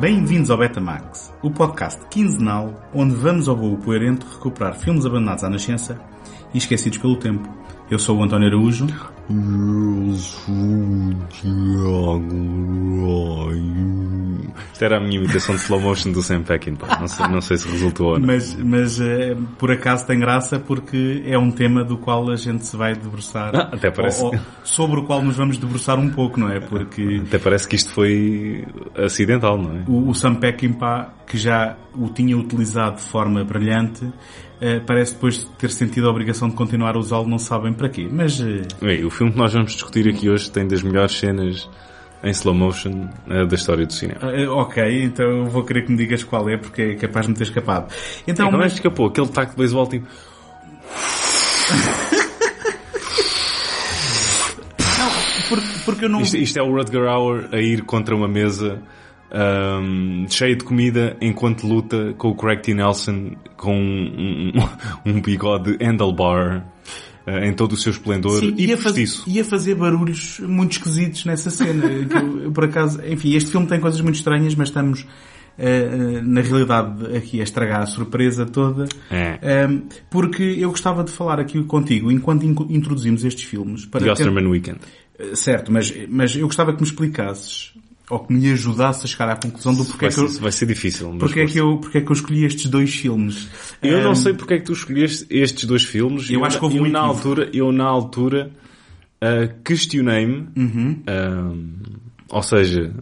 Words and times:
Bem-vindos 0.00 0.50
ao 0.50 0.56
Betamax, 0.56 1.30
o 1.42 1.50
podcast 1.50 2.00
quinzenal 2.06 2.88
onde 2.94 3.14
vamos 3.14 3.50
ao 3.50 3.54
voo 3.54 3.76
coerente 3.76 4.24
recuperar 4.24 4.74
filmes 4.74 5.04
abandonados 5.04 5.44
à 5.44 5.50
nascença 5.50 6.00
e 6.54 6.56
esquecidos 6.56 6.96
pelo 6.96 7.16
tempo. 7.16 7.46
Eu 7.90 7.98
sou 7.98 8.16
o 8.16 8.22
António 8.22 8.48
Araújo. 8.48 8.86
Eu 9.30 10.12
sou 10.16 10.54
o 10.54 11.14
Tiago 11.28 12.34
Isto 14.72 14.84
era 14.84 14.96
a 14.96 15.00
minha 15.00 15.18
imitação 15.18 15.54
de 15.54 15.60
slow 15.60 15.80
motion 15.80 16.10
do 16.10 16.20
Sam 16.20 16.42
Peckinpah. 16.42 16.98
Não 16.98 17.06
sei, 17.06 17.28
não 17.28 17.40
sei 17.40 17.56
se 17.58 17.68
resultou 17.68 18.14
ou 18.14 18.18
não. 18.18 18.26
Mas, 18.26 18.56
mas 18.56 19.00
eh, 19.00 19.36
por 19.56 19.70
acaso 19.70 20.04
tem 20.04 20.18
graça 20.18 20.58
porque 20.58 21.22
é 21.24 21.38
um 21.38 21.52
tema 21.52 21.84
do 21.84 21.96
qual 21.96 22.28
a 22.30 22.36
gente 22.36 22.66
se 22.66 22.76
vai 22.76 22.94
debruçar. 22.94 23.54
Ah, 23.54 23.70
até 23.72 23.88
parece. 23.90 24.20
Ou- 24.22 24.34
ou 24.34 24.40
sobre 24.64 24.98
o 24.98 25.04
qual 25.04 25.22
nos 25.22 25.36
vamos 25.36 25.58
debruçar 25.58 25.96
um 25.98 26.10
pouco, 26.10 26.40
não 26.40 26.50
é? 26.50 26.58
Porque 26.58 27.22
Até 27.26 27.38
parece 27.38 27.68
que 27.68 27.76
isto 27.76 27.92
foi 27.92 28.66
acidental, 28.96 29.56
não 29.56 29.76
é? 29.76 29.84
o, 29.86 30.08
o 30.08 30.14
Sam 30.14 30.34
Peckinpah, 30.36 31.12
que 31.26 31.38
já 31.38 31.76
o 31.94 32.08
tinha 32.08 32.36
utilizado 32.36 32.96
de 32.96 33.02
forma 33.02 33.44
brilhante, 33.44 34.10
parece 34.86 35.14
depois 35.14 35.38
de 35.38 35.46
ter 35.46 35.70
sentido 35.70 36.06
a 36.06 36.10
obrigação 36.10 36.48
de 36.48 36.54
continuar 36.54 36.94
a 36.94 36.98
usá-lo, 36.98 37.26
não 37.26 37.38
sabem 37.38 37.72
para 37.72 37.88
quê. 37.88 38.08
Mas 38.10 38.40
eh, 38.40 38.62
Bem, 38.80 39.04
o 39.04 39.10
filme 39.10 39.32
que 39.32 39.38
nós 39.38 39.52
vamos 39.52 39.72
discutir 39.72 40.08
aqui 40.08 40.28
hoje 40.28 40.50
tem 40.50 40.66
das 40.66 40.82
melhores 40.82 41.18
cenas 41.18 41.68
em 42.22 42.30
slow 42.30 42.54
motion 42.54 43.08
eh, 43.28 43.46
da 43.46 43.54
história 43.54 43.86
do 43.86 43.92
cinema. 43.92 44.20
eh, 44.22 44.46
ok, 44.48 45.04
então 45.04 45.24
eu 45.24 45.46
vou 45.46 45.64
querer 45.64 45.86
que 45.86 45.92
me 45.92 45.96
digas 45.96 46.22
qual 46.22 46.48
é, 46.48 46.58
porque 46.58 46.82
é 46.82 46.94
capaz 46.96 47.26
de 47.26 47.32
me 47.32 47.38
ter 47.38 47.44
escapado. 47.44 47.92
Então, 48.26 48.48
é 48.48 48.50
mas, 48.56 48.74
escapou? 48.74 49.06
Aquele 49.06 49.28
taco 49.28 49.52
de 49.52 49.56
beisebol 49.56 49.86
tipo... 49.86 50.06
porque, 55.48 55.66
porque 55.84 56.04
eu 56.04 56.08
não... 56.08 56.20
Isto, 56.20 56.36
isto 56.36 56.58
é 56.58 56.62
o 56.62 56.70
Rutger 56.70 57.08
Hauer 57.08 57.48
a 57.52 57.58
ir 57.58 57.82
contra 57.82 58.14
uma 58.14 58.28
mesa 58.28 58.80
ahm, 59.32 60.26
cheia 60.28 60.56
de 60.56 60.64
comida 60.64 61.16
enquanto 61.20 61.66
luta 61.66 62.14
com 62.18 62.28
o 62.28 62.34
Craig 62.34 62.60
T. 62.62 62.74
Nelson 62.74 63.32
com 63.56 63.76
um, 63.76 64.52
um, 65.06 65.12
um 65.12 65.20
bigode 65.20 65.76
handlebar 65.82 66.66
ah, 67.26 67.46
em 67.46 67.52
todo 67.52 67.72
o 67.72 67.76
seu 67.76 67.92
esplendor 67.92 68.40
Sim, 68.40 68.54
e 68.56 68.66
ia, 68.66 68.76
faz- 68.78 69.22
ia 69.26 69.44
fazer 69.44 69.74
barulhos 69.74 70.40
muito 70.40 70.72
esquisitos 70.72 71.24
nessa 71.24 71.50
cena. 71.50 71.82
que 72.08 72.44
eu, 72.46 72.52
por 72.52 72.64
acaso, 72.64 73.00
enfim, 73.06 73.34
este 73.34 73.50
filme 73.50 73.66
tem 73.66 73.78
coisas 73.80 74.00
muito 74.00 74.14
estranhas, 74.16 74.54
mas 74.54 74.68
estamos, 74.68 75.06
eh, 75.58 76.20
na 76.22 76.40
realidade, 76.40 77.14
aqui 77.16 77.40
a 77.40 77.44
estragar 77.44 77.82
a 77.82 77.86
surpresa 77.86 78.46
toda. 78.46 78.86
É. 79.10 79.66
Um, 79.68 79.82
porque 80.08 80.42
eu 80.42 80.70
gostava 80.70 81.04
de 81.04 81.10
falar 81.10 81.38
aqui 81.38 81.62
contigo, 81.64 82.10
enquanto 82.10 82.44
in- 82.44 82.56
introduzimos 82.70 83.24
estes 83.24 83.44
filmes, 83.44 83.84
para 83.84 84.00
The 84.04 84.12
Osterman 84.12 84.46
Weekend. 84.46 84.78
Eh, 85.18 85.34
Certo, 85.34 85.70
mas, 85.70 85.92
mas 86.08 86.34
eu 86.34 86.46
gostava 86.46 86.72
que 86.72 86.80
me 86.80 86.88
explicasses, 86.88 87.74
ou 88.10 88.18
que 88.18 88.32
me 88.32 88.50
ajudasses 88.52 89.04
a 89.04 89.06
chegar 89.06 89.28
à 89.30 89.36
conclusão 89.36 89.72
do 89.74 89.84
porquê, 89.84 90.06
Vai, 90.06 90.08
é 90.08 90.12
que 90.12 90.20
eu, 90.20 90.40
vai 90.40 90.52
ser 90.52 90.66
difícil. 90.66 91.08
mas 91.12 91.18
porquê, 91.20 91.40
é 91.40 91.46
que 91.46 91.58
eu, 91.58 91.78
porquê 91.78 91.98
é 91.98 92.00
que 92.00 92.08
eu 92.10 92.12
escolhi 92.12 92.44
estes 92.44 92.66
dois 92.66 92.92
filmes. 92.94 93.48
Eu 93.82 94.02
não 94.02 94.10
Um, 94.10 94.14
sei 94.16 94.34
porque 94.34 94.54
é 94.54 94.58
que 94.58 94.64
tu 94.64 94.72
escolheste 94.72 95.26
estes 95.30 95.64
dois 95.64 95.84
filmes. 95.84 96.28
Eu 96.28 96.44
acho 96.44 96.58
que 96.58 96.64
houve 96.64 96.76
eu, 96.78 96.82
um 96.84 96.88
na 96.90 97.00
altura, 97.00 97.48
eu 97.54 97.70
na 97.72 97.84
altura 97.84 98.50
ah, 99.22 99.48
questionei-me, 99.64 100.48
Uhum. 100.56 101.02
ah, 101.06 101.52
ou 102.30 102.42
seja, 102.42 102.92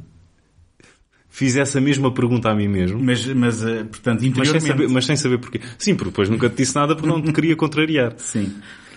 fiz 1.28 1.56
essa 1.56 1.80
mesma 1.80 2.12
pergunta 2.12 2.50
a 2.50 2.54
mim 2.54 2.68
mesmo. 2.68 2.98
Mas, 3.02 3.24
mas 3.26 3.62
eh, 3.62 3.84
portanto, 3.84 4.20
Mas 4.20 4.20
sem, 4.20 4.28
interiormente... 4.28 4.66
saber, 4.66 4.88
mas 4.88 5.06
sem 5.06 5.16
saber 5.16 5.38
porquê. 5.38 5.60
Sim, 5.78 5.94
porque 5.94 6.10
depois 6.10 6.28
nunca 6.28 6.48
te 6.50 6.56
disse 6.56 6.74
nada 6.74 6.94
porque 6.96 7.08
não 7.08 7.22
te 7.22 7.32
queria 7.32 7.54
contrariar. 7.56 8.14
Sim. 8.18 8.52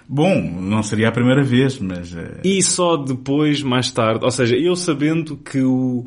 Bom, 0.07 0.41
não 0.41 0.83
seria 0.83 1.07
a 1.09 1.11
primeira 1.11 1.43
vez, 1.43 1.79
mas... 1.79 2.13
eh, 2.15 2.41
E 2.43 2.61
só 2.61 2.97
depois, 2.97 3.61
mais 3.63 3.89
tarde, 3.91 4.25
ou 4.25 4.31
seja, 4.31 4.55
eu 4.57 4.75
sabendo 4.75 5.37
que 5.37 5.61
o... 5.61 6.05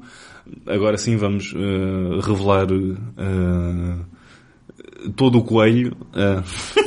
Agora 0.66 0.98
sim 0.98 1.16
vamos 1.16 1.54
eh, 1.56 2.20
revelar 2.20 2.66
eh, 2.70 3.96
todo 5.16 5.38
o 5.38 5.42
coelho. 5.44 5.96
eh, 6.14 6.42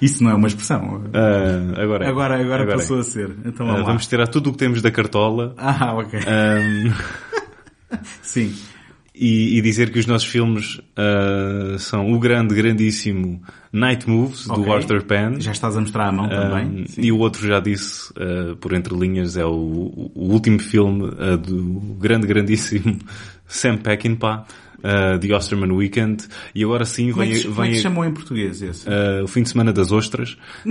Isso 0.00 0.22
não 0.22 0.30
é 0.30 0.34
uma 0.34 0.46
expressão. 0.48 1.02
eh, 1.12 1.82
agora, 1.82 2.04
é. 2.04 2.08
Agora, 2.08 2.40
agora, 2.40 2.62
é. 2.64 2.66
passou 2.66 2.98
a 2.98 3.02
ser. 3.02 3.30
Então 3.44 3.66
vamos 3.66 3.80
lá. 3.82 3.86
vamos 3.86 4.06
tirar 4.06 4.26
tudo 4.28 4.50
o 4.50 4.52
que 4.52 4.58
temos 4.58 4.82
da 4.82 4.90
cartola 4.90 5.54
Ah, 5.56 5.94
ok. 5.94 6.20
ehm, 6.26 6.92
Sim. 8.22 8.54
E, 9.14 9.56
e 9.58 9.62
dizer 9.62 9.90
que 9.90 9.98
os 10.00 10.06
nossos 10.06 10.26
filmes 10.26 10.80
eh, 10.96 11.76
são 11.78 12.12
o 12.12 12.18
grande, 12.18 12.52
grandíssimo 12.54 13.40
Night 13.72 14.08
Moves, 14.10 14.46
do 14.46 14.62
Ok. 14.62 14.72
Arthur 14.72 15.02
Penn. 15.04 15.40
Já 15.40 15.52
estás 15.52 15.76
a 15.76 15.80
mostrar 15.80 16.08
a 16.08 16.12
mão 16.12 16.28
também. 16.28 16.82
Um, 16.82 16.86
Sim. 16.86 17.00
e 17.02 17.12
o 17.12 17.18
outro 17.18 17.46
já 17.46 17.60
disse, 17.60 18.10
uh, 18.12 18.56
por 18.56 18.72
entre 18.72 18.92
linhas, 18.96 19.36
é 19.36 19.44
o, 19.44 20.10
o 20.14 20.32
último 20.32 20.58
filme 20.58 21.04
uh, 21.04 21.36
do 21.38 21.62
grande, 21.98 22.26
grandíssimo 22.26 22.98
Sam 23.46 23.76
Peckinpah, 23.76 24.46
uh, 24.78 25.18
The 25.18 25.34
Osterman 25.34 25.70
Weekend. 25.72 26.24
E 26.54 26.64
agora 26.64 26.84
sim 26.84 27.10
Como 27.10 27.22
é, 27.22 27.26
vem, 27.26 27.34
que, 27.36 27.42
como 27.48 27.62
é 27.62 27.66
que 27.66 27.72
vem 27.72 27.80
chamou 27.82 28.04
em 28.04 28.12
português 28.12 28.62
esse? 28.62 28.88
uh, 28.88 29.22
o 29.24 29.28
fim 29.28 29.42
de 29.42 29.48
semana 29.50 29.72
das 29.72 29.92
ostras. 29.92 30.36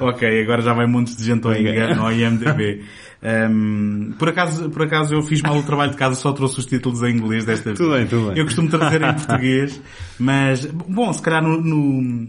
ok, 0.00 0.42
agora 0.42 0.62
já 0.62 0.72
vai 0.72 0.86
montes 0.86 1.16
de 1.16 1.24
gente 1.24 1.46
ao 1.46 1.54
engano 1.54 2.02
ao 2.02 2.12
IMDB. 2.12 2.82
Um, 3.24 4.12
por, 4.18 4.28
acaso, 4.30 4.68
por 4.70 4.82
acaso 4.82 5.14
eu 5.14 5.22
fiz 5.22 5.40
mal 5.42 5.56
o 5.56 5.62
trabalho 5.62 5.92
de 5.92 5.96
casa, 5.96 6.16
só 6.16 6.32
trouxe 6.32 6.58
os 6.58 6.66
títulos 6.66 7.02
em 7.02 7.16
inglês 7.16 7.44
desta 7.44 7.66
vez. 7.70 7.78
Tudo 7.78 7.92
bem, 7.94 8.06
tudo 8.06 8.26
bem. 8.28 8.38
Eu 8.38 8.44
costumo 8.44 8.68
trazer 8.68 9.00
em 9.02 9.14
português, 9.14 9.80
mas, 10.18 10.66
bom, 10.66 11.12
se 11.12 11.22
calhar 11.22 11.42
no, 11.42 11.60
no- 11.60 12.28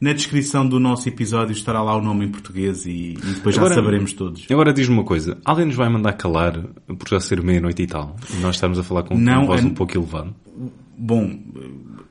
na 0.00 0.12
descrição 0.12 0.68
do 0.68 0.78
nosso 0.78 1.08
episódio 1.08 1.52
estará 1.52 1.80
lá 1.82 1.96
o 1.96 2.02
nome 2.02 2.26
em 2.26 2.30
português 2.30 2.84
e, 2.84 3.12
e 3.14 3.16
depois 3.36 3.54
já 3.54 3.62
Agora- 3.62 3.74
saberemos 3.74 4.12
todos. 4.12 4.46
Agora 4.50 4.70
diz-me 4.74 4.94
uma 4.96 5.04
coisa, 5.04 5.38
alguém 5.46 5.64
nos 5.64 5.76
vai 5.76 5.88
mandar 5.88 6.12
calar 6.12 6.60
por 6.98 7.08
já 7.08 7.18
ser 7.20 7.42
meia-noite 7.42 7.82
e 7.82 7.86
tal? 7.86 8.14
E 8.30 8.36
nós 8.42 8.56
estamos 8.56 8.78
a 8.78 8.82
falar 8.82 9.04
com 9.04 9.16
Não, 9.16 9.38
uma 9.38 9.46
voz 9.46 9.62
é- 9.62 9.66
um 9.66 9.70
pouco 9.72 9.96
elevada. 9.96 10.30
Bom, 10.98 11.38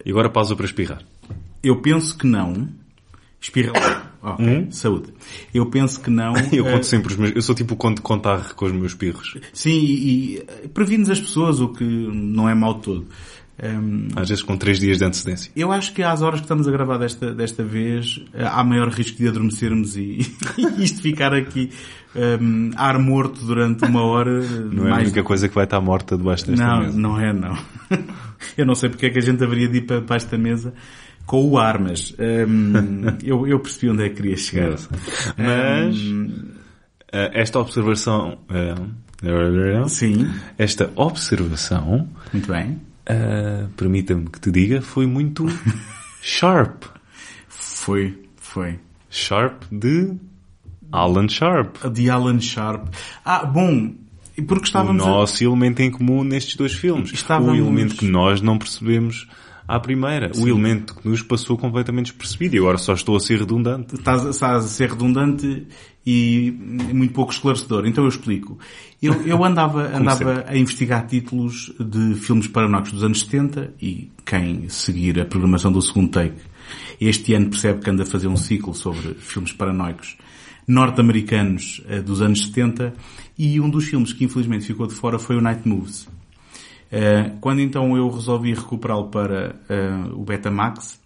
E 0.04 0.10
agora 0.10 0.28
pausa 0.30 0.56
para 0.56 0.66
espirrar. 0.66 1.04
eu 1.62 1.82
penso 1.82 2.18
que 2.18 2.26
não. 2.26 2.68
Espirra 3.40 3.74
lá. 3.74 4.03
Ok, 4.24 4.68
saúde. 4.72 5.10
Eu 5.54 5.66
penso 5.66 6.00
que 6.00 6.10
não. 6.10 6.32
Hum? 6.34 6.36
Eu 6.54 6.66
Eh, 6.68 6.72
conto 6.72 6.86
sempre 6.86 7.12
os 7.12 7.18
meus, 7.20 7.36
eu 7.36 7.42
sou 7.42 7.54
tipo 7.54 7.74
o 7.74 7.78
conto 7.78 8.02
contar 8.02 8.54
com 8.54 8.66
os 8.66 8.72
meus 8.72 8.94
pirros. 8.94 9.38
Sim, 9.52 9.72
e, 9.72 10.38
e 10.64 10.68
prevines 10.74 11.10
as 11.10 11.20
pessoas, 11.20 11.60
o 11.60 11.68
que 11.70 11.84
não 11.84 12.48
é 12.48 12.56
mau 12.56 12.76
todo. 12.76 13.06
Hum, 13.62 14.08
Às 14.16 14.30
vezes 14.30 14.44
com 14.44 14.58
três 14.58 14.80
dias 14.80 14.98
de 14.98 15.06
antecedência. 15.06 15.52
eu 15.56 15.72
acho 15.72 15.94
que 15.94 16.02
às 16.02 16.24
horas 16.24 16.40
que 16.40 16.46
estamos 16.46 16.68
a 16.68 16.72
gravar 16.72 16.98
desta, 16.98 17.36
desta 17.36 17.64
vez, 17.64 18.20
eh, 18.34 18.44
há 18.44 18.64
maior 18.64 18.90
risco 18.90 19.18
de 19.20 19.28
adormecermos 19.28 19.96
e 19.96 20.20
isto 20.80 21.02
ficar 21.04 21.34
aqui 21.36 21.70
hum, 22.42 22.72
ar 22.76 22.98
morto 22.98 23.46
durante 23.46 23.86
uma 23.86 24.02
hora. 24.04 24.42
Não 24.42 24.88
é 24.88 24.92
a 24.94 24.96
única 24.98 25.22
coisa 25.22 25.48
que 25.48 25.54
vai 25.54 25.66
estar 25.66 25.80
morta 25.82 26.18
debaixo 26.18 26.48
desta 26.48 26.66
Não, 26.66 26.80
mesa. 26.82 26.98
não 26.98 27.20
é 27.20 27.32
não. 27.32 27.56
eu 28.58 28.66
não 28.66 28.74
sei 28.74 28.90
porque 28.90 29.06
é 29.06 29.10
que 29.12 29.20
a 29.20 29.22
gente 29.22 29.44
haveria 29.44 29.68
de 29.68 29.78
ir 29.78 29.82
para 29.82 30.02
para 30.02 30.16
esta 30.16 30.36
mesa 30.38 30.74
com 31.26 31.48
o 31.50 31.58
ar, 31.58 31.80
mas 31.80 32.14
hum, 32.48 32.74
eu, 33.24 33.48
eu 33.48 33.60
percebi 33.60 33.92
onde 33.92 34.04
é 34.06 34.10
que 34.10 34.16
queria 34.16 34.38
chegar. 34.38 34.72
Mas 35.38 35.98
Hum, 35.98 36.52
eh, 37.12 37.32
esta 37.34 37.60
observação, 37.60 38.38
eh, 38.50 39.88
sim, 39.88 40.30
esta 40.58 40.92
observação, 40.96 42.08
muito 42.34 42.52
bem. 42.52 42.80
eh, 43.06 43.66
permita-me 43.78 44.26
que 44.30 44.40
te 44.40 44.52
diga, 44.52 44.82
foi 44.82 45.06
muito 45.06 45.46
sharp. 46.22 46.84
Foi, 47.50 48.18
foi. 48.38 48.80
Sharp 49.10 49.64
de 49.72 50.14
Alan 50.92 51.28
Sharp. 51.28 51.76
A 51.84 51.90
de 51.90 52.10
Alan 52.10 52.40
Sharp. 52.40 52.88
Ah, 53.24 53.46
bom, 53.46 53.94
porque 54.48 54.64
O 54.64 54.64
estávamos 54.64 55.04
a... 55.04 55.08
nosso 55.08 55.44
elemento 55.44 55.82
em 55.82 55.92
comum 55.92 56.24
nestes 56.24 56.56
dois 56.56 56.74
filmes. 56.74 57.12
Estávamos- 57.14 57.54
O 57.54 57.56
elemento 57.62 57.96
que 57.96 58.06
nós 58.08 58.42
não 58.42 58.58
percebemos 58.58 59.28
à 59.76 59.80
primeira. 59.80 60.32
O 60.38 60.48
elemento 60.48 60.96
que 60.96 61.08
nos 61.08 61.22
passou 61.22 61.58
completamente 61.58 62.12
despercebido. 62.12 62.56
E 62.56 62.60
agora 62.60 62.78
só 62.78 62.94
estou 62.94 63.16
a 63.16 63.20
ser 63.20 63.40
redundante. 63.40 63.96
Estás, 63.96 64.24
estás 64.26 64.66
a 64.66 64.68
ser 64.68 64.90
redundante 64.92 65.68
e 66.06 66.52
muito 66.94 67.14
pouco 67.14 67.32
esclarecedor. 67.32 67.86
Então 67.88 68.04
eu 68.04 68.10
explico. 68.10 68.60
Eu, 69.02 69.14
eu 69.24 69.44
andava, 69.44 69.90
andava 69.96 70.46
a 70.48 70.56
investigar 70.56 71.08
títulos 71.08 71.74
de 71.80 72.16
filmes 72.16 72.48
paranoicos 72.48 72.92
dos 72.92 73.04
anos 73.04 73.22
70 73.22 73.74
e 73.82 74.12
quem 74.26 74.70
seguir 74.70 75.20
a 75.20 75.26
programação 75.26 75.72
do 75.72 75.82
segundo 75.82 76.12
take 76.12 76.54
este 77.00 77.34
ano 77.34 77.50
percebe 77.50 77.82
que 77.82 77.90
anda 77.90 78.04
a 78.04 78.06
fazer 78.06 78.28
um 78.28 78.38
ciclo 78.38 78.74
sobre 78.74 79.16
filmes 79.16 79.52
paranoicos 79.52 80.18
norte-americanos 80.68 81.82
eh, 81.90 82.02
dos 82.02 82.22
anos 82.22 82.44
70 82.46 82.94
e 83.38 83.60
um 83.60 83.70
dos 83.70 83.86
filmes 83.86 84.14
que 84.14 84.24
infelizmente 84.24 84.66
ficou 84.66 84.88
de 84.88 84.94
fora 84.94 85.20
foi 85.20 85.36
o 85.36 85.42
Night 85.42 85.68
Moves. 85.68 86.08
Eh, 86.96 87.32
quando 87.42 87.60
então 87.60 87.98
eu 87.98 88.08
resolvi 88.08 88.54
recuperá-lo 88.54 89.08
para 89.08 89.56
eh, 89.68 90.12
o 90.14 90.24
Betamax, 90.24 91.02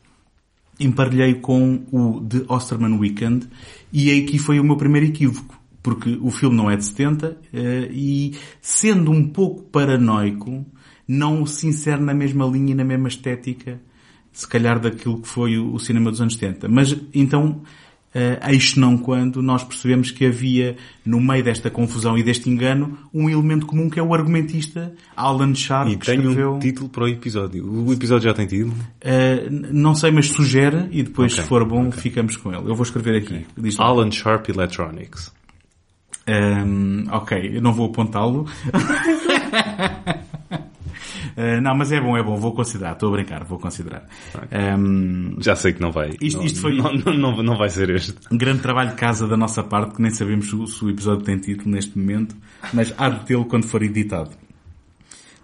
emparelhei 0.77 1.35
com 1.35 1.85
o 1.89 2.19
The 2.19 2.43
Osterman 2.49 2.99
Weekend 2.99 3.47
e 3.93 4.11
aí 4.11 4.25
aqui 4.25 4.37
foi 4.37 4.59
o 4.59 4.65
meu 4.65 4.75
primeiro 4.75 5.07
equívoco. 5.07 5.57
Porque 5.81 6.19
o 6.21 6.29
filme 6.29 6.57
não 6.57 6.69
é 6.69 6.75
de 6.75 6.83
70 6.83 7.37
eh, 7.53 7.89
e 7.89 8.35
sendo 8.59 9.11
um 9.11 9.29
pouco 9.29 9.63
paranoico, 9.63 10.65
não 11.07 11.45
se 11.45 11.67
insere 11.67 12.01
na 12.01 12.13
mesma 12.13 12.45
linha 12.45 12.73
e 12.73 12.75
na 12.75 12.83
mesma 12.83 13.07
estética, 13.07 13.79
se 14.33 14.45
calhar 14.45 14.81
daquilo 14.81 15.21
que 15.21 15.27
foi 15.29 15.57
o, 15.57 15.73
o 15.73 15.79
cinema 15.79 16.11
dos 16.11 16.19
anos 16.19 16.35
70. 16.35 16.67
Mas 16.67 16.97
então 17.13 17.61
Uh, 18.17 18.49
eis 18.49 18.75
não 18.75 18.97
quando 18.97 19.43
nós 19.43 19.63
percebemos 19.63 20.09
que 20.09 20.25
havia, 20.25 20.75
no 21.05 21.21
meio 21.21 21.43
desta 21.43 21.69
confusão 21.69 22.17
e 22.17 22.23
deste 22.23 22.49
engano, 22.49 22.97
um 23.13 23.29
elemento 23.29 23.67
comum 23.67 23.91
que 23.91 23.99
é 23.99 24.03
o 24.03 24.11
argumentista 24.11 24.91
Alan 25.15 25.53
Sharp. 25.53 25.89
E 25.89 25.97
que 25.97 26.07
tem 26.07 26.15
escreveu... 26.15 26.55
um 26.55 26.59
título 26.59 26.89
para 26.89 27.03
o 27.03 27.07
episódio. 27.07 27.71
O 27.71 27.93
episódio 27.93 28.27
já 28.27 28.33
tem 28.33 28.47
título? 28.47 28.73
Uh, 28.73 29.71
não 29.71 29.93
sei, 29.93 30.09
mas 30.09 30.29
sugere 30.29 30.87
e 30.89 31.03
depois, 31.03 31.31
Ok, 31.33 31.43
se 31.43 31.47
for 31.47 31.63
bom, 31.63 31.91
ficamos 31.91 32.35
com 32.37 32.51
ele. 32.51 32.71
Eu 32.71 32.73
vou 32.73 32.81
escrever 32.83 33.17
aqui. 33.17 33.45
Lá. 33.77 33.85
Alan 33.85 34.09
Sharp 34.09 34.49
Electronics. 34.49 35.31
Um, 36.27 37.05
ok, 37.11 37.51
eu 37.53 37.61
não 37.61 37.71
vou 37.71 37.85
apontá-lo. 37.85 38.47
Uh, 41.37 41.61
não, 41.61 41.75
mas 41.75 41.91
é 41.91 42.01
bom, 42.01 42.17
é 42.17 42.23
bom, 42.23 42.35
vou 42.35 42.51
considerar, 42.51 42.93
estou 42.93 43.09
a 43.09 43.11
brincar, 43.11 43.43
vou 43.43 43.59
considerar. 43.59 44.07
Um, 44.79 45.35
Já 45.39 45.55
sei 45.55 45.71
que 45.71 45.79
não 45.79 45.91
vai. 45.91 46.09
Isto- 46.19 46.39
não, 46.39 46.45
isto 46.45 46.59
foi- 46.61 46.75
Não, 46.75 46.91
não, 47.13 47.43
não, 47.43 47.55
vai 47.55 47.69
ser 47.69 47.91
este. 47.91 48.15
um 48.31 48.37
grande 48.37 48.61
trabalho 48.63 48.89
de 48.89 48.95
casa 48.95 49.27
da 49.27 49.37
nossa 49.37 49.63
parte, 49.63 49.93
que 49.95 50.01
nem 50.01 50.09
sabemos 50.09 50.49
se 50.49 50.55
o, 50.55 50.65
se 50.65 50.83
o 50.83 50.89
episódio 50.89 51.23
tem 51.23 51.37
título 51.37 51.69
neste 51.69 51.95
momento, 51.97 52.35
mas 52.73 52.91
há 52.97 53.09
de 53.09 53.23
tê-lo 53.25 53.45
quando 53.45 53.65
for 53.65 53.83
editado. 53.83 54.31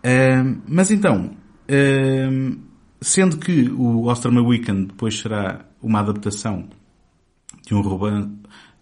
Um, 0.04 0.62
mas 0.68 0.90
então, 0.92 1.32
um, 1.70 2.58
sendo 3.00 3.38
que 3.38 3.70
o 3.70 4.06
Osterman 4.08 4.46
Weekend 4.46 4.88
depois 4.88 5.20
será 5.20 5.64
uma 5.82 6.00
adaptação 6.00 6.68
de 7.66 7.74
um 7.76 7.82
romance, 7.82 8.30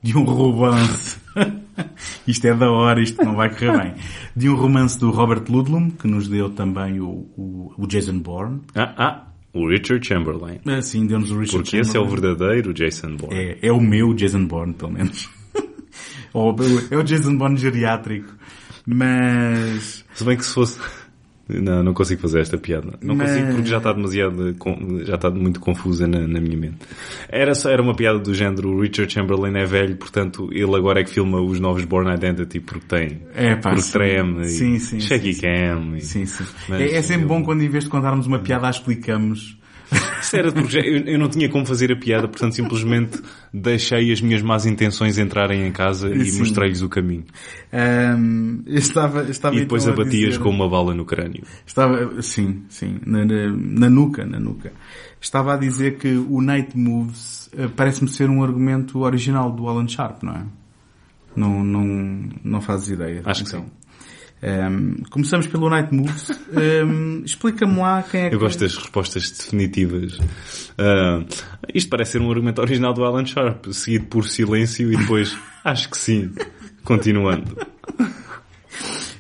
de 0.02 0.18
um 0.18 0.24
romance, 0.24 1.20
isto 2.28 2.46
é 2.46 2.54
da 2.56 2.72
hora, 2.72 3.02
isto 3.02 3.24
não 3.24 3.36
vai 3.36 3.50
correr 3.50 3.78
bem, 3.78 3.94
de 4.36 4.50
um 4.50 4.56
romance 4.56 5.00
do 5.00 5.12
Robert 5.12 5.44
Ludlum, 5.48 5.92
que 5.92 6.08
nos 6.08 6.28
deu 6.28 6.50
também 6.50 7.00
o, 7.00 7.28
o, 7.38 7.74
o 7.78 7.88
Jason 7.88 8.20
Bourne. 8.20 8.62
Ah, 8.76 8.94
ah, 8.98 9.28
o 9.54 9.68
Richard 9.68 10.06
Chamberlain. 10.06 10.60
Assim, 10.66 11.06
deu-nos 11.06 11.32
o 11.32 11.40
Richard 11.40 11.64
Porque 11.64 11.78
esse 11.78 11.96
é 11.96 12.00
o 12.00 12.06
Chamberlain. 12.06 12.36
verdadeiro 12.36 12.74
Jason 12.74 13.16
Bourne. 13.16 13.38
É, 13.38 13.58
é 13.62 13.72
o 13.72 13.80
meu 13.80 14.14
Jason 14.14 14.46
Bourne, 14.46 14.74
pelo 14.74 14.92
menos. 14.92 15.30
Ou 16.34 16.56
é 16.90 16.96
o 16.96 17.04
Jason 17.04 17.36
Bourne 17.36 17.58
geriátrico. 17.58 18.34
Mas... 18.86 20.06
Se 20.14 20.24
bem 20.24 20.38
que 20.38 20.46
se 20.46 20.54
fosse... 20.54 20.80
Não, 21.60 21.84
não 21.84 21.94
consigo 21.94 22.22
fazer 22.22 22.40
esta 22.42 22.58
piada. 22.58 22.94
Não 23.02 23.16
Mas- 23.16 23.32
consigo 23.32 23.52
porque 23.54 23.70
já 23.70 23.78
está 23.78 23.92
demasiado, 23.94 24.56
já 25.06 25.16
está 25.16 25.30
muito 25.30 25.60
confusa 25.60 26.08
na, 26.08 26.28
na 26.28 26.40
minha 26.40 26.58
mente. 26.58 26.78
Era 27.30 27.54
só, 27.56 27.70
era 27.70 27.82
uma 27.82 27.96
piada 27.96 28.20
do 28.20 28.34
género, 28.34 28.80
Richard 28.80 29.12
Chamberlain 29.12 29.56
é 29.58 29.66
velho, 29.66 29.96
portanto 29.96 30.50
ele 30.52 30.76
agora 30.76 31.02
é 31.02 31.04
que 31.04 31.12
filma 31.12 31.42
os 31.42 31.60
novos 31.60 31.84
Born 31.86 32.14
Identity 32.14 32.60
porque 32.60 32.86
tem, 32.88 33.22
É 33.36 33.56
pá, 33.56 33.70
porque 33.70 33.82
sim. 33.84 33.92
treme, 33.92 34.46
Sim, 34.48 34.74
e 34.76 34.80
sim, 34.80 35.00
shaky 35.00 35.34
sim, 35.34 35.42
cam. 35.42 35.98
E... 35.98 36.02
Sim, 36.02 36.26
sim. 36.26 36.44
Mas 36.70 36.82
é, 36.82 36.96
é 36.96 37.02
sempre 37.02 37.24
eu- 37.24 37.28
bom 37.30 37.44
quando 37.44 37.62
em 37.64 37.70
vez 37.70 37.84
de 37.86 37.90
contarmos 37.90 38.28
uma 38.28 38.40
piada, 38.40 38.68
a 38.68 38.70
explicamos. 38.70 39.58
Isso 40.22 40.36
era 40.38 40.50
eu, 40.50 41.20
não 41.20 41.28
tinha 41.28 41.50
como 41.50 41.66
fazer 41.66 41.92
a 41.92 41.96
piada, 41.96 42.28
portanto 42.28 42.54
simplesmente 42.56 43.20
deixei 43.54 44.12
as 44.12 44.22
minhas 44.22 44.42
más 44.42 44.66
intenções 44.66 45.18
entrarem 45.18 45.68
em 45.68 45.72
casa 45.72 46.10
e 46.14 46.26
Sim. 46.32 46.40
mostrei-lhes 46.40 46.82
o 46.82 46.88
caminho. 46.90 47.26
Ahm, 47.74 48.62
eu 48.66 48.78
estava, 48.78 49.20
eu 49.24 49.32
estava 49.32 49.56
E 49.56 49.62
depois 49.62 49.84
então 49.84 49.94
abatias 49.94 50.30
dizer- 50.32 50.40
com 50.40 50.50
uma 50.50 50.70
bala 50.70 50.94
no 50.94 51.04
crânio. 51.06 51.44
Estava, 51.66 52.22
sim, 52.22 52.64
sim, 52.70 53.00
na, 53.06 53.26
na, 53.26 53.48
na 53.52 53.90
nuca, 53.90 54.26
na 54.26 54.40
nuca. 54.40 54.72
Estava 55.20 55.54
a 55.54 55.58
dizer 55.58 55.98
que 55.98 56.08
o 56.16 56.42
Night 56.42 56.78
Moves 56.78 57.50
eh, 57.58 57.68
parece-me 57.76 58.10
ser 58.10 58.30
um 58.30 58.44
argumento 58.44 59.00
original 59.00 59.52
do 59.52 59.68
Alan 59.68 59.88
Sharp, 59.88 60.24
não 60.24 60.34
é? 60.34 60.44
Não, 61.36 61.64
não, 61.64 62.30
não 62.44 62.62
fazes 62.62 62.90
ideia. 62.90 63.22
Acho 63.26 63.44
que 63.44 63.50
então. 63.50 63.62
sim. 63.64 63.72
Ahm, 64.44 65.04
começamos 65.12 65.46
pelo 65.48 65.70
Night 65.70 65.94
Moves. 65.94 66.32
Ahm, 66.56 67.24
Explica-me 67.24 67.78
lá 67.78 68.04
quem 68.04 68.22
é 68.22 68.30
que... 68.30 68.36
Eu 68.36 68.40
gosto 68.40 68.60
das 68.60 68.76
respostas 68.76 69.30
definitivas. 69.30 70.18
Ah, 70.78 71.24
isto 71.74 71.90
parece 71.90 72.14
ser 72.14 72.22
um 72.22 72.30
argumento 72.30 72.60
original 72.60 72.94
do 72.94 73.04
Alan 73.04 73.26
Sharp, 73.26 73.68
seguido 73.68 74.06
por 74.06 74.28
silêncio 74.28 74.92
e 74.92 74.98
depois, 74.98 75.38
acho 75.64 75.90
que 75.90 75.98
sim, 75.98 76.32
continuando. 76.84 77.56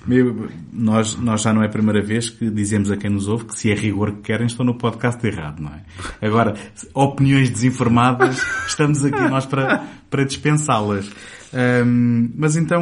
Meu, 0.07 0.49
nós, 0.73 1.15
nós 1.15 1.43
já 1.43 1.53
não 1.53 1.61
é 1.61 1.67
a 1.67 1.69
primeira 1.69 2.01
vez 2.01 2.27
que 2.27 2.49
dizemos 2.49 2.89
a 2.89 2.97
quem 2.97 3.11
nos 3.11 3.27
ouve 3.27 3.45
que 3.45 3.55
se 3.55 3.71
é 3.71 3.75
rigor 3.75 4.13
que 4.13 4.21
querem 4.21 4.47
estão 4.47 4.65
no 4.65 4.75
podcast 4.75 5.25
errado, 5.25 5.61
não 5.61 5.69
é? 5.69 6.25
Agora, 6.25 6.55
opiniões 6.95 7.51
desinformadas, 7.51 8.41
estamos 8.65 9.05
aqui 9.05 9.21
nós 9.29 9.45
para, 9.45 9.85
para 10.09 10.23
dispensá-las. 10.23 11.07
Ahm, 11.53 12.31
mas 12.35 12.55
então, 12.55 12.81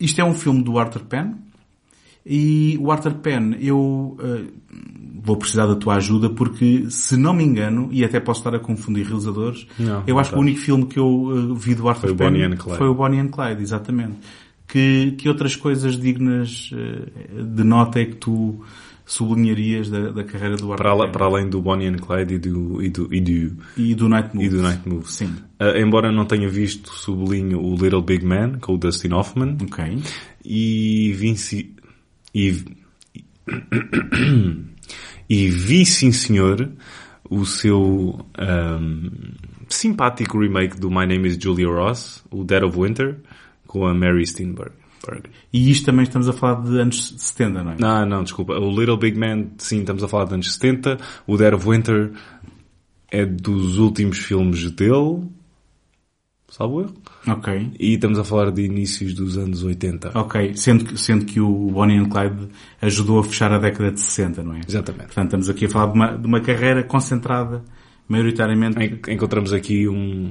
isto 0.00 0.20
é 0.20 0.24
um 0.24 0.34
filme 0.34 0.62
do 0.62 0.78
Arthur 0.78 1.04
Penn 1.04 1.34
e 2.24 2.76
o 2.78 2.92
Arthur 2.92 3.14
Penn, 3.14 3.54
eu 3.58 4.16
ah, 4.20 4.44
vou 5.22 5.36
precisar 5.36 5.66
da 5.66 5.74
tua 5.74 5.96
ajuda 5.96 6.28
porque, 6.28 6.84
se 6.90 7.16
não 7.16 7.32
me 7.32 7.42
engano, 7.42 7.88
e 7.90 8.04
até 8.04 8.20
posso 8.20 8.40
estar 8.40 8.54
a 8.54 8.58
confundir 8.58 9.06
realizadores, 9.06 9.66
Não, 9.78 10.02
eu 10.06 10.18
acho 10.18 10.30
que 10.30 10.36
o 10.36 10.40
único 10.40 10.58
filme 10.58 10.84
que 10.86 10.98
eu 10.98 11.52
ah, 11.52 11.54
vi 11.58 11.74
do 11.74 11.88
Arthur 11.88 12.08
Foi 12.08 12.12
o 12.12 12.16
Penn 12.16 12.24
Bonnie 12.26 12.44
and 12.44 12.56
Clyde. 12.56 12.78
foi 12.78 12.88
o 12.88 12.94
Bonnie 12.94 13.20
and 13.20 13.28
Clyde, 13.28 13.62
exatamente. 13.62 14.16
Que, 14.66 15.12
que 15.12 15.26
outras 15.26 15.56
coisas 15.56 15.98
dignas 15.98 16.70
eh, 16.74 17.42
de 17.42 17.64
nota 17.64 18.00
é 18.00 18.04
que 18.04 18.16
tu 18.16 18.62
sublinharias 19.08 19.88
da, 19.88 20.10
da 20.10 20.22
carreira 20.22 20.56
do 20.56 20.70
Arthur 20.70 20.84
Para, 20.84 21.08
para 21.08 21.24
além 21.24 21.48
do 21.48 21.62
Bonnie 21.62 21.88
and 21.88 21.96
Clyde 21.96 22.34
e 22.34 22.38
do, 22.38 22.82
e 22.82 22.90
do, 22.90 23.14
e 23.14 23.20
do, 23.22 23.56
E 23.78 23.94
do 23.94 24.06
Night 24.06 24.36
Moves. 24.36 24.46
e 24.46 24.56
do 24.56 24.62
Night 24.62 24.88
Moves. 24.88 25.14
Sim. 25.14 25.34
Ah, 25.58 25.78
embora 25.78 26.12
não 26.12 26.26
tenha 26.26 26.46
visto, 26.48 26.92
sublinho 26.92 27.58
o 27.58 27.74
Little 27.74 28.02
Big 28.02 28.22
Man, 28.24 28.58
com 28.60 28.74
o 28.74 28.78
Dustin 28.78 29.12
Hoffman. 29.12 29.56
Ok. 29.62 29.98
E 30.44 31.12
Vinci... 31.16 31.74
E, 32.34 32.62
e 35.28 35.48
vi, 35.48 35.86
sim 35.86 36.12
senhor, 36.12 36.70
o 37.30 37.46
seu 37.46 38.20
ahm, 38.36 39.08
simpático 39.70 40.38
remake 40.38 40.78
do 40.78 40.90
My 40.90 41.06
Name 41.06 41.28
is 41.28 41.38
Julia 41.42 41.68
Ross, 41.68 42.22
o 42.30 42.44
Dead 42.44 42.62
of 42.62 42.78
Winter, 42.78 43.16
com 43.66 43.86
a 43.86 43.94
Mary 43.94 44.26
Steenburgen. 44.26 44.76
E 45.52 45.70
isto 45.70 45.86
também 45.86 46.02
estamos 46.04 46.28
a 46.28 46.32
falar 46.32 46.62
de 46.62 46.78
anos 46.80 47.14
70, 47.16 47.62
não 47.64 47.72
é? 47.72 47.76
Não, 47.78 48.06
não, 48.06 48.22
desculpa. 48.22 48.54
O 48.58 48.70
Little 48.70 48.96
Big 48.96 49.18
Man, 49.18 49.46
sim, 49.58 49.80
estamos 49.80 50.02
a 50.02 50.08
falar 50.08 50.24
de 50.26 50.34
anos 50.34 50.52
70. 50.54 50.98
O 51.26 51.36
Dead 51.36 51.52
of 51.54 51.68
Winter 51.68 52.12
é 53.10 53.24
dos 53.24 53.78
últimos 53.78 54.18
filmes 54.18 54.70
dele, 54.72 55.22
salvo 56.48 56.80
erro. 56.82 56.94
Ok. 57.26 57.72
E 57.78 57.94
estamos 57.94 58.18
a 58.18 58.24
falar 58.24 58.50
de 58.50 58.62
inícios 58.62 59.14
dos 59.14 59.36
anos 59.36 59.62
80. 59.62 60.18
Ok. 60.18 60.54
Sendo 60.56 60.84
que, 60.84 60.96
sendo 60.98 61.24
que 61.24 61.40
o 61.40 61.70
Bonnie 61.70 61.98
and 61.98 62.08
Clyde 62.08 62.48
ajudou 62.80 63.20
a 63.20 63.24
fechar 63.24 63.52
a 63.52 63.58
década 63.58 63.90
de 63.92 64.00
60, 64.00 64.42
não 64.42 64.54
é? 64.54 64.60
Exatamente. 64.66 65.06
Portanto, 65.06 65.26
estamos 65.26 65.48
aqui 65.50 65.66
a 65.66 65.68
falar 65.68 65.86
de 65.86 65.92
uma, 65.94 66.18
de 66.18 66.26
uma 66.26 66.40
carreira 66.40 66.82
concentrada, 66.82 67.62
maioritariamente... 68.08 68.78
En- 68.78 69.14
Encontramos 69.14 69.52
aqui 69.52 69.88
um... 69.88 70.30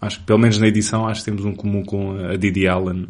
Acho 0.00 0.20
que, 0.20 0.26
pelo 0.26 0.38
menos 0.38 0.58
na 0.58 0.66
edição, 0.66 1.06
acho 1.06 1.20
que 1.20 1.30
temos 1.30 1.44
um 1.44 1.54
comum 1.54 1.82
com 1.82 2.12
a 2.18 2.36
Didi 2.36 2.66
Allen, 2.68 3.08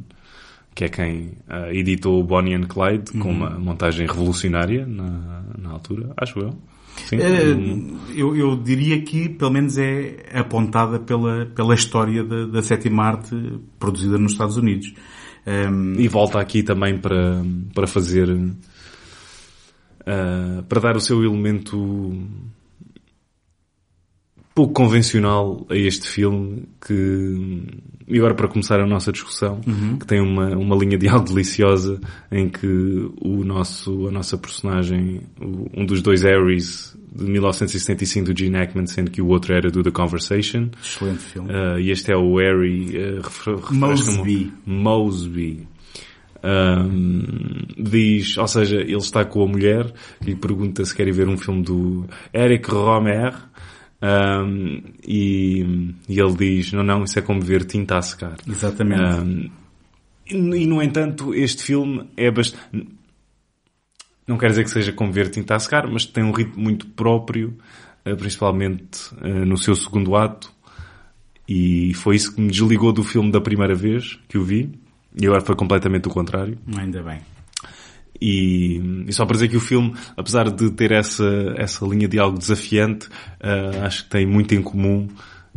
que 0.75 0.85
é 0.85 0.89
quem 0.89 1.33
ah, 1.49 1.73
editou 1.73 2.21
o 2.21 2.25
Bonnie 2.25 2.55
and 2.55 2.65
Clyde, 2.67 3.13
com 3.19 3.31
uma 3.31 3.51
montagem 3.51 4.07
revolucionária 4.07 4.85
na, 4.87 5.43
na 5.59 5.71
altura, 5.71 6.13
acho 6.17 6.39
eu. 6.41 6.55
Sim. 7.07 7.17
Eh, 7.17 7.55
Um- 7.55 7.99
eu, 8.15 8.37
eu 8.37 8.57
diria 8.57 9.01
que, 9.03 9.29
pelo 9.29 9.51
menos, 9.51 9.77
é 9.79 10.17
apontada 10.33 10.99
pela, 11.01 11.47
pela 11.47 11.75
história 11.75 12.23
da, 12.25 12.47
da 12.47 12.63
sétima 12.63 13.05
arte 13.05 13.35
produzida 13.79 14.17
nos 14.19 14.33
Estados 14.33 14.57
Unidos. 14.57 14.95
Ehm, 15.47 15.95
E 15.99 16.07
volta 16.09 16.39
aqui 16.41 16.63
também 16.63 16.97
para, 16.99 17.43
para 17.75 17.87
fazer, 17.87 18.29
ah, 20.07 20.63
para 20.69 20.81
dar 20.81 20.97
o 20.97 21.01
seu 21.01 21.23
elemento 21.25 22.13
pouco 24.55 24.73
convencional 24.73 25.67
a 25.69 25.75
este 25.77 26.07
filme 26.09 26.69
que, 26.87 27.63
e 28.07 28.17
agora 28.19 28.35
para 28.35 28.47
começar 28.47 28.79
a 28.81 28.87
nossa 28.87 29.11
discussão, 29.11 29.61
que 29.99 30.07
tem 30.07 30.21
uma, 30.21 30.57
uma 30.57 30.77
linha 30.77 30.97
de 30.97 31.09
algo 31.09 31.27
deliciosa 31.27 32.01
em 32.31 32.49
que 32.49 32.67
o 33.21 33.45
nosso, 33.45 34.07
a 34.07 34.13
nossa 34.13 34.39
personagem, 34.39 35.23
um 35.77 35.85
dos 35.85 36.01
dois 36.03 36.23
Harrys 36.23 36.97
de 37.13 37.25
1975 37.25 38.33
do 38.33 38.39
Gene 38.39 38.57
Hackman, 38.59 38.87
sendo 38.87 39.11
que 39.11 39.21
o 39.23 39.27
outro 39.27 39.53
era 39.55 39.71
do 39.71 39.83
The 39.83 39.91
Conversation, 39.91 40.69
excelente 40.83 41.21
filme. 41.23 41.51
Uh, 41.51 41.79
e 41.81 41.91
este 41.91 42.13
é 42.13 42.17
o 42.17 42.37
Harry 42.39 42.97
uh, 42.97 43.23
refresca-me- 43.23 43.79
Mosby. 43.79 44.53
Mosby. 44.67 45.69
Um, 46.45 47.23
diz, 47.79 48.37
ou 48.37 48.47
seja, 48.47 48.77
ele 48.77 48.97
está 48.97 49.25
com 49.25 49.43
a 49.43 49.47
mulher 49.49 49.93
e 50.27 50.35
pergunta 50.35 50.85
se 50.85 50.95
quer 50.95 51.09
ir 51.09 51.13
ver 51.13 51.27
um 51.29 51.39
filme 51.39 51.63
do 51.63 52.05
Eric 52.35 52.71
Romer 52.71 53.35
um, 54.05 54.83
e, 55.03 55.95
e 56.07 56.21
ele 56.21 56.35
diz, 56.35 56.73
não, 56.73 56.83
não, 56.83 57.05
isso 57.05 57.19
é 57.19 57.23
como 57.23 57.41
ver 57.41 57.65
tinta 57.65 57.97
a 57.97 58.03
secar. 58.03 58.37
Exatamente. 58.47 59.03
Um, 59.03 59.51
e, 60.27 60.35
e, 60.35 60.67
no 60.67 60.83
entanto, 60.83 61.35
este 61.35 61.63
filme 61.63 62.07
é 62.17 62.31
bastante... 62.31 62.87
Não 64.27 64.37
quer 64.37 64.49
dizer 64.49 64.65
que 64.65 64.71
seja 64.71 64.93
como 64.93 65.11
ver 65.11 65.31
tinta 65.31 65.55
a 65.55 65.59
secar, 65.59 65.87
mas 65.91 66.05
tem 66.05 66.25
um 66.25 66.33
ritmo 66.33 66.63
muito 66.63 66.87
próprio, 66.87 67.57
eh, 68.05 68.15
principalmente 68.15 69.15
eh, 69.23 69.45
no 69.45 69.59
seu 69.59 69.75
segundo 69.77 70.17
ato. 70.17 70.51
E 71.47 71.93
foi 71.93 72.17
isso 72.17 72.35
que 72.35 72.41
me 72.41 72.49
desligou 72.49 72.91
do 72.91 73.05
filme 73.05 73.31
da 73.31 73.39
primeira 73.41 73.75
vez 73.75 74.19
que 74.27 74.39
o 74.39 74.43
vi. 74.43 74.73
E 75.15 75.27
agora 75.27 75.43
foi 75.43 75.55
completamente 75.55 76.09
o 76.09 76.11
contrário. 76.11 76.59
Ainda 76.75 77.03
bem. 77.03 77.21
E, 78.21 79.05
e 79.07 79.13
só 79.13 79.27
para 79.27 79.35
dizer 79.35 79.49
que 79.49 79.57
o 79.57 79.61
filme, 79.61 79.95
apesar 80.17 80.51
de 80.51 80.71
ter 80.71 80.93
essa, 80.93 81.55
essa 81.57 81.85
linha 81.85 82.09
de 82.09 82.19
algo 82.19 82.39
desafiante, 82.39 83.09
eh, 83.41 83.81
acho 83.83 84.05
que 84.05 84.11
tem 84.11 84.27
muito 84.27 84.55
em 84.55 84.63
comum 84.63 85.09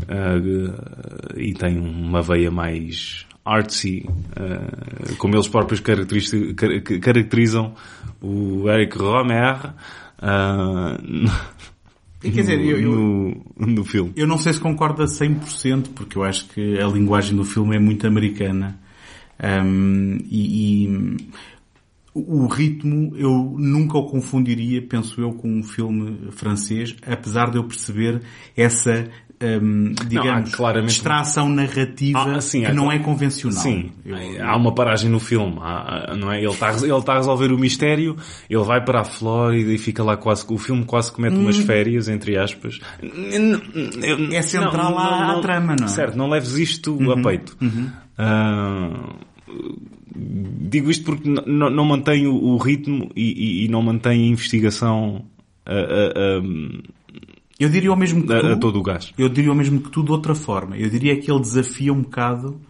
uh, 0.03 1.37
e 1.37 1.53
tem 1.53 1.77
uma 1.77 2.21
veia 2.21 2.51
mais 2.51 3.25
artsy, 3.45 4.05
uh, 4.09 5.15
como 5.17 5.35
eles 5.35 5.47
próprios 5.47 5.79
caracterizam 5.79 7.73
o 8.21 8.69
Eric 8.69 8.97
Romer. 8.97 9.73
Uh, 10.21 11.29
Quer 12.19 12.31
dizer, 12.31 12.59
eu, 12.59 12.79
eu, 12.79 12.91
no, 12.91 13.67
no 13.67 13.85
filme. 13.85 14.11
Eu 14.15 14.27
não 14.27 14.37
sei 14.39 14.51
se 14.51 14.59
concorda 14.59 15.05
100%, 15.05 15.89
porque 15.93 16.17
eu 16.17 16.23
acho 16.23 16.47
que 16.49 16.79
a 16.79 16.87
linguagem 16.87 17.35
do 17.35 17.45
filme 17.45 17.75
é 17.75 17.79
muito 17.79 18.07
americana. 18.07 18.79
Um, 19.39 20.17
e, 20.29 20.85
e, 20.85 21.17
o 22.17 22.47
ritmo 22.47 23.15
eu 23.15 23.55
nunca 23.57 23.97
o 23.97 24.05
confundiria, 24.05 24.81
penso 24.81 25.19
eu, 25.21 25.33
com 25.33 25.49
um 25.49 25.63
filme 25.63 26.31
francês, 26.31 26.95
apesar 27.05 27.49
de 27.49 27.57
eu 27.57 27.63
perceber 27.63 28.21
essa 28.55 29.07
um, 29.41 29.93
digamos, 30.07 30.49
não, 30.49 30.57
claramente... 30.57 30.89
distração 30.89 31.47
narrativa 31.47 32.37
ah, 32.37 32.41
sim, 32.41 32.63
que 32.63 32.73
não 32.73 32.91
é 32.91 32.97
convencional. 32.99 33.61
Sim, 33.61 33.91
eu... 34.03 34.15
há 34.43 34.55
uma 34.57 34.73
paragem 34.73 35.09
no 35.09 35.19
filme, 35.19 35.57
há, 35.61 36.15
não 36.17 36.31
é? 36.31 36.39
Ele 36.39 36.47
está, 36.47 36.71
ele 36.71 36.91
está 36.91 37.13
a 37.13 37.17
resolver 37.17 37.51
o 37.51 37.57
mistério, 37.57 38.15
ele 38.49 38.63
vai 38.63 38.83
para 38.83 39.01
a 39.01 39.03
Flórida 39.03 39.71
e 39.71 39.77
fica 39.77 40.03
lá 40.03 40.17
quase, 40.17 40.45
o 40.49 40.57
filme 40.57 40.85
quase 40.85 41.11
comete 41.11 41.35
hum. 41.35 41.41
umas 41.41 41.57
férias, 41.57 42.09
entre 42.09 42.37
aspas. 42.37 42.79
É 44.31 44.41
central 44.41 44.91
não, 44.91 44.99
à, 44.99 45.27
não, 45.27 45.39
à 45.39 45.41
trama, 45.41 45.75
não 45.79 45.85
é? 45.85 45.89
Certo, 45.89 46.17
não 46.17 46.29
leves 46.29 46.57
isto 46.57 46.95
uhum, 46.95 47.11
a 47.11 47.21
peito. 47.21 47.55
Uhum. 47.61 47.91
Uh, 48.17 49.15
digo 50.15 50.91
isto 50.91 51.05
porque 51.05 51.29
não, 51.29 51.85
mantém 51.85 52.27
o, 52.27 52.57
ritmo 52.57 53.09
e, 53.15 53.31
e, 53.31 53.65
e, 53.65 53.67
não 53.67 53.81
mantém 53.81 54.23
a 54.23 54.27
investigação 54.27 55.25
uh, 55.67 56.41
uh, 56.41 56.83
eu 57.59 57.69
diria 57.69 57.91
o 57.91 57.95
mesmo 57.95 58.21
que 58.21 58.27
tu, 58.27 58.33
a, 58.33 58.53
a, 58.53 58.55
todo 58.55 58.79
o 58.79 58.83
gás. 58.83 59.11
Eu 59.17 59.29
diria 59.29 59.51
o 59.51 59.55
mesmo 59.55 59.81
que 59.81 59.89
tu 59.89 60.03
de 60.03 60.11
outra 60.11 60.35
forma. 60.35 60.77
Eu 60.77 60.89
diria 60.89 61.19
que 61.19 61.31
ele 61.31 61.39
desafia 61.39 61.91
um 61.91 62.01
bocado 62.01 62.61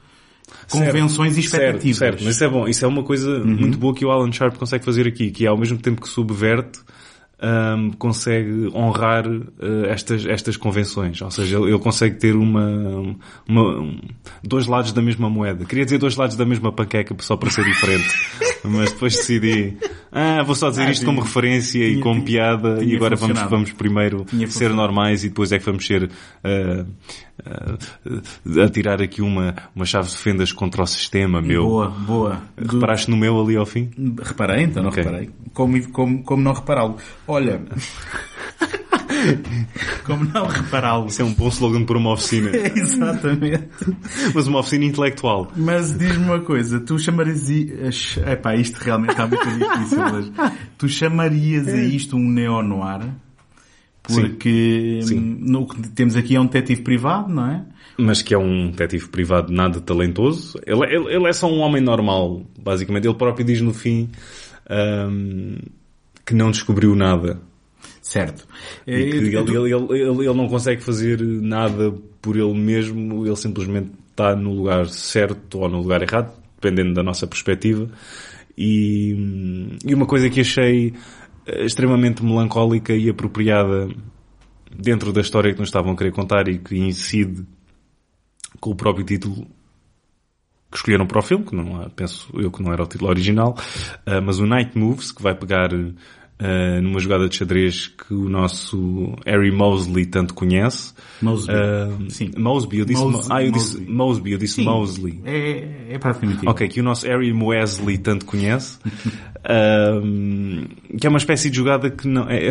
convenções 0.69 1.33
certo, 1.33 1.37
e 1.37 1.45
expectativas. 1.45 1.97
Certo, 1.97 2.11
certo, 2.19 2.23
mas 2.23 2.35
isso 2.35 2.43
é 2.43 2.49
bom. 2.49 2.67
Isso 2.67 2.85
é 2.85 2.87
uma 2.87 3.03
coisa 3.03 3.29
uhum. 3.29 3.45
muito 3.45 3.77
boa 3.77 3.93
que 3.93 4.05
o 4.05 4.11
Alan 4.11 4.31
Sharp 4.31 4.55
consegue 4.55 4.85
fazer 4.85 5.05
aqui, 5.05 5.29
que 5.29 5.45
é 5.45 5.49
ao 5.49 5.57
mesmo 5.57 5.77
tempo 5.77 6.01
que 6.01 6.07
subverte 6.07 6.79
um, 7.41 7.91
consegue 7.91 8.69
honrar 8.73 9.27
uh, 9.27 9.85
estas, 9.87 10.25
estas 10.25 10.57
convenções. 10.57 11.21
Ou 11.21 11.31
seja, 11.31 11.57
ele, 11.57 11.71
ele 11.71 11.79
consegue 11.79 12.15
ter 12.15 12.35
uma, 12.35 13.15
uma 13.47 13.79
um, 13.79 13.99
dois 14.43 14.67
lados 14.67 14.91
da 14.91 15.01
mesma 15.01 15.29
moeda. 15.29 15.65
Queria 15.65 15.85
dizer 15.85 15.97
dois 15.97 16.15
lados 16.15 16.35
da 16.35 16.45
mesma 16.45 16.71
panqueca 16.71 17.15
só 17.19 17.35
para 17.35 17.49
ser 17.49 17.63
diferente. 17.65 18.07
mas 18.63 18.91
depois 18.91 19.15
decidi, 19.15 19.77
ah, 20.11 20.43
vou 20.43 20.55
só 20.55 20.69
dizer 20.69 20.83
ah, 20.83 20.91
isto 20.91 21.05
como 21.05 21.21
referência 21.21 21.79
tinha, 21.79 21.99
e 21.99 22.01
como 22.01 22.23
piada 22.23 22.83
e 22.83 22.95
agora 22.95 23.15
vamos, 23.15 23.39
vamos 23.43 23.71
primeiro 23.71 24.25
ser 24.49 24.73
normais 24.73 25.23
e 25.23 25.29
depois 25.29 25.51
é 25.51 25.59
que 25.59 25.65
vamos 25.65 25.85
ser 25.85 26.03
uh, 26.03 26.87
uh, 27.45 28.61
a 28.61 28.69
tirar 28.69 29.01
aqui 29.01 29.21
uma, 29.21 29.55
uma 29.75 29.85
chave 29.85 30.09
de 30.09 30.17
fendas 30.17 30.51
contra 30.51 30.83
o 30.83 30.87
sistema, 30.87 31.41
meu. 31.41 31.63
Boa, 31.63 31.89
boa. 31.89 32.41
Reparaste 32.57 33.09
no 33.09 33.17
meu 33.17 33.39
ali 33.39 33.55
ao 33.55 33.65
fim? 33.65 33.89
Reparei, 34.21 34.63
então 34.63 34.83
não 34.83 34.89
okay. 34.89 35.03
reparei. 35.03 35.29
Como, 35.53 35.91
como, 35.91 36.23
como 36.23 36.43
não 36.43 36.53
repará-lo? 36.53 36.97
Olha. 37.27 37.61
Como 40.03 40.25
não 40.25 40.47
repará-lo? 40.47 41.07
Isso 41.07 41.21
é 41.21 41.25
um 41.25 41.33
bom 41.33 41.47
slogan 41.49 41.83
para 41.83 41.97
uma 41.97 42.13
oficina. 42.13 42.51
Exatamente. 42.75 43.69
Mas 44.33 44.47
uma 44.47 44.59
oficina 44.59 44.85
intelectual. 44.85 45.51
Mas 45.55 45.97
diz-me 45.97 46.25
uma 46.25 46.39
coisa, 46.39 46.79
tu 46.79 46.97
chamarias... 46.97 48.17
Epá, 48.25 48.55
isto 48.55 48.75
realmente 48.77 49.11
está 49.11 49.27
muito 49.27 49.43
difícil. 49.43 49.97
Mas 50.11 50.31
tu 50.77 50.87
chamarias 50.87 51.67
a 51.67 51.77
isto 51.77 52.15
um 52.15 52.29
neo-noir? 52.29 53.09
Porque 54.07 54.99
sim, 55.01 55.07
sim. 55.07 55.37
no 55.41 55.67
que 55.67 55.89
temos 55.89 56.15
aqui 56.15 56.35
é 56.35 56.39
um 56.39 56.45
detetive 56.45 56.81
privado, 56.81 57.33
não 57.33 57.45
é? 57.45 57.65
Mas 57.97 58.21
que 58.21 58.33
é 58.33 58.37
um 58.37 58.69
detetive 58.69 59.09
privado 59.09 59.51
nada 59.51 59.81
talentoso. 59.81 60.57
Ele, 60.65 60.85
ele, 60.85 61.13
ele 61.13 61.27
é 61.27 61.33
só 61.33 61.51
um 61.51 61.59
homem 61.59 61.81
normal, 61.81 62.45
basicamente. 62.57 63.05
Ele 63.05 63.17
próprio 63.17 63.45
diz 63.45 63.59
no 63.59 63.73
fim 63.73 64.09
um, 64.69 65.57
que 66.25 66.33
não 66.33 66.51
descobriu 66.51 66.95
nada. 66.95 67.41
Certo. 68.07 68.47
E 68.87 68.93
que 68.93 69.17
ele, 69.17 69.35
ele, 69.35 69.73
ele, 69.73 70.25
ele, 70.25 70.33
não 70.33 70.47
consegue 70.47 70.81
fazer 70.81 71.19
nada 71.19 71.93
por 72.21 72.37
ele 72.37 72.53
mesmo, 72.53 73.25
ele 73.25 73.35
simplesmente 73.35 73.91
está 74.11 74.33
no 74.33 74.53
lugar 74.53 74.87
certo 74.87 75.59
ou 75.59 75.67
no 75.67 75.81
lugar 75.81 76.01
errado, 76.01 76.31
dependendo 76.55 76.93
da 76.93 77.03
nossa 77.03 77.27
perspectiva. 77.27 77.89
E, 78.57 79.77
e 79.85 79.93
uma 79.93 80.05
coisa 80.05 80.29
que 80.29 80.39
achei 80.39 80.93
eh, 81.45 81.65
extremamente 81.65 82.23
melancólica 82.23 82.95
e 82.95 83.09
apropriada 83.09 83.89
dentro 84.73 85.11
da 85.11 85.19
história 85.19 85.53
que 85.53 85.59
nos 85.59 85.67
estavam 85.67 85.91
a 85.91 85.97
querer 85.97 86.13
contar 86.13 86.47
e 86.47 86.59
que 86.59 86.77
incide 86.77 87.45
com 88.61 88.69
o 88.69 88.75
próprio 88.75 89.03
título 89.05 89.45
que 90.71 90.77
escolheram 90.77 91.05
para 91.05 91.19
o 91.19 91.21
filme, 91.21 91.43
que 91.43 91.53
não, 91.53 91.89
penso 91.89 92.29
eu 92.35 92.49
que 92.49 92.63
não 92.63 92.71
era 92.71 92.83
o 92.83 92.87
título 92.87 93.09
original, 93.09 93.53
uh, 94.07 94.21
mas 94.23 94.39
o 94.39 94.45
Night 94.45 94.77
Moves, 94.77 95.11
que 95.11 95.21
vai 95.21 95.35
pegar 95.35 95.73
uh, 96.41 96.81
numa 96.81 96.99
jogada 96.99 97.27
de 97.27 97.35
xadrez 97.35 97.87
que 97.87 98.13
o 98.13 98.29
nosso 98.29 99.15
Harry 99.25 99.51
Mosley 99.51 100.05
tanto 100.05 100.33
conhece. 100.33 100.93
Mosby. 101.21 101.53
Uh, 101.53 102.09
Sim. 102.11 102.31
Mosby, 102.37 102.79
eu 102.79 102.85
disse, 102.85 103.03
Mos 103.03 103.31
ah, 103.31 103.43
eu 103.43 103.51
disse 103.51 103.79
Mosby, 103.81 104.31
eu 104.31 104.37
disse 104.37 104.55
Sim. 104.55 104.65
Mosley. 104.65 105.21
É, 105.25 105.93
é 105.93 105.99
praticamente 105.99 106.47
Ok, 106.47 106.67
que 106.67 106.79
o 106.79 106.83
nosso 106.83 107.05
Harry 107.07 107.33
Mosley 107.33 107.97
tanto 107.97 108.25
conhece. 108.25 108.79
que 110.99 111.07
é 111.07 111.09
uma 111.09 111.19
espécie 111.19 111.49
de 111.49 111.57
jogada 111.57 111.89
que 111.89 112.07
não, 112.07 112.29
é, 112.29 112.49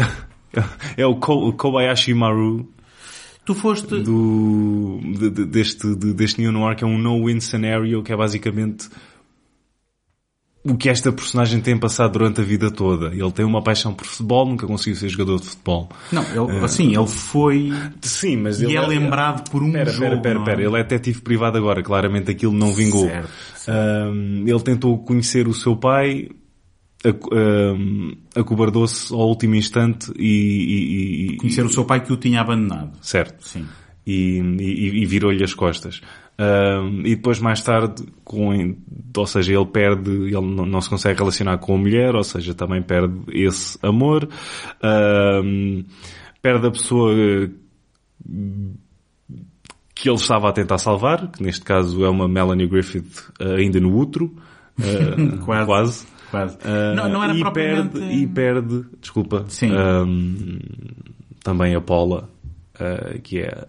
é 0.96 1.06
o 1.06 1.16
Kobayashi 1.16 2.14
Maru 2.14 2.68
Tu 3.46 3.54
foste... 3.54 4.00
Do, 4.02 4.98
de, 5.00 5.30
de, 5.30 5.44
deste, 5.44 5.94
de, 5.94 6.12
deste 6.12 6.40
Neo 6.40 6.50
Noir 6.50 6.74
que 6.74 6.82
é 6.82 6.86
um 6.86 6.98
no-win 6.98 7.38
scenario 7.38 8.02
que 8.02 8.12
é 8.12 8.16
basicamente 8.16 8.88
o 10.68 10.76
que 10.76 10.88
esta 10.88 11.12
personagem 11.12 11.60
tem 11.60 11.78
passado 11.78 12.12
durante 12.12 12.40
a 12.40 12.44
vida 12.44 12.70
toda. 12.70 13.14
Ele 13.14 13.30
tem 13.30 13.44
uma 13.44 13.62
paixão 13.62 13.94
por 13.94 14.06
futebol, 14.06 14.46
nunca 14.46 14.66
conseguiu 14.66 14.96
ser 14.96 15.08
jogador 15.08 15.38
de 15.38 15.46
futebol. 15.46 15.88
Não, 16.10 16.22
ele, 16.24 16.38
uh, 16.38 16.64
assim, 16.64 16.96
ele 16.96 17.06
foi... 17.06 17.72
Sim, 18.02 18.38
mas 18.38 18.60
e 18.60 18.64
ele... 18.64 18.76
é 18.76 18.80
lembrado 18.80 19.48
por 19.48 19.62
um 19.62 19.70
pera, 19.70 19.90
jogo. 19.90 20.00
Pera, 20.00 20.20
pera, 20.20 20.44
pera. 20.44 20.62
É? 20.62 20.66
Ele 20.66 20.76
é 20.76 20.82
detetive 20.82 21.20
privado 21.20 21.56
agora. 21.56 21.82
Claramente 21.82 22.30
aquilo 22.30 22.52
não 22.52 22.72
vingou. 22.72 23.06
Certo, 23.06 23.30
certo. 23.54 24.16
ele 24.46 24.60
tentou 24.60 24.98
conhecer 24.98 25.46
o 25.46 25.54
seu 25.54 25.76
pai, 25.76 26.28
acobardou-se 28.34 29.12
ao 29.12 29.28
último 29.28 29.54
instante 29.54 30.12
e, 30.18 31.34
e, 31.34 31.36
Conhecer 31.36 31.64
o 31.64 31.72
seu 31.72 31.84
pai 31.84 32.02
que 32.02 32.12
o 32.12 32.16
tinha 32.16 32.40
abandonado. 32.40 32.98
Certo. 33.00 33.46
Sim. 33.46 33.66
E, 34.04 34.38
e, 34.40 35.02
e 35.02 35.06
virou-lhe 35.06 35.44
as 35.44 35.54
costas. 35.54 36.00
Um, 36.38 37.00
e 37.00 37.16
depois 37.16 37.40
mais 37.40 37.62
tarde, 37.62 38.04
com, 38.22 38.76
ou 39.16 39.26
seja, 39.26 39.54
ele 39.54 39.64
perde, 39.64 40.10
ele 40.10 40.32
não, 40.32 40.66
não, 40.66 40.80
se 40.82 40.90
consegue 40.90 41.18
relacionar 41.18 41.56
com 41.58 41.74
a 41.74 41.78
mulher, 41.78 42.14
ou 42.14 42.22
seja, 42.22 42.52
também 42.52 42.82
perde 42.82 43.14
esse 43.32 43.78
amor, 43.82 44.28
um, 45.42 45.82
perde 46.42 46.66
a 46.66 46.70
pessoa 46.70 47.14
que 49.94 50.08
ele 50.08 50.16
estava 50.16 50.50
a 50.50 50.52
tentar 50.52 50.76
salvar, 50.76 51.30
que 51.30 51.42
neste 51.42 51.64
caso 51.64 52.04
é 52.04 52.10
uma 52.10 52.28
Melanie 52.28 52.66
Griffith 52.66 53.30
ainda 53.40 53.80
no 53.80 53.96
útero, 53.96 54.26
uh, 54.78 55.38
quase. 55.44 55.66
quase. 55.66 56.06
Quase. 56.30 56.56
Uh, 56.56 56.94
não, 56.94 57.08
não 57.08 57.24
era 57.24 57.34
e 57.34 57.40
propriamente... 57.40 57.98
Perde, 57.98 58.14
e 58.14 58.26
perde, 58.26 58.84
desculpa. 59.00 59.46
Um, 59.62 60.58
também 61.42 61.74
a 61.74 61.80
Paula, 61.80 62.28
uh, 62.80 63.20
que 63.20 63.40
é 63.40 63.66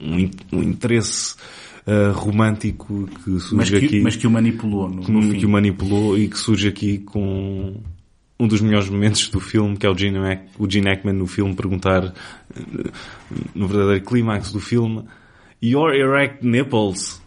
um, 0.00 0.30
um, 0.58 0.62
interesse 0.62 1.34
uh, 1.86 2.12
romântico 2.12 3.06
que 3.06 3.40
surge 3.40 3.54
mas 3.54 3.70
que, 3.70 3.76
aqui. 3.76 4.00
Mas 4.00 4.16
que 4.16 4.26
o 4.26 4.30
manipulou, 4.30 4.88
no, 4.88 5.02
no 5.02 5.32
que, 5.32 5.40
que 5.40 5.46
o 5.46 5.48
manipulou 5.48 6.18
e 6.18 6.28
que 6.28 6.38
surge 6.38 6.68
aqui 6.68 6.98
com 6.98 7.80
um 8.38 8.48
dos 8.48 8.60
melhores 8.60 8.88
momentos 8.88 9.28
do 9.28 9.40
filme, 9.40 9.76
que 9.76 9.86
é 9.86 9.90
o 9.90 9.96
Gene, 9.96 10.18
o 10.58 10.70
Gene 10.70 10.88
Hackman 10.88 11.14
no 11.14 11.26
filme 11.26 11.54
perguntar, 11.54 12.12
no 13.54 13.68
verdadeiro 13.68 14.04
clímax 14.04 14.52
do 14.52 14.60
filme, 14.60 15.04
Your 15.62 15.94
erect 15.94 16.44
nipples. 16.44 17.22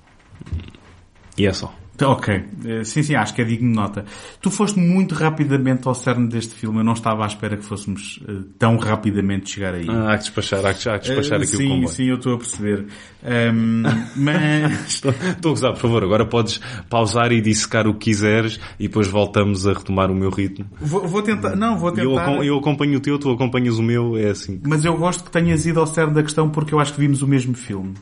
E 1.37 1.47
é 1.47 1.53
só. 1.53 1.73
Ok. 2.01 2.43
Eh, 2.65 2.83
sim, 2.83 3.01
sim, 3.01 3.15
acho 3.15 3.33
que 3.33 3.41
é 3.41 3.45
digno 3.45 3.69
de 3.69 3.75
nota. 3.75 4.05
Tu 4.41 4.51
foste 4.51 4.79
muito 4.79 5.15
rapidamente 5.15 5.87
ao 5.87 5.95
cerne 5.95 6.27
deste 6.27 6.53
filme. 6.53 6.79
Eu 6.79 6.83
não 6.83 6.93
estava 6.93 7.23
à 7.23 7.27
espera 7.27 7.57
que 7.57 7.63
fôssemos 7.63 8.19
uh, 8.27 8.43
tão 8.59 8.77
rapidamente 8.77 9.49
chegar 9.49 9.73
aí. 9.73 9.87
Ah, 9.89 10.13
há 10.13 10.17
que 10.17 10.23
despachar, 10.23 10.65
há 10.65 10.73
que, 10.73 10.89
há 10.89 10.99
que 10.99 11.07
despachar 11.07 11.39
uh, 11.39 11.43
aqui 11.43 11.57
sim, 11.57 11.65
o 11.65 11.69
comboio. 11.69 11.87
Sim, 11.89 12.05
eu 12.05 12.15
estou 12.15 12.35
a 12.35 12.37
perceber. 12.37 12.85
Um, 13.23 13.83
mas... 14.15 14.87
estou, 14.87 15.11
estou 15.11 15.51
a 15.51 15.53
gozar, 15.53 15.73
por 15.73 15.79
favor. 15.79 16.03
Agora 16.03 16.25
podes 16.25 16.59
pausar 16.89 17.31
e 17.31 17.41
dissecar 17.41 17.87
o 17.87 17.93
que 17.93 18.11
quiseres 18.11 18.59
e 18.79 18.87
depois 18.87 19.07
voltamos 19.07 19.65
a 19.67 19.73
retomar 19.73 20.11
o 20.11 20.15
meu 20.15 20.29
ritmo. 20.29 20.67
Vou, 20.79 21.07
vou 21.07 21.21
tentar, 21.21 21.55
não, 21.55 21.77
vou 21.77 21.91
tentar. 21.91 22.33
Eu, 22.33 22.43
eu 22.43 22.57
acompanho 22.57 22.97
o 22.97 23.01
teu, 23.01 23.17
tu 23.17 23.31
acompanhas 23.31 23.77
o 23.77 23.83
meu, 23.83 24.17
é 24.17 24.29
assim. 24.29 24.61
Mas 24.65 24.85
eu 24.85 24.95
gosto 24.97 25.23
que 25.23 25.31
tenhas 25.31 25.65
ido 25.65 25.79
ao 25.79 25.87
cerne 25.87 26.13
da 26.13 26.23
questão 26.23 26.49
porque 26.49 26.73
eu 26.73 26.79
acho 26.79 26.93
que 26.93 26.99
vimos 26.99 27.21
o 27.21 27.27
mesmo 27.27 27.53
filme. 27.55 27.95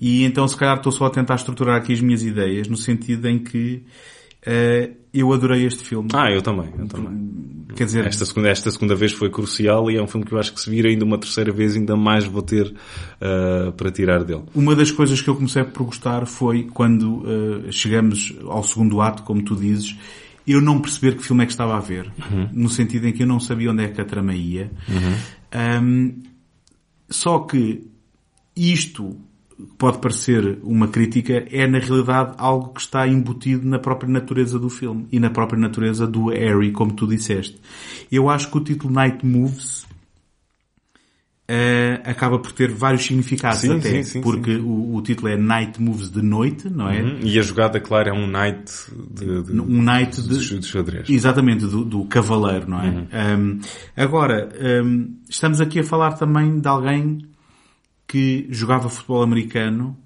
E 0.00 0.24
então 0.24 0.48
se 0.48 0.56
calhar 0.56 0.78
estou 0.78 0.90
só 0.90 1.06
a 1.06 1.10
tentar 1.10 1.34
estruturar 1.34 1.76
aqui 1.76 1.92
as 1.92 2.00
minhas 2.00 2.22
ideias 2.22 2.66
no 2.66 2.76
sentido 2.76 3.28
em 3.28 3.38
que 3.38 3.84
Uh, 4.40 4.96
eu 5.12 5.32
adorei 5.32 5.66
este 5.66 5.84
filme. 5.84 6.08
Ah, 6.14 6.30
eu 6.30 6.40
também, 6.40 6.72
eu 6.78 6.86
também. 6.86 7.66
Quer 7.76 7.84
dizer, 7.84 8.06
esta 8.06 8.24
segunda, 8.24 8.48
esta 8.48 8.70
segunda 8.70 8.94
vez 8.94 9.12
foi 9.12 9.30
crucial 9.30 9.90
e 9.90 9.96
é 9.96 10.02
um 10.02 10.06
filme 10.06 10.26
que 10.26 10.32
eu 10.32 10.38
acho 10.38 10.52
que 10.54 10.60
se 10.60 10.70
vir 10.70 10.86
ainda 10.86 11.04
uma 11.04 11.18
terceira 11.18 11.52
vez 11.52 11.76
ainda 11.76 11.94
mais 11.96 12.24
vou 12.24 12.42
ter 12.42 12.66
uh, 12.66 13.72
para 13.72 13.90
tirar 13.90 14.24
dele. 14.24 14.44
Uma 14.54 14.74
das 14.74 14.90
coisas 14.90 15.20
que 15.20 15.28
eu 15.28 15.36
comecei 15.36 15.62
por 15.64 15.84
gostar 15.84 16.26
foi 16.26 16.64
quando 16.64 17.18
uh, 17.18 17.72
chegamos 17.72 18.34
ao 18.46 18.62
segundo 18.62 19.00
ato, 19.00 19.22
como 19.24 19.42
tu 19.42 19.54
dizes, 19.54 19.96
eu 20.46 20.60
não 20.60 20.80
perceber 20.80 21.16
que 21.16 21.22
filme 21.22 21.42
é 21.42 21.46
que 21.46 21.52
estava 21.52 21.76
a 21.76 21.80
ver. 21.80 22.10
Uhum. 22.30 22.48
No 22.52 22.68
sentido 22.70 23.08
em 23.08 23.12
que 23.12 23.22
eu 23.22 23.26
não 23.26 23.40
sabia 23.40 23.70
onde 23.70 23.84
é 23.84 23.88
que 23.88 24.00
a 24.00 24.04
trama 24.04 24.34
ia. 24.34 24.70
Uhum. 24.88 25.82
Um, 25.82 26.22
só 27.08 27.40
que 27.40 27.86
isto 28.56 29.16
pode 29.78 29.98
parecer 29.98 30.58
uma 30.62 30.88
crítica, 30.88 31.46
é 31.50 31.66
na 31.66 31.78
realidade 31.78 32.34
algo 32.38 32.74
que 32.74 32.80
está 32.80 33.06
embutido 33.06 33.66
na 33.66 33.78
própria 33.78 34.10
natureza 34.10 34.58
do 34.58 34.68
filme 34.68 35.06
e 35.10 35.18
na 35.18 35.30
própria 35.30 35.58
natureza 35.58 36.06
do 36.06 36.28
Harry, 36.28 36.72
como 36.72 36.92
tu 36.92 37.06
disseste. 37.06 37.60
Eu 38.10 38.28
acho 38.28 38.50
que 38.50 38.58
o 38.58 38.60
título 38.60 38.92
Night 38.92 39.24
Moves 39.24 39.86
Uh, 41.50 41.98
acaba 42.04 42.38
por 42.38 42.52
ter 42.52 42.70
vários 42.70 43.02
significados 43.02 43.58
sim, 43.58 43.76
até, 43.76 43.90
sim, 43.90 44.02
sim, 44.04 44.20
porque 44.20 44.54
O, 44.54 44.94
o, 44.94 45.02
título 45.02 45.26
é 45.26 45.36
Night 45.36 45.82
Moves 45.82 46.08
de 46.08 46.22
noite, 46.22 46.70
não 46.70 46.88
é? 46.88 47.02
Uhum. 47.02 47.18
E 47.24 47.40
a 47.40 47.42
jogada, 47.42 47.80
claro, 47.80 48.08
é 48.08 48.12
um 48.12 48.28
night 48.28 48.70
de, 49.10 49.42
de 49.42 49.60
um 49.60 49.82
night 49.82 50.22
de, 50.22 50.38
de, 50.38 50.58
de 50.60 50.66
xadrez. 50.66 51.10
Exatamente, 51.10 51.66
do, 51.66 51.84
do 51.84 52.04
cavaleiro, 52.04 52.70
não 52.70 52.80
é? 52.80 52.88
Uhum. 52.88 53.06
Um, 53.56 53.60
agora, 53.96 54.48
um, 54.84 55.16
estamos 55.28 55.60
aqui 55.60 55.80
a 55.80 55.82
falar 55.82 56.12
também 56.12 56.60
de 56.60 56.68
alguém 56.68 57.18
que 58.10 58.48
jogava 58.50 58.88
futebol 58.88 59.22
americano 59.22 59.96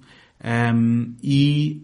um, 0.75 1.15
e 1.23 1.83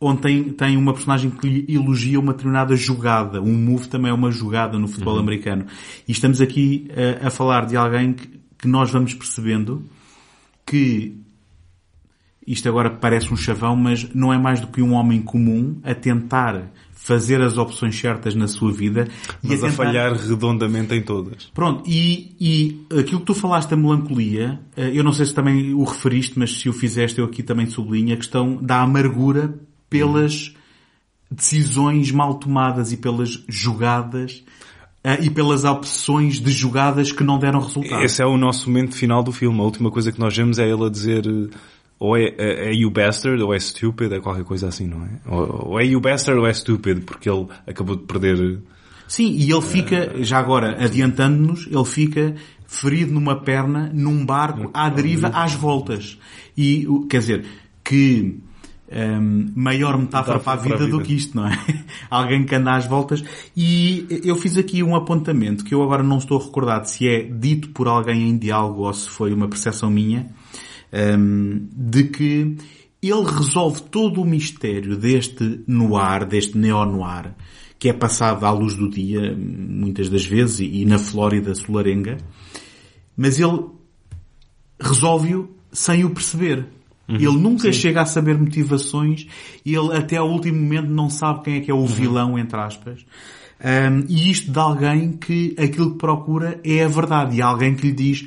onde 0.00 0.20
tem, 0.20 0.42
tem 0.42 0.76
uma 0.76 0.92
personagem 0.92 1.30
que 1.30 1.48
lhe 1.48 1.72
elogia 1.72 2.18
uma 2.18 2.32
determinada 2.32 2.74
jogada. 2.74 3.40
Um 3.40 3.54
move 3.54 3.86
também 3.86 4.10
é 4.10 4.14
uma 4.14 4.32
jogada 4.32 4.76
no 4.76 4.88
futebol 4.88 5.14
uhum. 5.14 5.20
americano. 5.20 5.66
E 6.06 6.10
estamos 6.10 6.40
aqui 6.40 6.88
a, 7.22 7.28
a 7.28 7.30
falar 7.30 7.64
de 7.64 7.76
alguém 7.76 8.12
que, 8.12 8.28
que, 8.58 8.66
nós 8.66 8.90
vamos 8.90 9.14
percebendo 9.14 9.84
que 10.66 11.16
isto 12.46 12.68
agora 12.68 12.90
parece 12.90 13.32
um 13.32 13.36
chavão, 13.36 13.74
mas 13.74 14.08
não 14.14 14.32
é 14.32 14.38
mais 14.38 14.60
do 14.60 14.68
que 14.68 14.80
um 14.80 14.92
homem 14.92 15.20
comum 15.20 15.76
a 15.82 15.94
tentar 15.94 16.70
fazer 16.92 17.40
as 17.40 17.56
opções 17.56 17.98
certas 17.98 18.34
na 18.34 18.48
sua 18.48 18.72
vida 18.72 19.06
e 19.42 19.48
Mas 19.48 19.62
a, 19.62 19.68
tentar... 19.68 19.82
a, 19.82 19.86
falhar 19.86 20.12
redondamente 20.14 20.92
em 20.92 21.02
todas. 21.02 21.44
Pronto, 21.54 21.84
e, 21.86 22.34
e 22.40 22.84
aquilo 22.98 23.20
que 23.20 23.26
tu 23.26 23.34
falaste 23.34 23.70
da 23.70 23.76
melancolia, 23.76 24.58
eh, 24.76 24.90
eu 24.92 25.04
não 25.04 25.12
sei 25.12 25.26
se 25.26 25.32
também 25.32 25.72
o 25.72 25.84
referiste, 25.84 26.36
mas 26.36 26.58
se 26.58 26.68
o 26.68 26.72
fizeste 26.72 27.20
eu 27.20 27.26
aqui 27.26 27.44
também 27.44 27.66
sublinho 27.66 28.12
a 28.12 28.16
questão 28.16 28.56
da 28.56 28.80
amargura 28.80 29.54
pelas 29.88 30.52
decisões 31.30 32.10
mal 32.10 32.34
tomadas 32.34 32.92
e 32.92 32.96
pelas 32.96 33.44
jogadas 33.48 34.44
uh, 35.04 35.22
e 35.22 35.30
pelas 35.30 35.64
opções 35.64 36.40
de 36.40 36.50
jogadas 36.50 37.12
que 37.12 37.22
não 37.22 37.38
deram 37.38 37.60
resultado. 37.60 38.02
Esse 38.02 38.22
é 38.22 38.26
o 38.26 38.36
nosso 38.36 38.68
momento 38.68 38.96
final 38.96 39.22
do 39.22 39.32
filme. 39.32 39.60
A 39.60 39.64
última 39.64 39.90
coisa 39.90 40.10
que 40.10 40.18
nós 40.18 40.36
vemos 40.36 40.58
é 40.58 40.68
ele 40.68 40.84
a 40.84 40.88
dizer 40.88 41.24
ou 41.98 42.16
é, 42.16 42.34
é, 42.38 42.70
é 42.70 42.74
you 42.74 42.90
bastard 42.90 43.42
ou 43.42 43.54
é 43.54 43.58
stupid, 43.58 44.12
é 44.12 44.20
qualquer 44.20 44.44
coisa 44.44 44.68
assim, 44.68 44.86
não 44.86 45.04
é? 45.04 45.10
Ou, 45.26 45.68
ou 45.70 45.80
é 45.80 45.84
you 45.84 46.00
bastard 46.00 46.38
ou 46.38 46.46
é 46.46 46.52
stupid, 46.52 47.04
porque 47.04 47.28
ele 47.28 47.46
acabou 47.66 47.96
de 47.96 48.04
perder... 48.04 48.60
Sim, 49.08 49.32
e 49.36 49.50
ele 49.50 49.62
fica, 49.62 50.14
já 50.24 50.38
agora, 50.38 50.84
adiantando-nos, 50.84 51.68
ele 51.70 51.84
fica 51.84 52.34
ferido 52.66 53.12
numa 53.12 53.40
perna, 53.40 53.90
num 53.94 54.26
barco, 54.26 54.68
à 54.74 54.88
deriva, 54.88 55.28
às 55.28 55.54
voltas. 55.54 56.18
E, 56.56 56.86
quer 57.08 57.20
dizer, 57.20 57.46
que 57.84 58.40
um, 58.90 59.52
maior 59.54 59.98
metáfora 59.98 60.38
para 60.38 60.52
a 60.52 60.56
vida, 60.56 60.76
para 60.76 60.84
a 60.84 60.86
vida 60.86 60.98
do 60.98 61.04
que 61.04 61.14
isto, 61.14 61.36
não 61.36 61.46
é? 61.46 61.56
Alguém 62.10 62.44
que 62.44 62.54
anda 62.54 62.74
às 62.74 62.86
voltas. 62.86 63.22
E 63.56 64.06
eu 64.24 64.36
fiz 64.36 64.56
aqui 64.56 64.82
um 64.82 64.94
apontamento 64.94 65.64
que 65.64 65.74
eu 65.74 65.82
agora 65.82 66.02
não 66.02 66.18
estou 66.18 66.38
recordado 66.38 66.86
se 66.86 67.08
é 67.08 67.22
dito 67.22 67.70
por 67.70 67.88
alguém 67.88 68.28
em 68.28 68.36
diálogo 68.36 68.82
ou 68.82 68.92
se 68.92 69.08
foi 69.08 69.32
uma 69.32 69.48
percepção 69.48 69.90
minha, 69.90 70.30
um, 71.18 71.68
de 71.72 72.04
que 72.04 72.56
ele 73.02 73.24
resolve 73.24 73.82
todo 73.82 74.22
o 74.22 74.24
mistério 74.24 74.96
deste 74.96 75.60
noir, 75.66 76.26
deste 76.26 76.56
neo-noir, 76.56 77.34
que 77.78 77.88
é 77.88 77.92
passado 77.92 78.44
à 78.46 78.50
luz 78.50 78.74
do 78.74 78.88
dia, 78.88 79.36
muitas 79.36 80.08
das 80.08 80.24
vezes, 80.24 80.60
e 80.60 80.84
na 80.84 80.98
Flórida 80.98 81.54
solarenga, 81.54 82.16
mas 83.16 83.38
ele 83.38 83.66
resolve-o 84.80 85.50
sem 85.70 86.04
o 86.04 86.10
perceber. 86.10 86.66
Uhum, 87.08 87.16
ele 87.16 87.38
nunca 87.38 87.72
sim. 87.72 87.80
chega 87.80 88.02
a 88.02 88.06
saber 88.06 88.36
motivações 88.36 89.26
e 89.64 89.74
ele 89.74 89.96
até 89.96 90.16
ao 90.16 90.28
último 90.28 90.60
momento 90.60 90.88
não 90.88 91.08
sabe 91.08 91.42
quem 91.44 91.54
é 91.56 91.60
que 91.60 91.70
é 91.70 91.74
o 91.74 91.78
uhum. 91.78 91.86
vilão, 91.86 92.38
entre 92.38 92.58
aspas. 92.58 93.06
Um, 93.60 94.04
e 94.08 94.30
isto 94.30 94.50
de 94.50 94.58
alguém 94.58 95.12
que 95.12 95.54
aquilo 95.58 95.92
que 95.92 95.98
procura 95.98 96.60
é 96.64 96.84
a 96.84 96.88
verdade. 96.88 97.36
E 97.36 97.42
alguém 97.42 97.74
que 97.74 97.86
lhe 97.86 97.92
diz, 97.92 98.26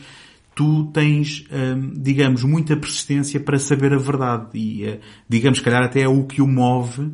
tu 0.59 0.91
tens, 0.91 1.45
hum, 1.49 1.93
digamos, 1.95 2.43
muita 2.43 2.75
persistência 2.75 3.39
para 3.39 3.57
saber 3.57 3.93
a 3.93 3.97
verdade. 3.97 4.49
E, 4.53 4.83
eh, 4.83 4.99
digamos, 5.29 5.61
calhar 5.61 5.81
até 5.81 6.01
é 6.01 6.07
o 6.09 6.25
que 6.25 6.41
o 6.41 6.47
move. 6.47 7.13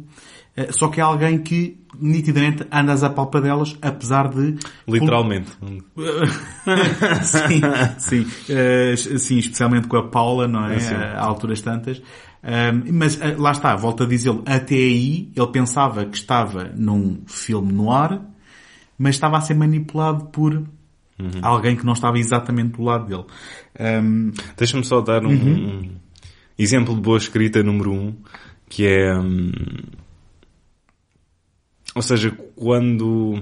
Eh, 0.58 0.72
só 0.72 0.88
que 0.88 1.00
é 1.00 1.04
alguém 1.04 1.38
que 1.38 1.80
nitidamente 2.00 2.66
andas 2.72 3.04
à 3.04 3.10
palpa 3.12 3.40
delas, 3.40 3.78
apesar 3.84 4.30
de... 4.30 4.56
Literalmente. 4.88 5.52
sim, 7.22 7.62
sim. 8.00 8.22
Uh, 8.52 9.20
sim, 9.20 9.38
especialmente 9.38 9.88
com 9.88 9.98
a 9.98 10.08
Paula, 10.08 10.48
não 10.48 10.66
é? 10.66 10.78
é 10.78 10.96
a 11.16 11.24
alturas 11.24 11.62
tantas. 11.62 12.00
Um, 12.44 12.94
mas 12.94 13.20
lá 13.38 13.52
está, 13.52 13.76
volto 13.76 14.06
a 14.06 14.08
dizê-lo, 14.08 14.42
até 14.48 14.74
aí 14.74 15.32
ele 15.36 15.48
pensava 15.52 16.04
que 16.06 16.18
estava 16.18 16.72
num 16.76 17.22
filme 17.28 17.72
no 17.72 17.92
ar, 17.92 18.26
mas 18.98 19.14
estava 19.14 19.38
a 19.38 19.42
ser 19.42 19.54
manipulado 19.54 20.26
por 20.26 20.64
Uhum. 21.18 21.30
Alguém 21.42 21.76
que 21.76 21.86
não 21.86 21.94
estava 21.94 22.20
exatamente 22.20 22.78
do 22.78 22.84
lado 22.84 23.06
dele. 23.06 23.26
Um... 23.80 24.32
Deixa-me 24.58 24.84
só 24.84 25.02
dar 25.02 25.26
um, 25.26 25.30
uhum. 25.30 25.80
um, 25.80 25.92
exemplo 26.58 26.94
de 26.94 27.02
boa 27.02 27.18
escrita 27.18 27.64
número 27.64 27.94
um, 27.94 28.16
que 28.70 28.86
é... 28.86 29.18
Um... 29.18 29.52
Ou 31.96 32.02
seja, 32.02 32.30
quando 32.56 33.42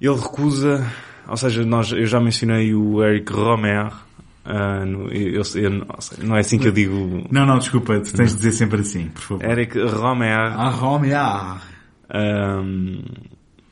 ele 0.00 0.14
recusa, 0.14 0.88
ou 1.28 1.36
seja, 1.36 1.64
nós, 1.64 1.90
eu 1.90 2.06
já 2.06 2.20
mencionei 2.20 2.72
o 2.72 3.02
Eric 3.02 3.32
Romer, 3.32 3.88
uh, 4.46 4.86
no, 4.86 5.08
eu, 5.12 5.42
eu, 5.56 5.70
não 6.22 6.36
é 6.36 6.40
assim 6.40 6.58
que 6.58 6.68
eu 6.68 6.72
digo. 6.72 7.26
Não, 7.30 7.44
não, 7.44 7.58
desculpa, 7.58 7.98
tu 8.00 8.14
tens 8.14 8.30
de 8.30 8.36
dizer 8.36 8.52
sempre 8.52 8.80
assim, 8.80 9.08
por 9.08 9.20
favor. 9.20 9.44
Eric 9.44 9.78
Romer. 9.80 10.38
Ah, 10.38 10.70
Romer. 10.70 11.60
Um, 12.14 13.02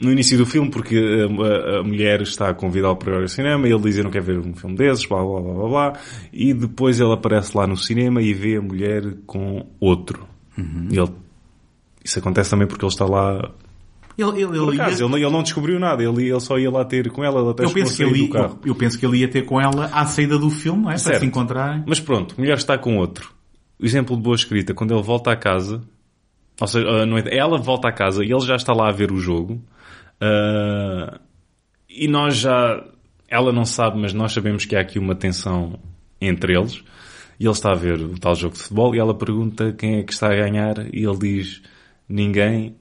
no 0.01 0.13
início 0.13 0.39
do 0.39 0.47
filme, 0.47 0.71
porque 0.71 0.97
a, 0.97 1.77
a, 1.77 1.81
a 1.81 1.83
mulher 1.83 2.23
está 2.23 2.51
a 2.51 2.55
convidá-lo 2.55 2.97
para 2.97 3.17
ir 3.17 3.23
ao 3.23 3.29
cinema 3.29 3.67
e 3.67 3.73
ele 3.73 3.83
diz 3.83 3.97
eu 3.97 4.05
não 4.05 4.11
quero 4.11 4.25
ver 4.25 4.39
um 4.39 4.55
filme 4.55 4.77
desses, 4.77 5.07
blá 5.07 5.23
blá 5.23 5.41
blá 5.41 5.55
blá 5.55 5.69
blá, 5.69 5.93
e 6.33 6.55
depois 6.55 7.01
ele 7.01 7.13
aparece 7.13 7.57
lá 7.57 7.67
no 7.67 7.77
cinema 7.77 8.23
e 8.23 8.33
vê 8.33 8.57
a 8.57 8.63
mulher 8.63 9.03
com 9.27 9.67
outro. 9.81 10.27
Uhum. 10.57 10.89
Ele, 10.91 11.11
isso 12.05 12.19
acontece 12.19 12.51
também 12.51 12.67
porque 12.67 12.85
ele 12.85 12.93
está 12.93 13.05
lá 13.05 13.53
ele, 14.19 14.43
ele, 14.43 14.59
ele, 14.59 14.81
acaso, 14.81 15.05
ia... 15.05 15.07
ele, 15.07 15.25
ele, 15.25 15.33
não 15.33 15.43
descobriu 15.45 15.79
nada, 15.79 16.03
ele, 16.03 16.29
ele 16.29 16.41
só 16.41 16.59
ia 16.59 16.69
lá 16.69 16.85
ter 16.85 17.09
com 17.11 17.23
ela, 17.23 17.41
ele 17.41 17.51
até 17.51 17.65
eu 17.65 17.71
penso 17.71 17.97
que 17.97 18.03
ele, 18.03 18.25
ia, 18.25 18.29
eu, 18.29 18.59
eu, 18.67 18.75
penso 18.75 18.99
que 18.99 19.07
ele 19.07 19.19
ia 19.19 19.29
ter 19.29 19.43
com 19.43 19.61
ela 19.61 19.87
à 19.93 20.05
saída 20.07 20.37
do 20.37 20.51
filme, 20.51 20.83
não 20.83 20.91
é? 20.91 20.99
Certo. 20.99 21.13
Para 21.13 21.21
se 21.21 21.27
encontrarem. 21.27 21.85
Mas 21.87 22.01
pronto, 22.01 22.35
mulher 22.37 22.57
está 22.57 22.77
com 22.77 22.97
outro. 22.97 23.33
O 23.81 23.87
exemplo 23.87 24.17
de 24.17 24.23
boa 24.23 24.35
escrita, 24.35 24.75
quando 24.75 24.93
ele 24.93 25.03
volta 25.03 25.31
à 25.31 25.37
casa, 25.37 25.83
ou 26.61 26.67
seja, 26.67 26.85
é, 26.89 27.39
ela 27.39 27.59
volta 27.59 27.89
à 27.89 27.93
casa 27.93 28.25
e 28.25 28.33
ele 28.33 28.41
já 28.41 28.57
está 28.57 28.73
lá 28.73 28.89
a 28.89 28.93
ver 28.93 29.13
o 29.13 29.19
jogo, 29.19 29.63
Uh, 30.20 31.18
e 31.88 32.09
nós 32.09 32.37
já, 32.37 32.85
ela 33.28 33.52
não 33.52 33.64
sabe, 33.64 33.98
mas 33.98 34.12
nós 34.12 34.33
sabemos 34.33 34.64
que 34.64 34.76
há 34.76 34.81
aqui 34.81 34.98
uma 34.98 35.14
tensão 35.14 35.78
entre 36.20 36.57
eles. 36.57 36.83
E 37.40 37.44
ele 37.44 37.52
está 37.52 37.70
a 37.70 37.76
ver 37.76 38.00
o 38.00 38.18
tal 38.18 38.35
jogo 38.35 38.54
de 38.54 38.62
futebol 38.62 38.94
e 38.94 38.98
ela 38.98 39.14
pergunta 39.14 39.72
quem 39.72 39.98
é 39.98 40.02
que 40.02 40.12
está 40.12 40.26
a 40.26 40.37
ganhar 40.37 40.92
e 40.92 41.04
ele 41.04 41.18
diz 41.18 41.62
ninguém. 42.09 42.76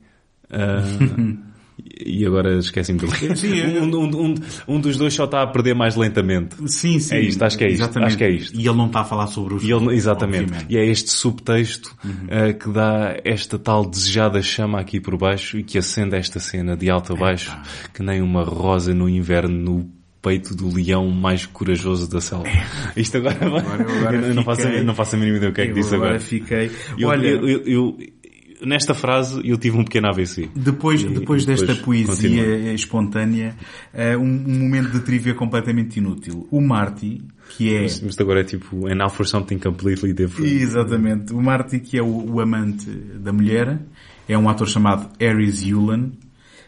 Uh, 0.45 1.37
E 2.05 2.25
agora 2.25 2.57
esqueci-me 2.57 2.99
dele. 2.99 3.11
um, 3.79 3.95
um, 3.95 4.25
um, 4.25 4.35
um, 4.67 4.79
dos 4.79 4.97
dois 4.97 5.13
só 5.13 5.25
está 5.25 5.43
a 5.43 5.47
perder 5.47 5.75
mais 5.75 5.95
lentamente. 5.95 6.55
Sim, 6.69 6.99
sim. 6.99 7.15
É 7.15 7.21
isto, 7.21 7.43
acho 7.43 7.57
que 7.57 7.63
é 7.63 7.67
isto. 7.67 7.83
Exatamente. 7.83 8.07
Acho 8.07 8.17
que 8.17 8.23
é 8.23 8.31
isto. 8.31 8.57
E 8.57 8.67
ele 8.67 8.77
não 8.77 8.87
está 8.87 9.01
a 9.01 9.05
falar 9.05 9.27
sobre 9.27 9.53
os 9.53 9.63
ele, 9.63 9.93
Exatamente. 9.95 10.43
Obviamente. 10.45 10.73
E 10.73 10.77
é 10.77 10.85
este 10.85 11.11
subtexto 11.11 11.95
uhum. 12.03 12.11
uh, 12.11 12.53
que 12.57 12.69
dá 12.69 13.17
esta 13.23 13.59
tal 13.59 13.85
desejada 13.85 14.41
chama 14.41 14.79
aqui 14.79 14.99
por 14.99 15.17
baixo 15.17 15.57
e 15.57 15.63
que 15.63 15.77
acende 15.77 16.15
esta 16.15 16.39
cena 16.39 16.75
de 16.75 16.89
alto 16.89 17.13
a 17.13 17.15
baixo, 17.15 17.51
é, 17.51 17.89
que 17.93 18.01
nem 18.01 18.21
uma 18.21 18.43
rosa 18.43 18.93
no 18.93 19.07
inverno 19.07 19.55
no 19.57 19.97
peito 20.21 20.55
do 20.55 20.73
leão 20.73 21.09
mais 21.09 21.45
corajoso 21.45 22.09
da 22.09 22.19
selva. 22.19 22.47
É. 22.47 22.65
Isto 22.99 23.17
agora, 23.17 23.37
agora, 23.45 23.65
agora 23.99 24.17
eu, 24.17 24.35
não 24.35 24.43
faço, 24.43 24.67
não 24.83 24.95
faço 24.95 25.15
a 25.15 25.19
mínima 25.19 25.37
ideia 25.37 25.51
o 25.51 25.53
que 25.53 25.61
é 25.61 25.67
que 25.67 25.73
disse 25.73 25.95
agora. 25.95 26.15
agora 26.15 26.19
fiquei. 26.19 26.71
Eu, 26.97 27.09
Olha, 27.09 27.27
eu, 27.27 27.47
eu, 27.65 27.97
nesta 28.61 28.93
frase 28.93 29.41
eu 29.47 29.57
tive 29.57 29.77
um 29.77 29.83
pequeno 29.83 30.07
AVC. 30.07 30.49
Depois, 30.55 31.01
E 31.01 31.07
depois 31.09 31.45
desta 31.45 31.73
depois 31.73 32.05
poesia 32.05 32.43
continua. 32.43 32.73
espontânea, 32.73 33.55
eh, 33.93 34.17
um, 34.17 34.23
um 34.23 34.59
momento 34.59 34.91
de 34.91 34.99
trivia 35.01 35.33
completamente 35.33 35.97
inútil. 35.97 36.47
O 36.51 36.61
Marty, 36.61 37.21
que 37.49 37.75
é... 37.75 37.81
Mas 37.83 38.01
isto 38.01 38.21
agora 38.21 38.41
é 38.41 38.43
tipo, 38.43 38.87
and 38.87 38.95
now 38.95 39.09
for 39.09 39.25
something 39.25 39.57
completely 39.59 40.13
different. 40.13 40.51
Exatamente. 40.51 41.33
O 41.33 41.41
Marty, 41.41 41.79
que 41.79 41.97
é 41.97 42.01
o, 42.01 42.33
o 42.33 42.39
amante 42.41 42.89
da 42.89 43.31
mulher, 43.31 43.79
é 44.27 44.37
um 44.37 44.49
ator 44.49 44.67
chamado 44.67 45.09
Aries 45.21 45.61
Yulin. 45.63 46.13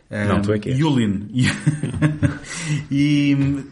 Não, 0.10 0.41
tu 0.41 0.52
é 0.52 0.60
que 0.60 0.69
és. 0.69 0.80
Yulin. 0.80 1.28
e 2.91 3.63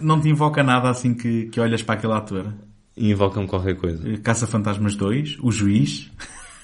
não 0.00 0.20
te 0.20 0.28
invoca 0.28 0.62
nada 0.62 0.90
assim 0.90 1.14
que, 1.14 1.46
que 1.46 1.58
olhas 1.60 1.82
para 1.82 1.94
aquele 1.94 2.12
ator. 2.12 2.52
Invocam 2.96 3.46
qualquer 3.46 3.74
coisa. 3.76 4.18
Caça-Fantasmas 4.18 4.94
2, 4.94 5.38
o 5.42 5.50
juiz. 5.50 6.10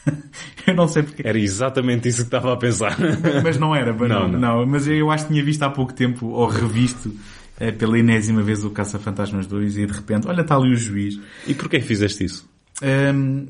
eu 0.66 0.74
não 0.74 0.88
sei 0.88 1.02
porque. 1.02 1.22
Era 1.26 1.38
exatamente 1.38 2.08
isso 2.08 2.18
que 2.18 2.24
estava 2.28 2.52
a 2.52 2.56
pensar. 2.56 2.96
Mas 3.42 3.58
não 3.58 3.74
era, 3.74 3.92
mas 3.92 4.08
não, 4.08 4.28
Não, 4.28 4.38
não. 4.38 4.66
Mas 4.66 4.86
eu 4.86 5.10
acho 5.10 5.26
que 5.26 5.32
tinha 5.32 5.44
visto 5.44 5.62
há 5.62 5.70
pouco 5.70 5.92
tempo, 5.92 6.26
ou 6.26 6.46
revisto, 6.48 7.12
eh, 7.58 7.72
pela 7.72 7.98
enésima 7.98 8.42
vez 8.42 8.64
o 8.64 8.70
Caça-Fantasmas 8.70 9.46
2 9.46 9.78
e 9.78 9.86
de 9.86 9.92
repente, 9.92 10.26
olha, 10.28 10.40
está 10.42 10.56
ali 10.56 10.72
o 10.72 10.76
juiz. 10.76 11.18
E 11.46 11.54
porquê 11.54 11.80
fizeste 11.80 12.24
isso? 12.24 12.48
Hum, 12.82 13.46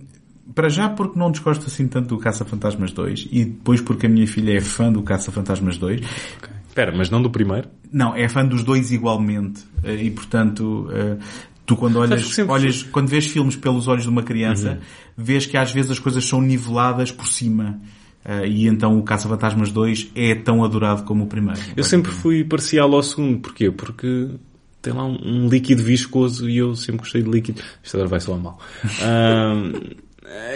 para 0.54 0.68
já 0.68 0.88
porque 0.88 1.18
não 1.18 1.30
desgosto 1.30 1.66
assim 1.66 1.86
tanto 1.86 2.08
do 2.08 2.18
Caça-Fantasmas 2.18 2.92
2 2.92 3.28
e 3.30 3.44
depois 3.44 3.80
porque 3.80 4.06
a 4.06 4.08
minha 4.08 4.26
filha 4.26 4.56
é 4.56 4.60
fã 4.60 4.90
do 4.90 5.02
Caça-Fantasmas 5.02 5.78
2. 5.78 6.00
Espera, 6.66 6.92
mas 6.96 7.10
não 7.10 7.20
do 7.20 7.30
primeiro? 7.30 7.68
Não, 7.92 8.14
é 8.14 8.28
fã 8.28 8.44
dos 8.46 8.62
dois 8.62 8.92
igualmente. 8.92 9.64
Eh, 9.82 10.04
E 10.04 10.10
portanto, 10.10 10.88
eh, 10.92 11.16
tu 11.70 11.76
quando 11.76 11.96
olhas, 12.00 12.36
olhas, 12.48 12.82
quando 12.82 13.06
vês 13.08 13.26
filmes 13.26 13.54
pelos 13.54 13.86
olhos 13.86 14.02
de 14.02 14.08
uma 14.08 14.24
criança, 14.24 14.80
vês 15.16 15.46
que 15.46 15.56
às 15.56 15.70
vezes 15.70 15.92
as 15.92 16.00
coisas 16.00 16.24
são 16.24 16.42
niveladas 16.42 17.12
por 17.12 17.28
cima. 17.28 17.80
Eh, 18.24 18.48
E 18.48 18.66
então 18.66 18.98
o 18.98 19.04
Caça-Fantasmas 19.04 19.70
2 19.70 20.08
é 20.16 20.34
tão 20.34 20.64
adorado 20.64 21.04
como 21.04 21.24
o 21.24 21.26
primeiro. 21.28 21.60
Eu 21.76 21.84
sempre 21.84 22.10
fui 22.10 22.42
parcial 22.42 22.92
ao 22.92 23.02
segundo. 23.04 23.38
Porquê? 23.38 23.70
Porque 23.70 24.30
tem 24.82 24.92
lá 24.92 25.04
um, 25.04 25.16
um 25.22 25.48
líquido 25.48 25.84
viscoso 25.84 26.50
e 26.50 26.56
eu 26.58 26.74
sempre 26.74 27.02
gostei 27.02 27.22
de 27.22 27.30
líquido. 27.30 27.62
Isto 27.82 27.96
agora 27.96 28.08
vai 28.08 28.20
soar 28.20 28.40
mal. 28.40 28.58
Ahm, 29.00 29.72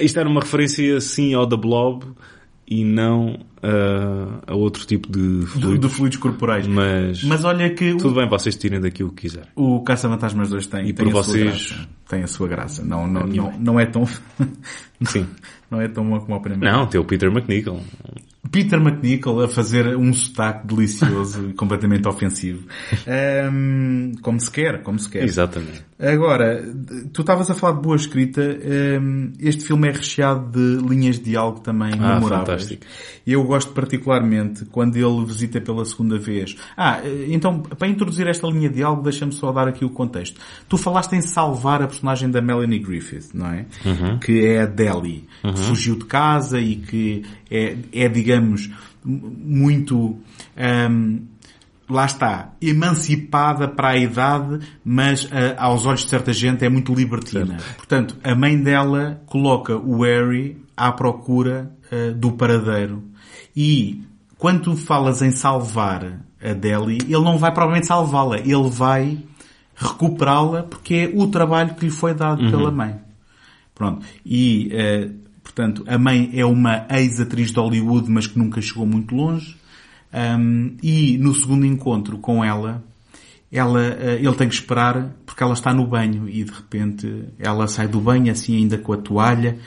isto 0.01 0.19
era 0.19 0.29
uma 0.29 0.41
referência 0.41 1.01
sim 1.01 1.33
ao 1.33 1.47
The 1.47 1.57
Blob 1.57 2.05
e 2.67 2.85
não 2.85 3.39
ah, 3.63 4.41
a 4.47 4.55
outro 4.55 4.87
tipo 4.87 5.11
de 5.11 5.41
de, 5.41 5.47
fluido. 5.47 5.89
de 5.89 5.95
fluidos 5.95 6.19
corporais. 6.19 6.67
Mas, 6.67 7.23
Mas 7.25 7.45
olha 7.45 7.69
que 7.71 7.93
o- 7.93 7.97
tudo 7.99 8.15
bem, 8.15 8.29
vocês 8.29 8.57
tirem 8.57 8.81
daqui 8.81 9.03
o 9.05 9.11
que 9.11 9.23
quiserem. 9.23 9.49
O 9.57 9.83
Caça-Fantasmas 9.83 10.49
2 10.51 10.67
tem, 10.67 10.89
E 10.89 10.93
tem 10.93 11.07
por 11.09 11.19
a 11.19 11.23
sua 11.23 11.33
vocês- 11.33 11.45
graça. 11.71 11.89
Tem 12.09 12.23
a 12.23 12.27
sua 12.27 12.49
graça. 12.49 12.85
Não, 12.85 13.07
não, 13.07 13.27
minha 13.27 13.43
não, 13.43 13.59
não 13.59 13.81
é 13.81 13.87
tão... 13.87 14.07
Sim. 15.07 15.27
não 15.71 15.81
é 15.81 15.89
tão 15.89 16.09
bom 16.09 16.21
como 16.21 16.37
o 16.37 16.41
primeiro. 16.41 16.75
Não, 16.77 16.87
tem 16.87 17.01
o 17.01 17.05
Peter 17.05 17.31
McNichol. 17.31 17.81
Peter 18.51 18.79
McNichol 18.81 19.43
a 19.45 19.49
fazer 19.49 19.97
um 19.97 20.13
sotaque 20.13 20.67
delicioso 20.67 21.49
e 21.51 21.53
completamente 21.55 22.07
ofensivo. 22.07 22.67
Ahm, 23.07 24.13
como 24.21 24.41
se 24.41 24.51
quer, 24.51 24.83
como 24.83 24.99
se 24.99 25.09
quer. 25.09 25.25
Exatamente. 25.25 25.83
Agora, 25.99 26.63
tu 27.13 27.21
estavas 27.23 27.49
a 27.51 27.55
falar 27.55 27.77
de 27.77 27.83
boa 27.83 27.97
escrita. 27.97 28.43
ahm, 28.43 29.33
este 29.39 29.65
filme 29.65 29.89
é 29.89 29.93
recheado 29.93 30.51
de 30.51 30.87
linhas 30.87 31.17
de 31.19 31.25
diálogo 31.31 31.61
também 31.61 31.93
Ah, 31.95 32.15
memoráveis. 32.17 32.63
fantástico. 32.65 32.85
Eu 33.27 33.43
gosto 33.45 33.73
particularmente 33.73 34.65
quando 34.67 34.97
ele 34.97 35.25
visita 35.25 35.61
pela 35.61 35.85
segunda 35.85 36.19
vez. 36.19 36.57
Ah, 36.77 37.01
então, 37.29 37.61
para 37.61 37.89
introduzir 37.89 38.27
esta 38.27 38.47
linha 38.49 38.69
de 38.69 38.77
diálogo, 38.77 39.03
deixa-me 39.03 39.33
só 39.33 39.51
dar 39.53 39.69
aqui 39.69 39.85
o 39.85 39.91
contexto. 39.91 40.39
Tu 40.69 40.77
falaste 40.77 41.15
em 41.15 41.21
salvar 41.23 41.81
a 41.83 41.87
personagem 41.87 42.31
da 42.31 42.41
Melanie 42.43 42.79
Griffith, 42.79 43.31
não 43.33 43.47
é? 43.47 43.67
Que 44.21 44.45
é 44.47 44.63
a 44.63 44.67
Delhi, 44.67 45.25
que 45.43 45.59
fugiu 45.59 45.97
de 45.97 46.05
casa 46.05 46.61
e 46.61 46.77
que 46.77 47.23
é, 47.51 47.77
é 47.93 48.09
digamos, 48.09 48.34
m- 48.37 48.71
muito, 49.05 50.19
ahm, 50.57 51.19
lá 51.89 52.07
está, 52.07 52.53
emancipada 52.61 53.69
para 53.69 53.91
a 53.91 53.97
idade, 53.97 54.61
mas 54.85 55.29
ah, 55.31 55.63
aos 55.65 55.85
olhos 55.87 56.03
de 56.03 56.09
certa 56.11 56.33
gente 56.33 56.65
é 56.65 56.69
muito 56.69 56.95
libertina. 56.95 57.57
Portanto, 57.77 58.17
a 58.25 58.35
mãe 58.35 58.61
dela 58.61 59.23
coloca 59.27 59.77
o 59.77 60.03
Harry 60.03 60.57
à 60.77 60.91
procura 60.93 61.71
ah, 61.93 62.13
do 62.15 62.33
paradeiro. 62.33 63.03
E 63.57 64.03
quando 64.39 64.63
tu 64.63 64.77
falas 64.77 65.23
em 65.23 65.31
salvar 65.31 66.21
a 66.43 66.53
Delhi, 66.53 66.99
ele 67.03 67.23
não 67.25 67.39
vai 67.39 67.53
provavelmente 67.53 67.87
salvá-la, 67.87 68.39
ele 68.39 68.69
vai 68.69 69.19
recuperá-la 69.77 70.63
porque 70.65 70.95
é 70.95 71.13
o 71.15 71.27
trabalho 71.29 71.75
que 71.75 71.85
lhe 71.87 71.91
foi 71.91 72.15
dado 72.15 72.49
pela 72.51 72.71
mãe. 72.71 72.97
Pronto. 73.75 74.05
E, 74.25 74.69
eh, 74.73 75.11
portanto, 75.55 75.85
a 75.87 75.97
mãe 75.97 76.31
é 76.35 76.45
uma 76.45 76.87
ex-atriz 76.91 77.53
de 77.53 77.59
Hollywood, 77.61 78.11
mas 78.11 78.27
que 78.27 78.39
nunca 78.39 78.61
chegou 78.61 78.85
muito 78.87 79.15
longe. 79.15 79.57
Ahm, 80.13 80.77
e 80.83 81.17
no 81.19 81.35
segundo 81.35 81.65
encontro 81.67 82.19
com 82.19 82.45
ela, 82.45 82.83
ela, 83.51 83.81
eh, 83.83 84.19
ele 84.21 84.35
tem 84.35 84.49
que 84.49 84.55
esperar 84.55 85.11
porque 85.25 85.43
ela 85.43 85.53
está 85.55 85.73
no 85.73 85.87
banho 85.87 86.29
e 86.29 86.43
de 86.45 86.51
repente 86.53 87.25
ela 87.39 87.67
sai 87.69 87.87
do 87.89 88.01
banho 88.01 88.31
assim 88.33 88.57
ainda 88.57 88.79
com 88.79 88.93
a 88.93 88.97
toalha 88.97 89.59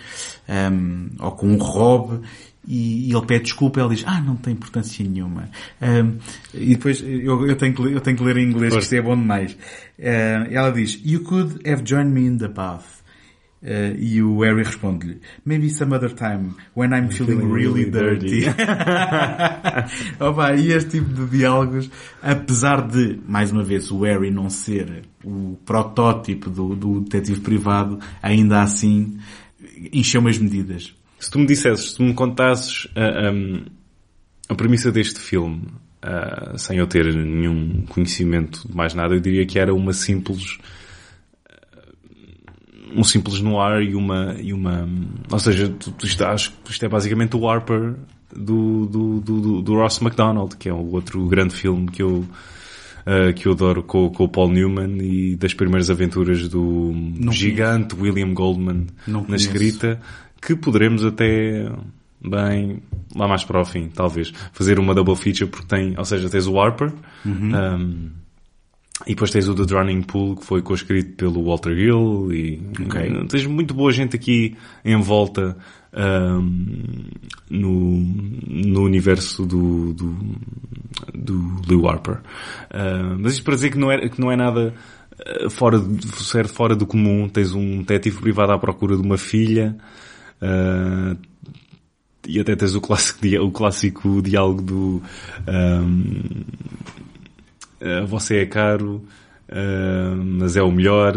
ahm, 0.47 1.07
ou 1.19 1.31
com 1.31 1.47
um 1.47 1.57
robe 1.57 2.21
e, 2.67 3.09
ele 3.13 3.25
pede 3.25 3.45
desculpa 3.45 3.79
ela 3.79 3.93
diz 3.93 4.03
ah 4.05 4.19
não 4.21 4.35
tem 4.35 4.53
importância 4.53 5.05
nenhuma. 5.07 5.49
Ahm, 5.81 6.17
e 6.53 6.75
depois 6.75 7.01
eu, 7.01 7.45
eu, 7.47 7.55
tenho 7.55 7.73
que, 7.73 7.81
ler- 7.81 7.93
eu 7.93 8.01
tenho 8.01 8.17
que 8.17 8.23
ler 8.23 8.37
em 8.37 8.49
inglês 8.49 8.73
que 8.73 8.79
isto 8.79 8.93
é 8.93 9.01
bom 9.01 9.15
demais. 9.15 9.57
Ah, 9.99 10.47
ela 10.49 10.71
diz 10.71 10.99
you 11.05 11.21
could 11.23 11.59
have 11.69 11.81
joined 11.85 12.11
me 12.11 12.25
in 12.25 12.37
the 12.37 12.47
bath 12.49 12.96
Uh, 13.61 13.97
e 13.97 14.21
o 14.21 14.41
Harry 14.41 14.61
responde-lhe, 14.61 15.19
maybe 15.43 15.67
some 15.71 15.91
other 15.91 16.13
time, 16.13 16.53
when 16.75 16.93
I'm 16.93 17.09
feeling, 17.09 17.39
feeling 17.39 17.51
really, 17.51 17.85
really 17.85 17.91
dirty. 17.91 18.45
Opa, 20.21 20.53
e 20.55 20.71
este 20.71 20.99
tipo 20.99 21.11
de 21.11 21.25
diálogos, 21.25 21.89
apesar 22.21 22.87
de, 22.87 23.19
mais 23.27 23.51
uma 23.51 23.63
vez, 23.63 23.89
o 23.89 24.03
Harry 24.03 24.29
não 24.29 24.47
ser 24.47 25.05
o 25.23 25.57
protótipo 25.65 26.51
do, 26.51 26.75
do 26.75 27.01
detetive 27.01 27.41
privado, 27.41 27.99
ainda 28.21 28.61
assim, 28.61 29.17
encheu-me 29.91 30.29
as 30.29 30.37
medidas. 30.37 30.93
Se 31.19 31.31
tu 31.31 31.39
me 31.39 31.47
dissesses, 31.47 31.89
se 31.89 31.97
tu 31.97 32.03
me 32.03 32.13
contasses 32.13 32.87
a, 32.95 33.29
a, 33.29 33.33
a 34.49 34.55
premissa 34.55 34.91
deste 34.91 35.19
filme, 35.19 35.63
ah, 35.99 36.53
sem 36.57 36.77
eu 36.77 36.85
ter 36.85 37.11
nenhum 37.13 37.85
conhecimento 37.89 38.67
de 38.67 38.75
mais 38.75 38.93
nada, 38.93 39.15
eu 39.15 39.19
diria 39.19 39.45
que 39.45 39.57
era 39.57 39.73
uma 39.73 39.93
simples 39.93 40.59
um 42.95 43.03
simples 43.03 43.41
noir 43.41 43.81
e 43.81 43.95
uma, 43.95 44.35
e 44.41 44.53
uma, 44.53 44.87
ou 45.31 45.39
seja, 45.39 45.69
tu, 45.69 45.91
tu 45.91 46.05
estás, 46.05 46.51
isto 46.69 46.85
é 46.85 46.89
basicamente 46.89 47.35
o 47.35 47.47
Harper 47.49 47.95
do, 48.35 48.85
do, 48.85 49.19
do, 49.19 49.61
do- 49.61 49.73
Ross 49.75 49.99
MacDonald, 49.99 50.55
que 50.57 50.69
é 50.69 50.73
o 50.73 50.91
outro 50.91 51.25
grande 51.27 51.53
filme 51.55 51.87
que 51.89 52.01
eu, 52.03 52.25
ah, 53.05 53.31
que 53.33 53.47
eu 53.47 53.53
adoro 53.53 53.83
com, 53.83 54.09
com 54.09 54.23
o 54.25 54.29
Paul 54.29 54.49
Newman 54.51 54.97
e 55.01 55.35
das 55.35 55.53
primeiras 55.53 55.89
aventuras 55.89 56.47
do 56.47 56.93
gigante 57.31 57.95
William 57.95 58.33
Goldman 58.33 58.87
Não 59.07 59.21
na 59.21 59.25
conheço. 59.27 59.45
escrita, 59.47 59.99
que 60.41 60.55
poderemos 60.55 61.03
até, 61.05 61.71
bem, 62.21 62.81
lá 63.15 63.27
mais 63.27 63.43
para 63.43 63.61
o 63.61 63.65
fim, 63.65 63.87
talvez, 63.87 64.31
fazer 64.53 64.77
uma 64.79 64.93
double 64.93 65.15
feature 65.15 65.49
porque 65.49 65.67
tem, 65.67 65.95
ou 65.97 66.05
seja, 66.05 66.29
tens 66.29 66.47
o 66.47 66.59
Harper, 66.59 66.91
um, 67.25 68.09
e 69.05 69.09
depois 69.11 69.29
tens 69.29 69.47
o 69.47 69.53
The 69.53 69.65
Drowning 69.65 70.01
Pool, 70.01 70.37
que 70.37 70.45
foi 70.45 70.61
co-escrito 70.61 71.15
pelo 71.15 71.43
Walter 71.45 71.71
Hill, 71.77 72.31
e 72.33 72.61
Ok. 72.81 73.27
tens 73.27 73.45
muito 73.45 73.73
boa 73.73 73.91
gente 73.91 74.15
aqui 74.15 74.55
em 74.83 74.99
volta 74.99 75.55
um, 75.93 77.05
no, 77.49 77.99
no 78.47 78.81
universo 78.83 79.45
do, 79.45 79.93
do, 79.93 80.17
do 81.13 81.61
Leo 81.69 81.87
Harper. 81.87 82.15
Uh, 82.71 83.17
mas 83.19 83.33
isto 83.33 83.43
para 83.43 83.55
dizer 83.55 83.69
que 83.71 83.77
não 83.77 83.91
é, 83.91 84.09
que 84.09 84.19
não 84.19 84.31
é 84.31 84.35
nada 84.35 84.73
uh, 85.43 85.49
fora, 85.49 85.79
de- 85.79 86.07
ser 86.23 86.47
fora 86.47 86.75
do 86.75 86.85
comum. 86.87 87.29
Tens 87.29 87.53
um 87.53 87.79
detetive 87.79 88.19
privado 88.19 88.51
à 88.51 88.57
procura 88.57 88.95
de 88.95 89.01
uma 89.03 89.17
filha, 89.17 89.77
uh, 90.41 91.17
e 92.27 92.39
até 92.39 92.55
tens 92.55 92.75
o 92.75 92.81
clássico, 92.81 93.25
o 93.41 93.51
clássico 93.51 94.21
diálogo 94.21 94.61
do 94.61 95.01
um, 95.47 96.43
uh, 97.81 98.05
você 98.07 98.37
é 98.39 98.45
caro, 98.45 99.03
uh, 99.49 100.15
mas 100.23 100.55
é 100.57 100.61
o 100.63 100.71
melhor. 100.71 101.13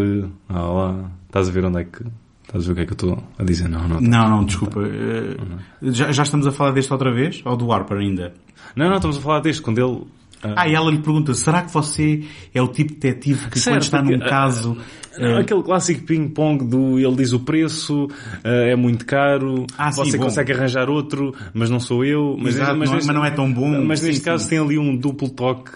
Ah, 0.48 0.60
lá. 0.62 1.10
Estás 1.26 1.48
a 1.48 1.52
ver 1.52 1.64
onde 1.64 1.80
é 1.80 1.84
que 1.84 2.02
estás 2.44 2.64
a 2.64 2.66
ver 2.66 2.72
o 2.72 2.74
que 2.74 2.80
é 2.80 2.84
que 2.86 2.90
eu 2.92 2.94
estou 2.94 3.24
a 3.38 3.44
dizer? 3.44 3.68
Não, 3.68 3.86
não. 3.86 4.00
Não, 4.00 4.28
não, 4.30 4.44
desculpa. 4.44 4.80
Eh, 4.82 5.36
Já, 5.82 6.10
já 6.10 6.22
estamos 6.24 6.46
a 6.46 6.50
falar 6.52 6.72
deste 6.72 6.92
outra 6.92 7.12
vez? 7.12 7.40
Ou 7.44 7.56
do 7.56 7.70
Harper 7.72 7.98
ainda? 7.98 8.34
Não, 8.74 8.88
não, 8.88 8.96
estamos 8.96 9.16
a 9.16 9.20
falar 9.20 9.38
deste, 9.40 9.62
quando 9.62 9.78
ele... 9.78 10.02
ah, 10.42 10.54
Ah, 10.56 10.68
e 10.68 10.74
ela 10.74 10.90
lhe 10.90 10.98
pergunta, 10.98 11.32
será 11.34 11.62
que 11.62 11.72
você 11.72 12.24
é 12.52 12.60
o 12.60 12.66
tipo 12.66 12.94
de 12.94 12.98
detetive 12.98 13.48
que 13.48 13.60
Certo, 13.60 13.74
quando 13.76 13.82
está 13.82 14.02
num 14.02 14.10
porque, 14.18 14.28
caso... 14.28 14.76
eh, 15.18 15.38
Aquele 15.38 15.62
clássico 15.62 16.04
ping-pong 16.04 16.64
do 16.64 16.98
ele 16.98 17.14
diz 17.14 17.32
o 17.32 17.38
preço, 17.38 18.08
eh, 18.42 18.72
é 18.72 18.76
muito 18.76 19.06
caro, 19.06 19.66
Ah, 19.78 19.92
você 19.92 20.18
consegue 20.18 20.52
arranjar 20.52 20.90
outro, 20.90 21.32
mas 21.54 21.70
não 21.70 21.78
sou 21.78 22.04
eu. 22.04 22.36
Mas, 22.36 22.56
Exato, 22.56 22.74
não 22.76 22.84
é- 22.84 22.88
mas 22.90 23.06
não 23.06 23.24
é 23.24 23.30
tão 23.30 23.52
bom. 23.52 23.84
Mas 23.84 24.00
Sim, 24.00 24.06
neste 24.06 24.18
sim. 24.18 24.24
caso 24.24 24.48
tem 24.48 24.58
ali 24.58 24.76
um 24.78 24.96
duplo 24.96 25.28
toque 25.30 25.70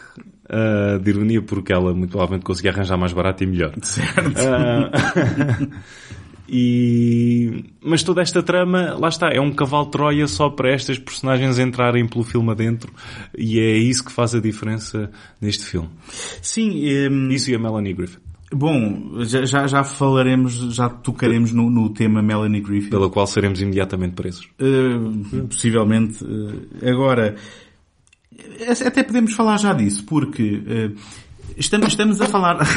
eh, 0.48 0.98
de 0.98 1.10
ironia, 1.10 1.42
porque 1.42 1.72
ela 1.72 1.94
muito 1.94 2.10
provavelmente 2.10 2.44
conseguia 2.44 2.70
arranjar 2.70 2.96
mais 2.98 3.12
barato 3.12 3.42
e 3.44 3.46
melhor. 3.46 3.74
Certo. 3.82 4.34
Ah, 4.38 4.90
E... 6.48 7.64
Mas 7.82 8.02
toda 8.02 8.20
esta 8.20 8.42
trama, 8.42 8.94
lá 8.98 9.08
está, 9.08 9.30
é 9.30 9.40
um 9.40 9.50
cavalo 9.52 9.86
de 9.86 9.92
Troia 9.92 10.26
só 10.26 10.50
para 10.50 10.72
estas 10.72 10.98
personagens 10.98 11.58
entrarem 11.58 12.06
pelo 12.06 12.22
filme 12.22 12.50
adentro 12.50 12.92
e 13.36 13.58
é 13.58 13.76
isso 13.76 14.04
que 14.04 14.12
faz 14.12 14.34
a 14.34 14.40
diferença 14.40 15.10
neste 15.40 15.64
filme. 15.64 15.88
Sim, 16.42 17.08
um... 17.08 17.28
Isso 17.30 17.50
e 17.50 17.54
a 17.54 17.58
Melanie 17.58 17.94
Griffith. 17.94 18.20
Bom, 18.52 19.24
já, 19.24 19.44
já, 19.44 19.66
já 19.66 19.82
falaremos, 19.82 20.52
já 20.74 20.88
tocaremos 20.88 21.50
no, 21.52 21.68
no, 21.68 21.90
tema 21.90 22.22
Melanie 22.22 22.60
Griffith. 22.60 22.90
Pela 22.90 23.10
qual 23.10 23.26
seremos 23.26 23.60
imediatamente 23.60 24.14
presos. 24.14 24.48
Uh, 24.60 25.46
possivelmente. 25.48 26.22
Uh, 26.22 26.88
agora, 26.88 27.34
até 28.86 29.02
podemos 29.02 29.34
falar 29.34 29.58
já 29.58 29.72
disso, 29.72 30.04
porque 30.04 30.56
uh, 30.56 30.96
estamos, 31.56 31.88
estamos 31.88 32.20
a 32.20 32.26
falar... 32.26 32.58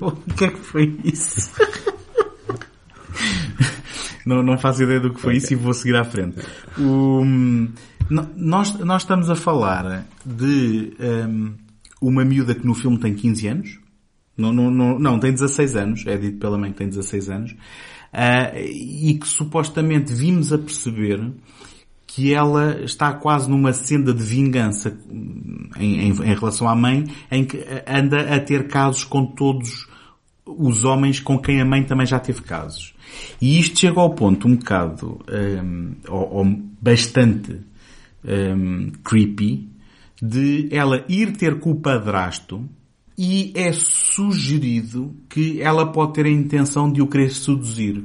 o 0.00 0.12
que 0.34 0.44
é 0.44 0.48
que 0.48 0.60
foi 0.60 0.98
isso? 1.04 1.50
não, 4.26 4.42
não 4.42 4.58
faço 4.58 4.82
ideia 4.82 5.00
do 5.00 5.12
que 5.12 5.20
foi 5.20 5.34
okay. 5.34 5.38
isso 5.38 5.52
e 5.52 5.56
vou 5.56 5.74
seguir 5.74 5.96
à 5.96 6.04
frente. 6.04 6.40
O, 6.78 7.24
nós, 8.36 8.78
nós 8.78 9.02
estamos 9.02 9.30
a 9.30 9.36
falar 9.36 10.06
de 10.24 10.92
um, 11.00 11.54
uma 12.00 12.24
miúda 12.24 12.54
que 12.54 12.66
no 12.66 12.74
filme 12.74 12.98
tem 12.98 13.14
15 13.14 13.48
anos. 13.48 13.78
Não, 14.36 14.52
não, 14.52 14.70
não, 14.70 14.98
não, 14.98 15.18
tem 15.18 15.32
16 15.32 15.76
anos. 15.76 16.06
É 16.06 16.16
dito 16.16 16.38
pela 16.38 16.58
mãe 16.58 16.72
que 16.72 16.78
tem 16.78 16.88
16 16.88 17.30
anos. 17.30 17.52
Uh, 17.52 18.58
e 18.58 19.18
que 19.18 19.26
supostamente 19.26 20.12
vimos 20.12 20.52
a 20.52 20.58
perceber 20.58 21.32
que 22.14 22.34
ela 22.34 22.78
está 22.82 23.12
quase 23.14 23.48
numa 23.48 23.72
senda 23.72 24.12
de 24.12 24.22
vingança 24.22 24.94
em, 25.78 26.08
em, 26.08 26.10
em, 26.10 26.34
relação 26.34 26.68
à 26.68 26.74
mãe, 26.74 27.06
em 27.30 27.42
que 27.42 27.64
anda 27.86 28.34
a 28.34 28.38
ter 28.38 28.68
casos 28.68 29.02
com 29.02 29.24
todos 29.24 29.86
os 30.44 30.84
homens 30.84 31.20
com 31.20 31.38
quem 31.38 31.60
a 31.60 31.64
mãe 31.64 31.82
também 31.82 32.06
já 32.06 32.20
teve 32.20 32.42
casos. 32.42 32.92
E 33.40 33.58
isto 33.58 33.78
chega 33.78 33.98
ao 33.98 34.14
ponto 34.14 34.46
um 34.46 34.56
bocado, 34.56 35.20
um, 35.26 35.92
ou, 36.06 36.34
ou, 36.34 36.44
bastante 36.80 37.60
um, 38.24 38.90
creepy, 39.02 39.70
de 40.20 40.68
ela 40.70 41.04
ir 41.08 41.32
ter 41.32 41.60
com 41.60 41.70
o 41.70 41.80
padrasto 41.80 42.68
e 43.16 43.52
é 43.54 43.72
sugerido 43.72 45.14
que 45.28 45.60
ela 45.60 45.86
pode 45.86 46.14
ter 46.14 46.26
a 46.26 46.30
intenção 46.30 46.90
de 46.90 47.02
o 47.02 47.06
querer 47.06 47.30
seduzir. 47.30 48.04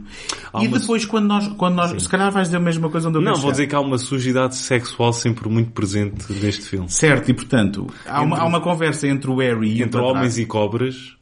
Há 0.54 0.64
e 0.64 0.68
depois 0.68 1.06
quando 1.06 1.28
nós, 1.28 1.48
quando 1.50 1.76
nós, 1.76 2.02
se 2.02 2.10
calhar 2.10 2.32
vais 2.32 2.48
dizer 2.48 2.58
a 2.58 2.62
mesma 2.62 2.90
coisa 2.90 3.10
onde 3.10 3.18
eu 3.18 3.22
Não, 3.22 3.36
vou 3.36 3.52
dizer 3.52 3.68
que 3.68 3.76
há 3.76 3.80
uma 3.80 3.98
sujidade 3.98 4.56
sexual 4.56 5.14
sempre 5.14 5.50
muito 5.50 5.72
presente 5.72 6.32
neste 6.34 6.64
filme. 6.64 6.90
Certo, 6.90 7.30
e 7.32 7.34
portanto, 7.34 7.88
há, 8.06 8.18
entre, 8.18 8.26
uma, 8.26 8.38
há 8.40 8.46
uma 8.46 8.62
conversa 8.62 9.08
entre 9.08 9.30
o 9.30 9.38
Harry 9.38 9.78
e 9.78 9.82
Entre 9.82 10.00
homens 10.00 10.38
e 10.38 10.46
cobras 10.46 11.17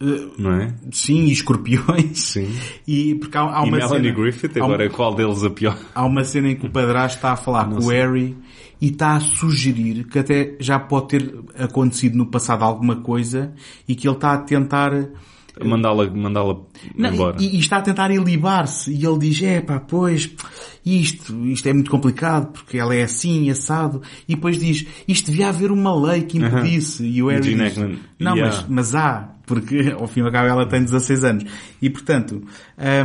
não 0.00 0.52
é? 0.52 0.74
Sim, 0.92 1.24
e 1.24 1.32
escorpiões. 1.32 2.18
Sim. 2.18 2.48
E, 2.86 3.16
porque 3.16 3.36
há, 3.36 3.42
há 3.42 3.62
uma 3.64 3.76
e 3.76 3.80
Melanie 3.80 4.08
cena, 4.10 4.14
Griffith, 4.18 4.56
agora 4.56 4.86
há, 4.86 4.90
qual 4.90 5.14
deles 5.14 5.44
a 5.44 5.50
pior? 5.50 5.78
Há 5.94 6.06
uma 6.06 6.24
cena 6.24 6.48
em 6.48 6.56
que 6.56 6.66
o 6.66 6.70
padrasto 6.70 7.18
está 7.18 7.32
a 7.32 7.36
falar 7.36 7.68
não 7.68 7.76
com 7.76 7.82
sei. 7.82 7.90
o 7.90 7.92
Harry 7.92 8.36
e 8.80 8.86
está 8.86 9.16
a 9.16 9.20
sugerir 9.20 10.04
que 10.04 10.18
até 10.18 10.56
já 10.58 10.78
pode 10.78 11.08
ter 11.08 11.34
acontecido 11.58 12.16
no 12.16 12.24
passado 12.24 12.62
alguma 12.62 12.96
coisa 12.96 13.52
e 13.86 13.94
que 13.94 14.08
ele 14.08 14.14
está 14.16 14.32
a 14.32 14.38
tentar 14.38 14.92
mandá-la 15.64 16.10
mandá-la 16.10 16.56
embora. 16.96 17.36
E, 17.40 17.56
e, 17.56 17.58
está 17.58 17.78
a 17.78 17.82
tentar 17.82 18.10
ilibar-se 18.10 18.92
e 18.92 19.04
ele 19.04 19.18
diz, 19.18 19.42
é 19.42 19.60
pá, 19.60 19.80
pois, 19.80 20.30
isto, 20.84 21.46
isto 21.46 21.68
é 21.68 21.72
muito 21.72 21.90
complicado 21.90 22.52
porque 22.52 22.78
ela 22.78 22.94
é 22.94 23.02
assim, 23.02 23.50
assado, 23.50 24.02
e 24.28 24.34
depois 24.34 24.58
diz, 24.58 24.86
isto 25.06 25.30
devia 25.30 25.48
haver 25.48 25.70
uma 25.70 25.94
lei 25.94 26.22
que 26.22 26.38
impedisse, 26.38 27.02
uh 27.02 27.06
-huh. 27.06 27.12
e 27.12 27.22
o 27.22 27.28
Harry 27.28 27.54
diz, 27.54 27.76
não, 28.18 28.36
yeah. 28.36 28.56
mas, 28.56 28.66
mas 28.68 28.94
há, 28.94 29.34
porque 29.46 29.94
ao 29.98 30.06
fim 30.06 30.20
e 30.20 30.22
ao 30.24 30.30
cabo 30.30 30.48
ela 30.48 30.66
tem 30.66 30.82
16 30.84 31.24
anos. 31.24 31.44
E 31.82 31.90
portanto, 31.90 32.42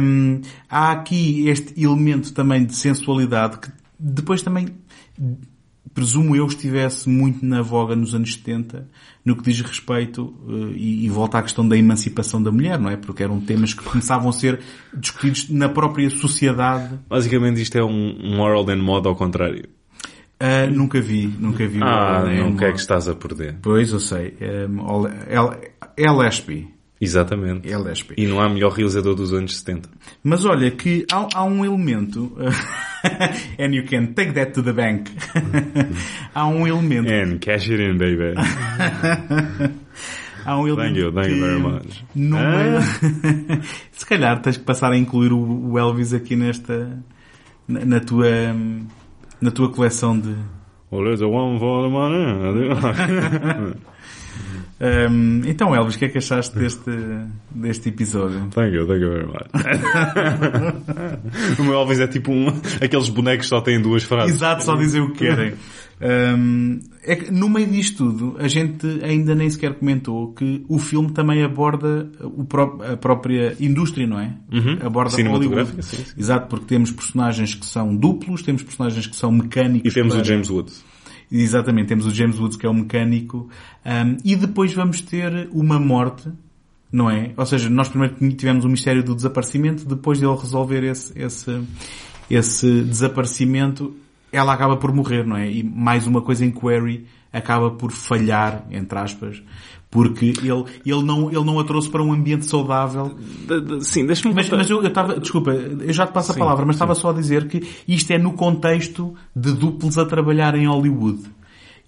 hum, 0.01 0.41
há 0.69 0.91
aqui 0.91 1.47
este 1.47 1.81
elemento 1.81 2.33
também 2.33 2.65
de 2.65 2.75
sensualidade 2.75 3.59
que 3.59 3.71
depois 3.99 4.41
também 4.41 4.67
presumo 5.93 6.35
eu 6.35 6.45
estivesse 6.45 7.07
muito 7.07 7.45
na 7.45 7.61
voga 7.61 7.95
nos 7.95 8.15
anos 8.15 8.33
70 8.33 8.87
no 9.23 9.35
que 9.35 9.43
diz 9.43 9.61
respeito 9.61 10.33
uh, 10.45 10.71
e, 10.75 11.05
e, 11.05 11.09
volta 11.09 11.37
à 11.37 11.41
questão 11.41 11.67
da 11.67 11.77
emancipação 11.77 12.41
da 12.41 12.51
mulher, 12.51 12.79
não 12.79 12.89
é? 12.89 12.97
Porque 12.97 13.23
eram 13.23 13.39
temas 13.39 13.73
que 13.73 13.83
começavam 13.85 14.29
a 14.29 14.33
ser 14.33 14.59
discutidos 14.93 15.49
na 15.49 15.69
própria 15.69 16.09
sociedade. 16.09 16.99
Basicamente 17.07 17.61
isto 17.61 17.77
é 17.77 17.83
um, 17.83 18.17
um 18.21 18.41
Oral 18.41 18.69
and 18.69 18.81
Mod 18.81 19.07
ao 19.07 19.15
contrário. 19.15 19.69
Uh, 20.41 20.69
nunca 20.69 20.99
vi, 20.99 21.27
nunca 21.39 21.65
vi. 21.65 21.79
Ah, 21.81 22.25
não 22.25 22.57
que 22.57 22.65
é 22.65 22.71
que 22.71 22.79
estás 22.79 23.07
a 23.07 23.15
perder. 23.15 23.55
Pois, 23.61 23.93
eu 23.93 23.99
sei. 23.99 24.35
Um, 24.67 25.07
é 25.07 26.03
LSP. 26.03 26.72
Exatamente. 27.03 27.69
É 27.69 27.73
LSP. 27.73 28.15
E 28.17 28.25
não 28.25 28.39
há 28.39 28.47
melhor 28.47 28.71
realizador 28.71 29.13
dos 29.13 29.33
anos 29.33 29.57
70. 29.57 29.89
Mas 30.23 30.45
olha 30.45 30.71
que 30.71 31.05
há, 31.11 31.27
há 31.33 31.43
um 31.43 31.65
elemento, 31.65 32.31
and 33.59 33.73
you 33.75 33.85
can 33.85 34.13
take 34.13 34.31
that 34.33 34.53
to 34.53 34.63
the 34.63 34.71
bank. 34.71 35.11
há 36.33 36.47
um 36.47 36.65
elemento. 36.65 37.11
And 37.11 37.39
cash 37.39 37.69
it 37.69 37.81
in, 37.81 37.97
baby. 37.97 38.35
há 40.45 40.57
um 40.57 40.65
elemento. 40.65 40.93
Thank 40.93 40.97
you, 40.97 41.11
thank 41.11 41.29
you 41.29 41.41
very 41.41 41.59
much. 41.59 42.05
No 42.15 42.37
ah? 42.37 42.81
Se 43.91 44.05
calhar 44.05 44.41
tens 44.41 44.55
que 44.55 44.63
passar 44.63 44.93
a 44.93 44.97
incluir 44.97 45.33
o 45.33 45.77
Elvis 45.77 46.13
aqui 46.13 46.37
nesta, 46.37 46.97
na, 47.67 47.83
na 47.83 47.99
tua, 47.99 48.29
na 49.41 49.51
tua 49.51 49.69
coleção 49.69 50.17
de... 50.17 50.33
Well, 50.89 51.03
there's 51.05 51.21
a 51.21 51.27
one 51.27 51.59
for 51.59 51.83
the 51.83 51.89
money. 51.89 53.75
Um, 54.81 55.41
então, 55.45 55.75
Elvis, 55.75 55.95
o 55.95 55.99
que 55.99 56.05
é 56.05 56.09
que 56.09 56.17
achaste 56.17 56.57
deste, 56.57 56.89
deste 57.51 57.89
episódio? 57.89 58.47
Thank 58.49 58.75
you, 58.75 58.87
thank 58.87 59.01
you 59.01 59.11
very 59.11 59.27
much. 59.27 59.45
o 61.59 61.63
meu 61.63 61.73
Elvis 61.73 61.99
é 61.99 62.07
tipo 62.07 62.31
um, 62.31 62.47
aqueles 62.81 63.09
bonecos 63.09 63.45
que 63.45 63.49
só 63.49 63.61
têm 63.61 63.81
duas 63.81 64.03
frases. 64.03 64.35
Exato, 64.35 64.63
só 64.63 64.75
dizem 64.75 65.01
o 65.01 65.11
que 65.11 65.25
querem. 65.25 65.53
Um, 66.01 66.79
é 67.03 67.15
que 67.15 67.31
no 67.31 67.47
meio 67.47 67.67
disto 67.67 68.11
tudo, 68.11 68.35
a 68.37 68.47
gente 68.47 68.85
ainda 69.03 69.33
nem 69.33 69.49
sequer 69.49 69.75
comentou 69.75 70.33
que 70.33 70.65
o 70.67 70.77
filme 70.77 71.11
também 71.11 71.43
aborda 71.43 72.09
o 72.21 72.43
pró 72.43 72.79
a 72.81 72.97
própria 72.97 73.55
indústria, 73.59 74.05
não 74.05 74.19
é? 74.19 74.35
Uhum. 74.51 74.79
Aborda 74.81 75.15
Hollywood. 75.23 75.81
Sim, 75.81 76.03
sim. 76.03 76.13
Exato, 76.17 76.47
porque 76.47 76.65
temos 76.65 76.91
personagens 76.91 77.55
que 77.55 77.65
são 77.65 77.95
duplos, 77.95 78.41
temos 78.41 78.63
personagens 78.63 79.07
que 79.07 79.15
são 79.15 79.31
mecânicos. 79.31 79.91
E 79.91 79.93
temos 79.93 80.13
para... 80.13 80.23
o 80.23 80.25
James 80.25 80.49
Woods. 80.49 80.83
Exatamente, 81.35 81.87
temos 81.87 82.05
o 82.05 82.11
James 82.11 82.39
Woods 82.39 82.55
que 82.55 82.63
é 82.63 82.69
o 82.69 82.73
mecânico 82.75 83.49
um, 83.83 84.17
e 84.23 84.35
depois 84.35 84.71
vamos 84.71 85.01
ter 85.01 85.49
uma 85.51 85.79
morte, 85.79 86.31
não 86.91 87.09
é? 87.09 87.31
Ou 87.35 87.43
seja, 87.43 87.71
nós 87.71 87.89
primeiro 87.89 88.15
tivemos 88.35 88.63
o 88.63 88.69
mistério 88.69 89.03
do 89.03 89.15
desaparecimento, 89.15 89.83
depois 89.83 90.19
de 90.19 90.25
ele 90.25 90.35
resolver 90.35 90.83
esse, 90.83 91.19
esse, 91.19 91.63
esse 92.29 92.83
desaparecimento, 92.83 93.95
ela 94.31 94.53
acaba 94.53 94.77
por 94.77 94.93
morrer, 94.93 95.25
não 95.25 95.35
é? 95.35 95.49
E 95.49 95.63
mais 95.63 96.05
uma 96.05 96.21
coisa 96.21 96.45
em 96.45 96.51
que 96.51 96.63
o 96.63 96.69
Harry 96.69 97.07
acaba 97.31 97.71
por 97.71 97.91
falhar, 97.91 98.67
entre 98.69 98.99
aspas, 98.99 99.41
porque 99.93 100.25
ele, 100.25 100.65
ele, 100.83 101.03
não, 101.03 101.29
ele 101.29 101.43
não 101.45 101.59
a 101.59 101.63
trouxe 101.63 101.87
para 101.87 102.01
um 102.01 102.11
ambiente 102.11 102.47
saudável. 102.47 103.15
Sim, 103.81 104.07
deixa-me 104.07 104.33
Mas, 104.33 104.49
mas 104.49 104.67
eu 104.67 104.83
estava, 104.83 105.19
desculpa, 105.19 105.51
eu 105.51 105.93
já 105.93 106.07
te 106.07 106.11
passo 106.11 106.33
sim, 106.33 106.39
a 106.39 106.43
palavra, 106.43 106.65
mas 106.65 106.75
estava 106.75 106.95
só 106.95 107.11
a 107.11 107.13
dizer 107.13 107.47
que 107.47 107.61
isto 107.87 108.11
é 108.11 108.17
no 108.17 108.33
contexto 108.33 109.13
de 109.35 109.53
duplos 109.53 109.99
a 109.99 110.05
trabalhar 110.05 110.55
em 110.55 110.65
Hollywood. 110.65 111.21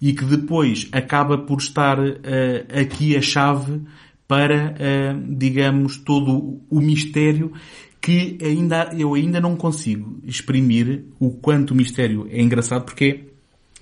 E 0.00 0.12
que 0.12 0.24
depois 0.24 0.88
acaba 0.92 1.36
por 1.36 1.58
estar 1.58 1.98
uh, 1.98 2.12
aqui 2.80 3.16
a 3.16 3.20
chave 3.20 3.82
para, 4.28 4.76
uh, 4.76 5.36
digamos, 5.36 5.96
todo 5.98 6.60
o 6.70 6.80
mistério 6.80 7.52
que 8.00 8.38
ainda, 8.40 8.92
eu 8.96 9.14
ainda 9.14 9.40
não 9.40 9.56
consigo 9.56 10.20
exprimir 10.22 11.06
o 11.18 11.30
quanto 11.30 11.72
o 11.72 11.74
mistério 11.74 12.28
é 12.30 12.40
engraçado 12.40 12.84
porque 12.84 13.04
é 13.04 13.35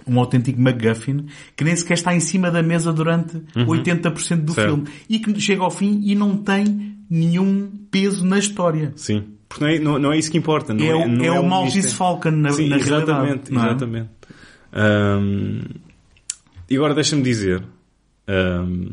um 0.07 0.19
autêntico 0.19 0.61
MacGuffin 0.61 1.27
que 1.57 1.65
nem 1.65 1.75
sequer 1.75 1.95
está 1.95 2.15
em 2.15 2.21
cima 2.21 2.51
da 2.51 2.63
mesa 2.63 2.93
durante 2.93 3.37
uhum. 3.57 3.67
80% 3.67 4.41
do 4.43 4.53
certo. 4.53 4.69
filme 4.69 4.89
e 5.09 5.19
que 5.19 5.41
chega 5.41 5.63
ao 5.63 5.71
fim 5.71 6.01
e 6.05 6.15
não 6.15 6.37
tem 6.37 6.97
nenhum 7.09 7.71
peso 7.91 8.25
na 8.25 8.39
história. 8.39 8.93
Sim. 8.97 9.25
Porque 9.49 9.65
não 9.65 9.71
é, 9.71 9.79
não, 9.79 9.99
não 9.99 10.13
é 10.13 10.19
isso 10.19 10.31
que 10.31 10.39
importa. 10.39 10.75
Não 10.75 10.85
é, 10.85 10.89
é, 10.89 11.07
não 11.07 11.25
é, 11.25 11.27
é 11.29 11.33
o 11.33 11.49
Maltese 11.49 11.95
Falcon 11.95 12.31
na, 12.33 12.51
Sim, 12.51 12.69
na 12.69 12.77
exatamente, 12.77 13.51
realidade. 13.51 13.85
Exatamente. 13.85 14.11
Um, 14.75 15.61
e 16.69 16.77
agora 16.77 16.95
deixa-me 16.95 17.23
dizer, 17.23 17.63
um, 18.29 18.91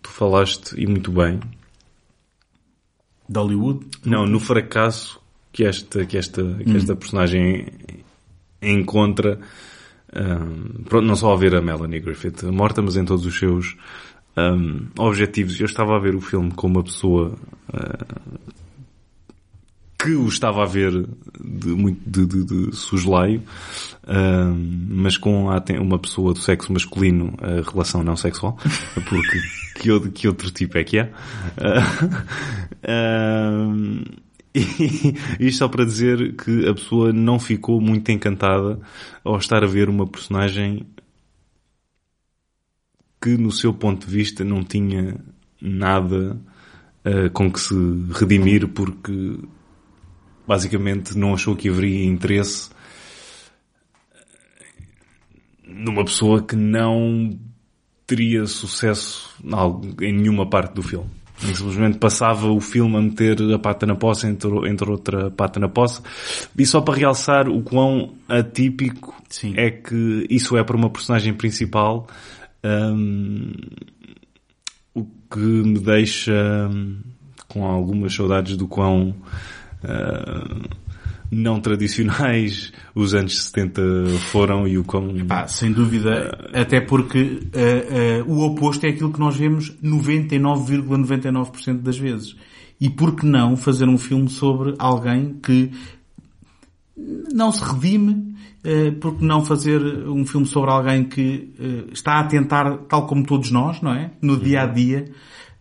tu 0.00 0.08
falaste, 0.08 0.74
e 0.80 0.86
muito 0.86 1.12
bem, 1.12 1.40
de 3.28 3.38
Hollywood? 3.38 3.86
Não, 4.04 4.26
no 4.26 4.40
fracasso 4.40 5.20
que 5.52 5.64
esta, 5.64 6.06
que 6.06 6.16
esta, 6.16 6.42
que 6.54 6.76
esta 6.76 6.92
hum. 6.94 6.96
personagem 6.96 7.66
encontra 8.62 9.38
pronto, 10.88 11.06
não 11.06 11.16
só 11.16 11.32
a 11.32 11.36
ver 11.36 11.54
a 11.54 11.60
Melanie 11.60 12.00
Griffith 12.00 12.42
morta, 12.44 12.82
mas 12.82 12.96
em 12.96 13.04
todos 13.04 13.26
os 13.26 13.38
seus 13.38 13.76
um, 14.36 14.86
objetivos. 14.98 15.58
Eu 15.60 15.66
estava 15.66 15.96
a 15.96 15.98
ver 15.98 16.14
o 16.14 16.20
filme 16.20 16.50
com 16.52 16.66
uma 16.66 16.82
pessoa 16.82 17.34
uh, 17.68 18.38
que 20.00 20.12
o 20.12 20.28
estava 20.28 20.62
a 20.62 20.66
ver 20.66 20.92
de, 21.40 21.68
muito 21.68 22.00
de, 22.08 22.24
de, 22.24 22.44
de 22.44 22.76
suslaio, 22.76 23.42
mas 24.88 25.16
com 25.16 25.48
uma 25.80 25.98
pessoa 25.98 26.32
do 26.32 26.38
sexo 26.38 26.72
masculino, 26.72 27.34
a 27.42 27.68
relação 27.68 28.04
não 28.04 28.16
sexual, 28.16 28.56
porque 28.94 29.40
que, 29.74 30.10
que 30.10 30.28
outro 30.28 30.50
tipo 30.52 30.78
é 30.78 30.84
que 30.84 30.98
é? 30.98 31.12
Uh, 32.78 34.27
E 34.54 35.14
isto 35.46 35.58
só 35.58 35.68
para 35.68 35.84
dizer 35.84 36.34
que 36.36 36.68
a 36.68 36.74
pessoa 36.74 37.12
não 37.12 37.38
ficou 37.38 37.80
muito 37.80 38.10
encantada 38.10 38.80
ao 39.24 39.36
estar 39.36 39.62
a 39.62 39.66
ver 39.66 39.88
uma 39.88 40.06
personagem 40.06 40.86
que, 43.20 43.36
no 43.36 43.50
seu 43.50 43.74
ponto 43.74 44.06
de 44.06 44.12
vista, 44.12 44.44
não 44.44 44.62
tinha 44.62 45.16
nada 45.60 46.40
uh, 47.04 47.30
com 47.32 47.50
que 47.50 47.60
se 47.60 47.74
redimir 48.12 48.68
porque 48.68 49.38
basicamente 50.46 51.16
não 51.16 51.34
achou 51.34 51.54
que 51.54 51.68
haveria 51.68 52.06
interesse 52.06 52.70
numa 55.66 56.04
pessoa 56.04 56.42
que 56.42 56.56
não 56.56 57.38
teria 58.06 58.46
sucesso 58.46 59.36
em 60.00 60.12
nenhuma 60.14 60.48
parte 60.48 60.74
do 60.74 60.82
filme. 60.82 61.10
Simplesmente 61.38 61.98
passava 61.98 62.50
o 62.50 62.60
filme 62.60 62.96
a 62.96 63.00
meter 63.00 63.40
a 63.54 63.58
pata 63.58 63.86
na 63.86 63.94
poça 63.94 64.28
entre, 64.28 64.50
entre 64.68 64.90
outra 64.90 65.30
pata 65.30 65.60
na 65.60 65.68
poça. 65.68 66.02
E 66.56 66.66
só 66.66 66.80
para 66.80 66.98
realçar 66.98 67.48
o 67.48 67.62
quão 67.62 68.14
atípico 68.28 69.14
Sim. 69.28 69.54
é 69.56 69.70
que 69.70 70.26
isso 70.28 70.56
é 70.56 70.64
para 70.64 70.76
uma 70.76 70.90
personagem 70.90 71.32
principal, 71.32 72.08
um, 72.64 73.52
o 74.94 75.04
que 75.30 75.38
me 75.38 75.78
deixa 75.78 76.32
um, 76.68 76.98
com 77.46 77.64
algumas 77.64 78.12
saudades 78.14 78.56
do 78.56 78.66
quão 78.66 79.14
uh, 79.84 80.68
não 81.30 81.60
tradicionais 81.60 82.72
os 82.94 83.14
anos 83.14 83.42
70 83.44 83.82
foram 84.30 84.66
e 84.66 84.78
o 84.78 84.84
quão... 84.84 85.16
Epá, 85.16 85.46
sem 85.46 85.72
dúvida, 85.72 86.38
uh, 86.54 86.60
até 86.60 86.80
porque 86.80 87.40
uh, 87.54 88.28
uh, 88.28 88.32
o 88.32 88.44
oposto 88.46 88.86
é 88.86 88.90
aquilo 88.90 89.12
que 89.12 89.20
nós 89.20 89.36
vemos 89.36 89.70
99,99% 89.82 91.22
,99 91.32 91.82
das 91.82 91.98
vezes. 91.98 92.36
E 92.80 92.88
por 92.88 93.14
que 93.14 93.26
não 93.26 93.56
fazer 93.56 93.88
um 93.88 93.98
filme 93.98 94.28
sobre 94.28 94.74
alguém 94.78 95.34
que 95.42 95.70
não 97.32 97.50
se 97.52 97.62
redime, 97.62 98.34
por 99.00 99.16
que 99.16 99.24
não 99.24 99.44
fazer 99.44 99.80
um 100.08 100.24
filme 100.24 100.46
sobre 100.46 100.70
alguém 100.70 101.04
que 101.04 101.52
está 101.92 102.20
a 102.20 102.24
tentar, 102.24 102.78
tal 102.88 103.06
como 103.06 103.24
todos 103.24 103.50
nós, 103.50 103.80
não 103.82 103.92
é? 103.92 104.12
No 104.22 104.36
dia 104.36 104.62
a 104.62 104.66
dia, 104.66 105.06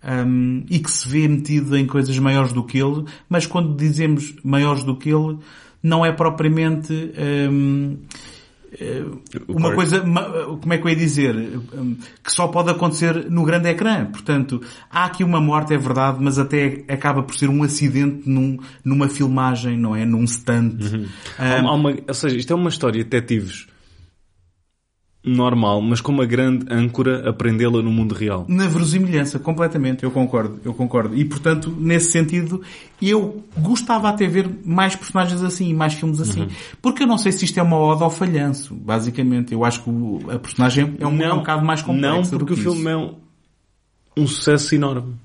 um, 0.04 0.66
e 0.70 0.80
que 0.80 0.92
se 0.92 1.08
vê 1.08 1.28
metido 1.28 1.76
em 1.78 1.86
coisas 1.86 2.18
maiores 2.20 2.54
do 2.54 2.64
que 2.64 2.78
ele, 2.78 3.06
mas 3.30 3.46
quando 3.46 3.76
dizemos 3.76 4.36
maiores 4.44 4.84
do 4.84 4.96
que 4.96 5.10
ele, 5.10 5.38
não 5.82 6.06
é 6.06 6.12
propriamente 6.12 6.94
um, 7.52 7.98
eh, 8.80 9.04
uma 9.48 9.74
coisa, 9.74 10.02
como 10.02 10.74
é 10.74 10.78
que 10.78 10.86
eu 10.86 10.90
ia 10.90 10.96
dizer, 10.96 11.36
que 12.24 12.32
só 12.32 12.48
pode 12.48 12.70
acontecer 12.70 13.30
no 13.30 13.44
grande 13.44 13.70
ecrã. 13.70 14.06
Portanto, 14.06 14.62
há 14.90 15.06
aqui 15.06 15.24
uma 15.24 15.40
morte, 15.40 15.74
é 15.74 15.78
verdade, 15.78 16.18
mas 16.22 16.38
até 16.38 16.84
acaba 16.88 17.24
por 17.24 17.36
ser 17.36 17.50
um 17.50 17.64
acidente 17.64 18.30
num, 18.30 18.58
numa 18.84 19.08
filmagem, 19.08 19.78
não 19.78 19.96
é? 19.96 20.06
Num 20.06 20.24
stand. 20.26 20.78
Uhum. 20.82 21.06
Um, 21.40 21.68
há 21.68 21.74
uma, 21.74 21.96
ou 22.08 22.14
seja, 22.14 22.36
isto 22.36 22.52
é 22.52 22.56
uma 22.56 22.70
história 22.70 23.04
de 23.04 23.10
detetives 23.10 23.68
normal, 25.28 25.82
mas 25.82 26.02
com 26.02 26.12
uma 26.12 26.26
grande 26.26 26.66
âncora 26.72 27.30
aprendê-la 27.30 27.82
no 27.82 27.92
mundo 27.92 28.16
real. 28.16 28.46
Na 28.48 28.68
verosimilhança, 28.68 29.38
completamente, 29.38 30.04
eu 30.04 30.12
concordo, 30.12 30.60
eu 30.63 30.74
concordo. 30.74 31.16
E 31.16 31.26
portanto, 31.26 31.76
nesse 31.78 32.12
sentido, 32.12 32.62
eu 33.02 33.44
gostava 33.58 34.10
até 34.10 34.28
ver 34.28 34.50
mais 34.63 34.96
personagens 34.96 35.44
assim, 35.44 35.74
mais 35.74 35.94
filmes 35.94 36.22
assim. 36.22 36.42
Uhum. 36.42 36.48
Porque 36.82 37.04
eu 37.04 37.08
não 37.08 37.18
sei 37.18 37.32
se 37.32 37.46
isto 37.46 37.60
é 37.60 37.63
uma 37.63 37.78
ode 37.78 38.02
ao 38.02 38.10
falhanço, 38.10 38.74
basicamente. 38.74 39.54
Eu 39.54 39.66
acho 39.66 39.84
que 39.84 39.90
a 40.32 40.40
personagem 40.40 40.96
é 41.00 41.06
um, 41.06 41.12
não, 41.12 41.26
é 41.26 41.34
um 41.34 41.40
bocado 41.40 41.66
mais 41.66 41.82
complexa. 41.82 42.32
Não, 42.32 42.40
porque 42.40 42.54
o 42.54 42.58
filme 42.58 42.90
é 42.90 42.96
um, 42.96 43.16
um 44.16 44.28
sucesso 44.28 44.74
enorme 44.74 45.16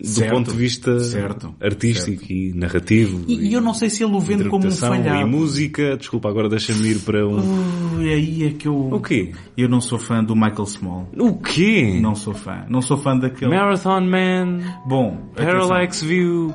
do 0.00 0.06
certo, 0.06 0.32
ponto 0.32 0.52
de 0.52 0.56
vista 0.56 1.00
certo, 1.00 1.54
artístico 1.60 2.18
certo. 2.18 2.32
e 2.32 2.52
narrativo. 2.54 3.24
E, 3.26 3.48
e, 3.48 3.52
eu 3.52 3.60
não 3.60 3.74
sei 3.74 3.90
se 3.90 4.04
ele 4.04 4.14
o 4.14 4.20
vende 4.20 4.48
como 4.48 4.66
um 4.66 4.70
falhado. 4.70 5.20
E 5.20 5.24
música, 5.24 5.96
desculpa, 5.96 6.28
agora 6.28 6.48
deixa-me 6.48 6.88
ir 6.88 6.98
para 7.00 7.26
um... 7.26 7.38
Uh, 7.38 8.00
aí 8.00 8.46
é 8.46 8.50
que 8.50 8.68
eu... 8.68 8.76
O 8.76 9.00
quê? 9.00 9.32
Eu 9.56 9.68
não 9.68 9.80
sou 9.80 9.98
fã 9.98 10.22
do 10.22 10.34
Michael 10.34 10.66
Small. 10.66 11.08
O 11.18 11.34
quê? 11.38 11.98
Não 12.00 12.14
sou 12.14 12.34
fã. 12.34 12.64
Não 12.68 12.80
sou 12.80 12.96
fã 12.96 13.16
daquele... 13.16 13.50
Marathon 13.50 14.00
Man. 14.00 14.60
Bom. 14.86 15.18
Parallax 15.34 16.02
View. 16.02 16.52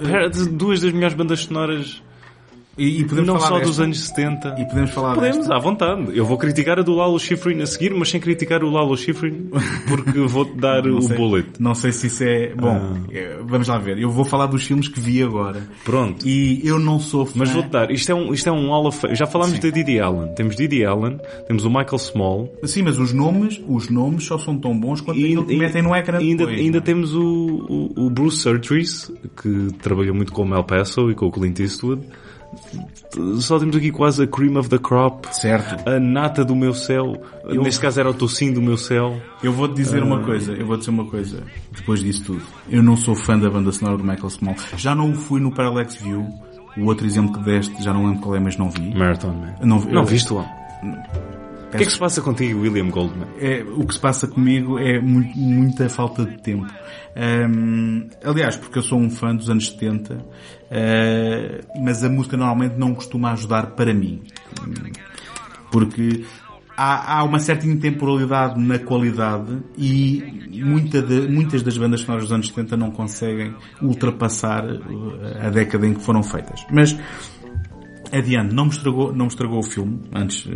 Duas 0.52 0.82
das 0.82 0.92
melhores 0.92 1.16
bandas 1.16 1.42
sonoras 1.42 2.02
e, 2.78 3.02
e 3.02 3.06
podemos 3.06 3.28
não 3.28 3.36
falar 3.36 3.48
só 3.48 3.54
desta? 3.56 3.68
dos 3.68 3.80
anos 3.80 4.00
70. 4.00 4.56
E 4.58 4.66
podemos 4.66 4.90
falar 4.92 5.14
Podemos, 5.14 5.38
desta? 5.38 5.56
à 5.56 5.60
vontade. 5.60 6.18
Eu 6.18 6.26
vou 6.26 6.38
criticar 6.38 6.80
a 6.80 6.82
do 6.82 6.94
Lalo 6.96 7.20
Schifrin 7.20 7.62
a 7.62 7.68
seguir, 7.68 7.94
mas 7.94 8.10
sem 8.10 8.20
criticar 8.20 8.64
o 8.64 8.70
Lalo 8.70 8.98
Schifrin, 8.98 9.50
porque 9.88 10.20
vou-te 10.26 10.58
dar 10.58 10.88
o 10.88 11.02
sei, 11.02 11.16
bullet. 11.16 11.50
Não 11.60 11.76
sei 11.76 11.92
se 11.92 12.08
isso 12.08 12.24
é... 12.24 12.56
Bom, 12.56 12.70
ah. 12.70 12.98
Eh, 13.12 13.38
vamos 13.44 13.68
lá 13.68 13.78
ver. 13.78 14.00
Eu 14.00 14.10
vou 14.10 14.26
falar 14.26 14.48
dos 14.48 14.64
filmes 14.64 14.88
que 14.88 15.00
vi 15.00 15.22
agora. 15.22 15.68
Pronto. 15.84 16.28
E 16.28 16.68
eu 16.68 16.80
não 16.80 17.00
sou 17.00 17.26
fã... 17.28 17.34
Mas 17.36 17.52
vou-te 17.52 17.70
dar. 17.70 17.92
Isto 17.92 18.12
é 18.12 18.16
um, 18.16 18.34
isto 18.34 18.50
é 18.50 18.52
um 18.52 18.70
Hall 18.70 18.88
of. 18.88 19.16
Já 19.16 19.28
falámos 19.28 19.60
de 19.60 19.72
Didi 19.72 20.00
Allen. 20.00 20.34
Temos 20.34 20.56
Didi 20.56 20.84
Allen, 20.84 21.20
temos 21.48 21.66
o 21.66 21.70
Michael 21.70 22.00
Small. 22.00 22.52
Sim, 22.64 22.84
mas 22.84 22.98
os 22.98 23.14
nomes, 23.14 23.62
os 23.68 23.90
nomes 23.90 24.26
só 24.26 24.40
são 24.40 24.58
tão 24.58 24.78
bons 24.78 25.00
quanto 25.00 25.20
que 25.20 25.56
metem 25.56 25.84
no 25.84 25.96
ecrã 25.96 26.18
ainda, 26.18 26.46
depois, 26.46 26.60
ainda 26.60 26.78
é? 26.80 26.82
temos 26.82 27.14
o, 27.14 27.22
o, 27.24 28.06
o 28.08 28.10
Bruce 28.10 28.38
Surtees, 28.38 29.12
que 29.42 29.68
trabalhou 29.82 30.16
muito 30.16 30.32
com 30.34 30.42
o 30.42 30.48
Mel 30.48 30.64
Paso 30.64 31.12
e 31.12 31.16
com 31.16 31.28
o 31.28 31.32
Clint 31.32 31.60
Eastwood 31.60 32.02
só 33.40 33.60
temos 33.60 33.76
aqui 33.76 33.92
quase 33.92 34.24
a 34.24 34.28
cream 34.28 34.58
of 34.58 34.70
the 34.70 34.78
crop. 34.78 35.28
Certo. 35.32 35.88
A 35.88 36.00
nata 36.00 36.44
do 36.44 36.56
meu 36.56 36.74
céu. 36.74 37.14
Eu... 37.46 37.62
Neste 37.62 37.82
caso 37.82 38.00
era 38.00 38.10
o 38.10 38.14
tocinho 38.14 38.56
do 38.56 38.62
meu 38.62 38.78
céu. 38.78 39.22
Eu 39.42 39.52
vou-te 39.52 39.76
dizer 39.76 40.02
uh... 40.02 40.06
uma 40.06 40.20
ah. 40.20 40.24
coisa, 40.24 40.54
eu 40.54 40.66
vou 40.66 40.78
dizer 40.78 40.90
uma 40.90 41.06
coisa, 41.06 41.44
depois 41.72 42.02
disso 42.02 42.24
tudo. 42.26 42.44
Eu 42.70 42.82
não 42.82 42.96
sou 42.96 43.16
fã 43.16 43.38
da 43.38 43.50
banda 43.50 43.72
sonora 43.72 43.98
do 43.98 44.04
Michael 44.04 44.30
Small. 44.30 44.56
Já 44.78 44.96
não 44.96 45.12
o 45.12 45.16
fui 45.16 45.40
no 45.40 45.54
Parallax 45.54 45.96
View. 45.96 46.28
O 46.76 46.86
outro 46.86 47.06
exemplo 47.06 47.34
que 47.34 47.44
deste, 47.44 47.84
já 47.84 47.94
não 47.94 48.08
lembro 48.08 48.22
qual 48.22 48.36
é, 48.36 48.40
mas 48.40 48.58
não 48.58 48.70
vi. 48.70 48.94
Marathon 48.96 49.34
Man. 49.34 49.56
Não, 49.62 49.80
não 49.80 50.02
eu... 50.02 50.06
viste 50.06 50.34
lá? 50.34 50.50
O 51.74 51.76
que 51.76 51.84
é 51.84 51.86
que 51.88 51.92
se 51.92 51.98
passa 51.98 52.22
contigo, 52.22 52.62
William 52.62 52.90
Goldman? 52.90 53.28
É, 53.40 53.64
o 53.64 53.86
que 53.86 53.96
se 53.96 54.00
passa 54.00 54.28
comigo 54.28 54.78
é 54.78 55.00
muito, 55.00 55.36
muita 55.38 55.90
falta 55.90 56.24
de 56.24 56.38
tempo. 56.40 56.68
Um, 57.16 58.08
aliás, 58.24 58.58
porque 58.58 58.78
eu 58.78 58.84
sou 58.84 59.00
um 59.00 59.10
fã 59.10 59.36
dos 59.36 59.50
anos 59.50 59.70
70, 59.70 60.24
uh, 60.74 61.84
mas 61.84 62.04
a 62.04 62.10
música 62.10 62.36
normalmente 62.36 62.76
não 62.78 62.94
costuma 62.96 63.32
ajudar 63.34 63.68
para 63.68 63.94
mim. 63.94 64.24
Porque 65.72 66.26
há, 66.76 67.20
há 67.20 67.24
uma 67.24 67.40
certa 67.40 67.68
intemporalidade 67.68 68.60
na 68.60 68.80
qualidade 68.80 69.60
e 69.78 70.62
muita 70.64 71.02
de, 71.02 71.28
muitas 71.28 71.62
das 71.62 71.78
bandas 71.78 72.02
sonoras 72.02 72.26
dos 72.26 72.34
anos 72.34 72.48
70 72.48 72.78
não 72.78 72.92
conseguem 72.92 73.56
ultrapassar 73.82 74.66
a 75.42 75.50
década 75.50 75.88
em 75.88 75.94
que 75.94 76.02
foram 76.02 76.24
feitas. 76.24 76.66
Mas, 76.72 76.98
adiante, 78.12 78.54
não 78.54 78.66
me 78.66 78.72
estragou, 78.72 79.12
não 79.14 79.26
me 79.26 79.32
estragou 79.32 79.60
o 79.60 79.64
filme 79.64 80.02
antes. 80.14 80.48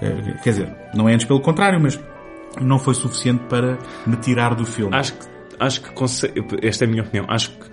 É, 0.00 0.32
quer 0.42 0.50
dizer, 0.50 0.76
não 0.94 1.08
é 1.08 1.14
antes 1.14 1.26
pelo 1.26 1.40
contrário, 1.40 1.80
mas 1.80 2.00
não 2.60 2.78
foi 2.78 2.94
suficiente 2.94 3.44
para 3.48 3.78
me 4.06 4.16
tirar 4.16 4.54
do 4.54 4.64
filme. 4.64 4.94
Acho 4.96 5.14
que, 5.14 5.26
acho 5.58 5.82
que, 5.82 6.66
esta 6.66 6.84
é 6.84 6.86
a 6.86 6.90
minha 6.90 7.02
opinião, 7.02 7.26
acho 7.28 7.50
que 7.50 7.69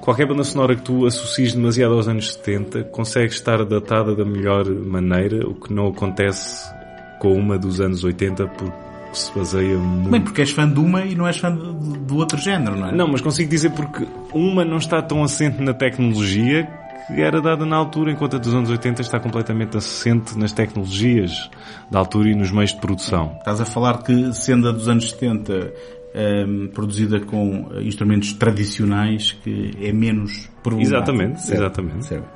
qualquer 0.00 0.26
banda 0.26 0.44
sonora 0.44 0.74
que 0.74 0.82
tu 0.82 1.06
associes 1.06 1.54
demasiado 1.54 1.94
aos 1.94 2.08
anos 2.08 2.32
70 2.34 2.84
consegue 2.84 3.32
estar 3.32 3.64
datada 3.64 4.14
da 4.14 4.24
melhor 4.24 4.68
maneira, 4.68 5.46
o 5.46 5.54
que 5.54 5.72
não 5.72 5.88
acontece 5.88 6.70
com 7.18 7.34
uma 7.34 7.58
dos 7.58 7.80
anos 7.80 8.04
80 8.04 8.46
porque 8.48 8.86
se 9.12 9.32
baseia 9.36 9.78
muito... 9.78 10.10
Bem, 10.10 10.20
porque 10.20 10.42
és 10.42 10.50
fã 10.50 10.68
de 10.68 10.78
uma 10.78 11.04
e 11.04 11.14
não 11.14 11.26
és 11.26 11.38
fã 11.38 11.50
do 11.50 12.16
outro 12.16 12.38
género, 12.38 12.76
não 12.76 12.88
é? 12.88 12.92
Não, 12.92 13.08
mas 13.08 13.20
consigo 13.20 13.48
dizer 13.48 13.70
porque 13.70 14.06
uma 14.32 14.64
não 14.64 14.76
está 14.76 15.00
tão 15.00 15.22
assente 15.24 15.62
na 15.62 15.72
tecnologia 15.72 16.68
que 17.06 17.20
era 17.20 17.40
dada 17.40 17.64
na 17.64 17.76
altura, 17.76 18.10
enquanto 18.10 18.36
a 18.36 18.38
dos 18.38 18.52
anos 18.52 18.68
80 18.68 19.00
está 19.00 19.20
completamente 19.20 19.76
assente 19.76 20.36
nas 20.36 20.52
tecnologias 20.52 21.48
da 21.90 22.00
altura 22.00 22.30
e 22.30 22.34
nos 22.34 22.50
meios 22.50 22.74
de 22.74 22.80
produção. 22.80 23.36
Estás 23.38 23.60
a 23.60 23.64
falar 23.64 24.02
que, 24.02 24.32
sendo 24.34 24.68
a 24.68 24.72
dos 24.72 24.88
anos 24.88 25.10
70 25.10 25.72
um, 26.16 26.64
ehm, 26.64 26.68
produzida 26.68 27.20
com 27.20 27.68
instrumentos 27.82 28.32
tradicionais, 28.32 29.32
que 29.32 29.72
é 29.80 29.92
menos 29.92 30.48
problemático. 30.62 30.96
Exatamente, 30.96 31.42
certo, 31.42 31.60
exatamente. 31.60 32.06
Certo. 32.06 32.28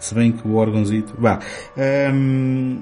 Se 0.00 0.14
bem 0.14 0.32
que 0.32 0.46
o 0.46 0.54
órgãozito... 0.54 1.14
Vá. 1.18 1.40
Um, 1.76 1.80
ehm, 1.80 2.78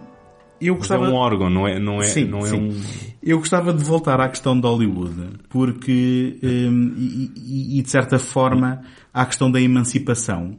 eu 0.60 0.76
gostava... 0.76 1.06
é 1.06 1.08
um 1.08 1.14
órgão, 1.14 1.50
não 1.50 1.66
é, 1.66 1.78
não 1.80 2.00
é, 2.00 2.04
sim, 2.04 2.24
não 2.24 2.40
é 2.40 2.48
sim. 2.48 2.56
um... 2.56 2.80
Eu 3.22 3.38
gostava 3.38 3.72
de 3.72 3.82
voltar 3.82 4.20
à 4.20 4.28
questão 4.28 4.58
de 4.58 4.66
Hollywood, 4.66 5.40
porque, 5.48 6.38
um, 6.42 6.46
ehm, 6.46 6.94
e, 6.96 7.78
e, 7.78 7.82
de 7.82 7.90
certa 7.90 8.18
forma, 8.18 8.82
à 9.12 9.26
questão 9.26 9.50
da 9.50 9.60
emancipação 9.60 10.56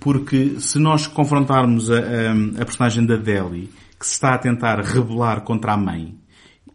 porque 0.00 0.58
se 0.58 0.78
nós 0.78 1.06
confrontarmos 1.06 1.90
a, 1.90 1.98
a, 1.98 2.62
a 2.62 2.64
personagem 2.64 3.04
da 3.04 3.16
Deli, 3.16 3.70
que 3.98 4.06
se 4.06 4.14
está 4.14 4.34
a 4.34 4.38
tentar 4.38 4.80
rebelar 4.80 5.42
contra 5.42 5.74
a 5.74 5.76
mãe, 5.76 6.16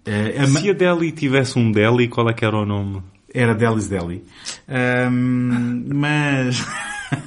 eh, 0.06 0.40
a 0.40 0.48
se 0.48 0.70
a 0.70 0.74
Deli 0.74 1.12
tivesse 1.12 1.58
um 1.58 1.72
Deli, 1.72 2.08
qual 2.08 2.30
é 2.30 2.34
que 2.34 2.46
era 2.46 2.58
o 2.58 2.66
nome? 2.66 3.02
Era 3.34 3.54
Delis 3.54 3.90
Deli. 3.90 4.24
Um, 4.70 5.84
mas 5.94 6.66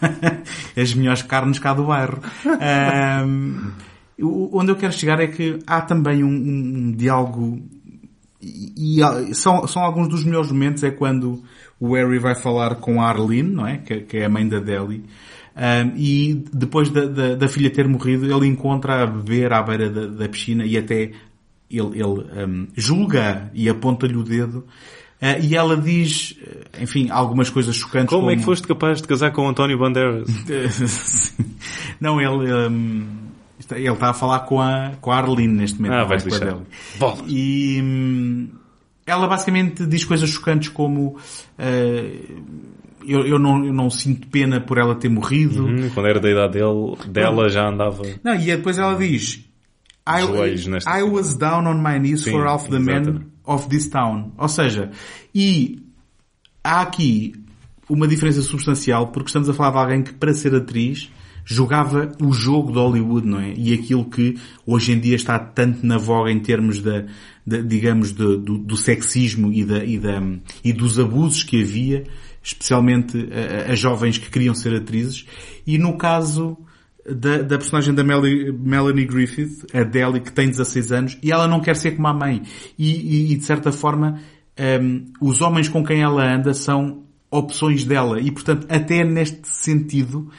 as 0.76 0.95
melhores 0.95 1.22
carnes 1.22 1.59
cá 1.59 1.74
do 1.74 1.85
bairro. 1.85 2.20
Um, 3.26 3.72
onde 4.53 4.72
eu 4.72 4.76
quero 4.76 4.93
chegar 4.93 5.20
é 5.20 5.26
que 5.26 5.59
há 5.66 5.83
também 5.83 6.24
um, 6.24 6.29
um 6.29 6.93
diálogo 6.93 7.61
e, 8.41 9.01
e, 9.01 9.35
são, 9.35 9.66
são 9.66 9.83
alguns 9.83 10.09
dos 10.09 10.24
melhores 10.24 10.51
momentos 10.51 10.83
é 10.83 10.91
quando 10.91 11.43
o 11.79 11.95
Harry 11.95 12.18
vai 12.18 12.35
falar 12.35 12.76
com 12.76 13.03
a 13.03 13.09
Arlene, 13.09 13.51
não 13.51 13.66
é? 13.66 13.79
Que, 13.79 14.01
que 14.01 14.16
é 14.18 14.24
a 14.24 14.29
mãe 14.29 14.49
da 14.49 14.61
Deli 14.61 15.05
Um, 15.59 15.97
e 15.97 16.45
depois 16.53 16.89
da, 16.89 17.07
da, 17.07 17.35
da, 17.35 17.49
filha 17.49 17.68
ter 17.68 17.89
morrido, 17.89 18.33
ele 18.33 18.47
encontra 18.47 19.03
a 19.03 19.07
beber 19.07 19.53
à 19.53 19.61
beira 19.61 19.91
da, 19.91 20.07
da 20.07 20.29
piscina 20.29 20.64
e 20.64 20.79
até 20.79 21.11
ele, 21.70 22.00
ele 22.00 22.44
um, 22.46 22.68
julga 22.76 23.50
e 23.54 23.68
aponta-lhe 23.68 24.16
o 24.16 24.22
dedo 24.22 24.64
Uh, 25.20 25.42
e 25.42 25.56
ela 25.56 25.76
diz, 25.76 26.36
enfim, 26.80 27.10
algumas 27.10 27.50
coisas 27.50 27.74
chocantes. 27.74 28.08
Como, 28.08 28.20
como... 28.20 28.30
é 28.30 28.36
que 28.36 28.44
foste 28.44 28.68
capaz 28.68 29.02
de 29.02 29.08
casar 29.08 29.32
com 29.32 29.46
o 29.46 29.48
António 29.48 29.76
Bandeiras? 29.76 30.28
Não, 32.00 32.20
ele, 32.20 32.52
um, 32.52 33.04
ele 33.72 33.92
está 33.92 34.10
a 34.10 34.14
falar 34.14 34.40
com 34.40 34.60
a, 34.60 34.92
com 35.00 35.10
a 35.10 35.16
Arlene 35.16 35.52
neste 35.52 35.82
momento. 35.82 35.94
Ah, 35.94 36.04
vai 36.04 36.18
deixar. 36.18 36.58
E 37.26 37.80
um, 37.82 38.48
ela 39.04 39.26
basicamente 39.26 39.84
diz 39.86 40.04
coisas 40.04 40.30
chocantes 40.30 40.68
como 40.68 41.16
uh, 41.16 42.78
eu, 43.04 43.26
eu, 43.26 43.38
não, 43.40 43.64
eu 43.64 43.72
não 43.72 43.90
sinto 43.90 44.28
pena 44.28 44.60
por 44.60 44.78
ela 44.78 44.94
ter 44.94 45.08
morrido. 45.08 45.64
Uhum, 45.64 45.90
quando 45.90 46.06
era 46.06 46.20
da 46.20 46.30
idade 46.30 46.52
dele, 46.52 46.96
dela 47.08 47.42
não. 47.42 47.48
já 47.48 47.68
andava. 47.68 48.02
Não, 48.22 48.34
e 48.34 48.44
depois 48.44 48.78
ela 48.78 48.94
diz 48.94 49.47
I, 50.09 51.00
I 51.00 51.02
was 51.02 51.36
down 51.36 51.66
on 51.66 51.82
my 51.82 51.98
knees 51.98 52.24
Sim, 52.24 52.32
for 52.32 52.46
half 52.46 52.68
the 52.68 52.76
exatamente. 52.76 53.11
men 53.12 53.32
of 53.44 53.68
this 53.68 53.88
town. 53.88 54.32
Ou 54.38 54.48
seja, 54.48 54.90
e 55.34 55.82
há 56.64 56.80
aqui 56.80 57.34
uma 57.88 58.09
diferença 58.09 58.40
substancial 58.42 59.09
porque 59.09 59.28
estamos 59.28 59.48
a 59.48 59.54
falar 59.54 59.70
de 59.70 59.76
alguém 59.78 60.02
que 60.02 60.14
para 60.14 60.32
ser 60.32 60.54
atriz 60.54 61.11
jogava 61.44 62.12
o 62.22 62.30
jogo 62.32 62.72
de 62.72 62.78
Hollywood, 62.78 63.26
não 63.26 63.40
é? 63.40 63.54
E 63.56 63.72
aquilo 63.72 64.04
que 64.04 64.36
hoje 64.66 64.92
em 64.92 65.00
dia 65.00 65.16
está 65.16 65.38
tanto 65.38 65.84
na 65.84 65.96
voga 65.96 66.30
em 66.30 66.38
termos 66.38 66.82
da, 66.82 67.06
digamos, 67.46 68.12
de, 68.12 68.36
do, 68.36 68.59
do, 68.59 68.76
sexismo 68.76 69.50
e, 69.50 69.64
da, 69.64 69.82
e, 69.82 69.98
da, 69.98 70.20
e 70.62 70.74
dos 70.74 70.98
abusos 70.98 71.42
que 71.42 71.62
havia, 71.62 72.04
especialmente 72.42 73.16
a, 73.32 73.72
a, 73.72 73.74
jovens 73.74 74.18
que 74.18 74.28
queriam 74.28 74.54
ser 74.54 74.74
atrizes. 74.74 75.24
E 75.66 75.78
no 75.78 75.96
caso 75.96 76.59
da, 77.14 77.42
da 77.42 77.59
personagem 77.59 77.94
da 77.94 78.04
Melanie, 78.04 78.52
Melanie 78.52 79.06
Griffith, 79.06 79.66
a 79.72 79.82
Deli, 79.82 80.20
que 80.20 80.32
tem 80.32 80.48
16 80.48 80.92
anos, 80.92 81.18
e 81.22 81.32
ela 81.32 81.46
não 81.48 81.61
quer 81.61 81.76
ser 81.76 81.92
como 81.92 82.09
a 82.09 82.14
mãe. 82.14 82.42
E, 82.78 82.90
e, 82.90 83.32
e 83.32 83.36
de 83.36 83.44
certa 83.44 83.72
forma, 83.72 84.20
um, 84.80 85.04
os 85.20 85.40
homens 85.40 85.68
com 85.68 85.84
quem 85.84 86.02
ela 86.02 86.24
anda 86.24 86.52
são 86.54 87.04
opções 87.30 87.84
dela. 87.84 88.20
E 88.20 88.30
portanto, 88.30 88.66
até 88.68 89.04
neste 89.04 89.48
sentido, 89.48 90.30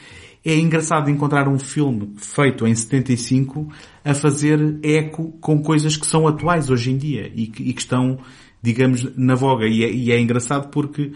é 0.44 0.56
engraçado 0.56 1.10
encontrar 1.10 1.48
um 1.48 1.58
filme 1.58 2.14
feito 2.16 2.66
em 2.66 2.74
75 2.74 3.68
a 4.04 4.14
fazer 4.14 4.78
eco 4.82 5.32
com 5.40 5.62
coisas 5.62 5.96
que 5.96 6.06
são 6.06 6.26
atuais 6.26 6.70
hoje 6.70 6.90
em 6.90 6.96
dia 6.96 7.30
e 7.34 7.46
que, 7.46 7.62
e 7.62 7.72
que 7.72 7.80
estão, 7.80 8.18
digamos, 8.62 9.06
na 9.16 9.34
voga. 9.34 9.66
E 9.66 9.84
é, 9.84 9.92
e 9.92 10.10
é 10.10 10.20
engraçado 10.20 10.68
porque 10.70 11.12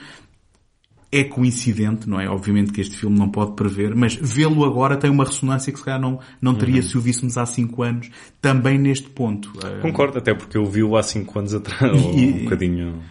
é 1.14 1.24
coincidente, 1.24 2.08
não 2.08 2.20
é? 2.20 2.28
Obviamente 2.28 2.72
que 2.72 2.80
este 2.80 2.96
filme 2.96 3.18
não 3.18 3.28
pode 3.28 3.54
prever, 3.54 3.94
mas 3.94 4.14
vê-lo 4.14 4.64
agora 4.64 4.96
tem 4.96 5.10
uma 5.10 5.24
ressonância 5.24 5.72
que 5.72 5.78
se 5.78 5.84
calhar 5.84 6.00
não, 6.00 6.18
não 6.40 6.54
teria 6.54 6.76
uhum. 6.76 6.82
se 6.82 6.98
o 6.98 7.00
víssemos 7.00 7.38
há 7.38 7.46
5 7.46 7.82
anos, 7.82 8.10
também 8.40 8.78
neste 8.78 9.08
ponto. 9.08 9.52
Concordo, 9.80 10.18
até 10.18 10.34
porque 10.34 10.58
eu 10.58 10.64
vi-o 10.66 10.96
há 10.96 11.02
5 11.02 11.38
anos 11.38 11.54
atrás, 11.54 12.02
e, 12.14 12.26
um 12.26 12.44
bocadinho... 12.44 13.02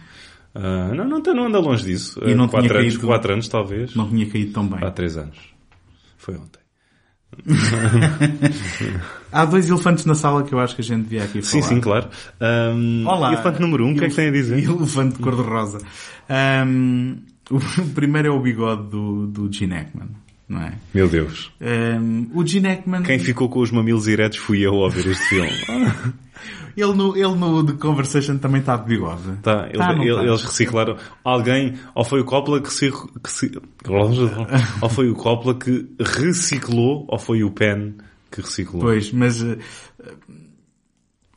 Uh, 0.54 0.94
não, 0.94 1.04
não, 1.04 1.20
não 1.20 1.46
anda 1.46 1.58
longe 1.58 1.84
disso. 1.84 2.20
E 2.24 2.32
não 2.32 2.46
quatro, 2.46 2.78
anos, 2.78 2.92
caído, 2.92 3.06
quatro 3.06 3.32
anos 3.32 3.48
talvez. 3.48 3.94
Não 3.96 4.08
tinha 4.08 4.24
caído 4.26 4.52
tão 4.52 4.64
bem. 4.64 4.78
Há 4.86 4.90
três 4.92 5.16
anos. 5.16 5.36
Foi 6.16 6.36
ontem. 6.36 6.60
Há 9.32 9.44
dois 9.44 9.68
elefantes 9.68 10.04
na 10.04 10.14
sala 10.14 10.44
que 10.44 10.54
eu 10.54 10.60
acho 10.60 10.76
que 10.76 10.80
a 10.82 10.84
gente 10.84 11.02
devia 11.02 11.24
aqui 11.24 11.42
falar. 11.42 11.62
Sim, 11.62 11.74
sim, 11.74 11.80
claro. 11.80 12.08
Um, 12.40 13.04
Olá. 13.06 13.32
Elefante 13.32 13.60
número 13.60 13.84
um, 13.84 13.92
o 13.92 13.96
que 13.96 14.04
é 14.04 14.08
que 14.08 14.14
tem 14.14 14.28
a 14.28 14.30
dizer? 14.30 14.62
Elefante 14.62 15.18
cor-de-rosa. 15.18 15.78
Um, 16.30 17.16
o 17.50 17.60
primeiro 17.94 18.28
é 18.28 18.30
o 18.30 18.40
bigode 18.40 18.88
do, 18.90 19.26
do 19.26 19.52
Gene 19.52 19.74
Hackman, 19.74 20.08
não 20.48 20.62
é? 20.62 20.74
Meu 20.92 21.08
Deus. 21.08 21.52
Um, 21.60 22.28
o 22.34 22.46
Gene 22.46 22.68
Hackman... 22.68 23.02
Quem 23.02 23.18
ficou 23.18 23.48
com 23.48 23.60
os 23.60 23.70
mamilos 23.70 24.06
eretos 24.06 24.38
fui 24.38 24.60
eu 24.60 24.74
ao 24.74 24.90
ver 24.90 25.06
este 25.06 25.24
filme. 25.24 25.50
Ele 26.76 26.92
no, 26.92 27.16
ele 27.16 27.34
no 27.36 27.64
The 27.64 27.74
Conversation 27.74 28.38
também 28.38 28.60
está 28.60 28.76
de 28.76 28.88
bigode. 28.88 29.36
Tá, 29.42 29.68
ele, 29.68 29.78
tá, 29.78 29.92
ele, 29.92 30.14
tá? 30.14 30.24
eles 30.24 30.42
reciclaram. 30.42 30.96
Alguém, 31.22 31.74
ou 31.94 32.04
foi 32.04 32.20
o 32.20 32.24
Coppola 32.24 32.60
que 32.60 32.72
se, 32.72 32.90
que 32.90 33.30
se, 33.30 33.52
ou 34.80 34.88
foi 34.88 35.08
o 35.08 35.14
Coppola 35.14 35.54
que 35.54 35.88
reciclou, 36.00 37.06
ou 37.08 37.18
foi 37.18 37.44
o 37.44 37.50
Penn 37.50 37.92
que 38.30 38.40
reciclou. 38.40 38.82
Pois, 38.82 39.12
mas, 39.12 39.40
eh, 39.40 39.58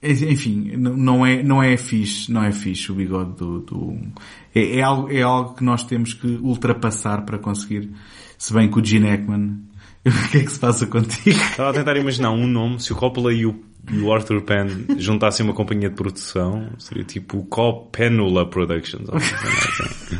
enfim, 0.01 0.76
não 0.76 1.24
é, 1.24 1.43
não 1.43 1.62
é 1.62 1.78
fixe, 1.78 2.32
não 2.32 2.43
é 2.43 2.51
fixe 2.51 2.91
o 2.91 2.95
bigode 2.95 3.34
do, 3.34 3.60
do 3.60 3.97
é, 4.58 4.78
é, 4.78 4.82
algo, 4.82 5.12
é 5.12 5.22
algo 5.22 5.53
que 5.55 5.64
nós 5.64 5.84
temos 5.84 6.14
que 6.14 6.28
ultrapassar 6.41 7.24
para 7.26 7.38
conseguir, 7.38 7.91
se 8.38 8.53
bem 8.53 8.70
que 8.70 8.80
o 8.80 8.84
Gene 8.84 9.10
Hackman, 9.10 9.60
o 10.05 10.30
que 10.30 10.38
é 10.39 10.43
que 10.43 10.51
se 10.51 10.60
passa 10.60 10.88
contigo? 10.88 11.38
Estava 11.38 11.70
a 11.70 11.74
tentar 11.74 11.97
imaginar 11.97 12.32
um 12.32 12.47
nome, 12.47 12.80
se 12.80 12.91
o 12.91 12.95
Coppola 12.95 13.34
e 13.34 13.45
o 13.45 13.68
e 13.89 14.01
o 14.01 14.12
Arthur 14.12 14.41
Penn 14.41 14.68
juntassem 14.97 15.45
uma 15.45 15.53
companhia 15.53 15.89
de 15.89 15.95
produção, 15.95 16.70
seria 16.78 17.05
tipo 17.05 17.43
Cop 17.45 17.89
Penula 17.97 18.45
Productions. 18.45 19.10
Assim. 19.10 20.18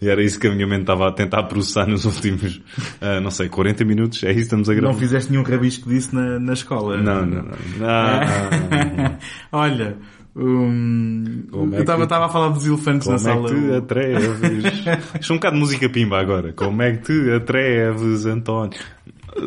E 0.00 0.08
era 0.08 0.22
isso 0.22 0.38
que 0.38 0.46
a 0.46 0.54
minha 0.54 0.66
mente 0.66 0.82
estava 0.82 1.08
a 1.08 1.12
tentar 1.12 1.42
processar 1.44 1.86
nos 1.86 2.04
últimos, 2.04 2.58
uh, 3.02 3.20
não 3.20 3.32
sei, 3.32 3.48
40 3.48 3.84
minutos. 3.84 4.22
É 4.22 4.28
isso 4.28 4.36
que 4.36 4.42
estamos 4.42 4.70
a 4.70 4.74
gravar. 4.74 4.92
Não 4.92 4.98
fizeste 4.98 5.30
nenhum 5.30 5.42
rabisco 5.42 5.88
disso 5.88 6.14
na, 6.14 6.38
na 6.38 6.52
escola? 6.52 6.98
Não, 6.98 7.26
não, 7.26 7.42
não. 7.42 7.56
não. 7.78 9.18
Olha, 9.50 9.96
um, 10.36 11.44
eu 11.72 11.80
estava 11.80 12.06
que... 12.06 12.14
a 12.14 12.28
falar 12.28 12.48
dos 12.50 12.66
elefantes 12.66 13.08
na 13.08 13.18
sala. 13.18 13.48
Como 13.48 13.58
é 13.58 13.60
que 13.60 13.68
te 13.68 13.76
atreves? 13.76 14.64
Isto 15.20 15.32
é 15.32 15.34
um 15.34 15.36
bocado 15.36 15.54
de 15.54 15.60
música 15.60 15.88
pimba 15.88 16.20
agora. 16.20 16.52
Como 16.52 16.82
é 16.82 16.96
que 16.96 17.02
te 17.02 17.30
atreves, 17.32 18.26
António? 18.26 18.78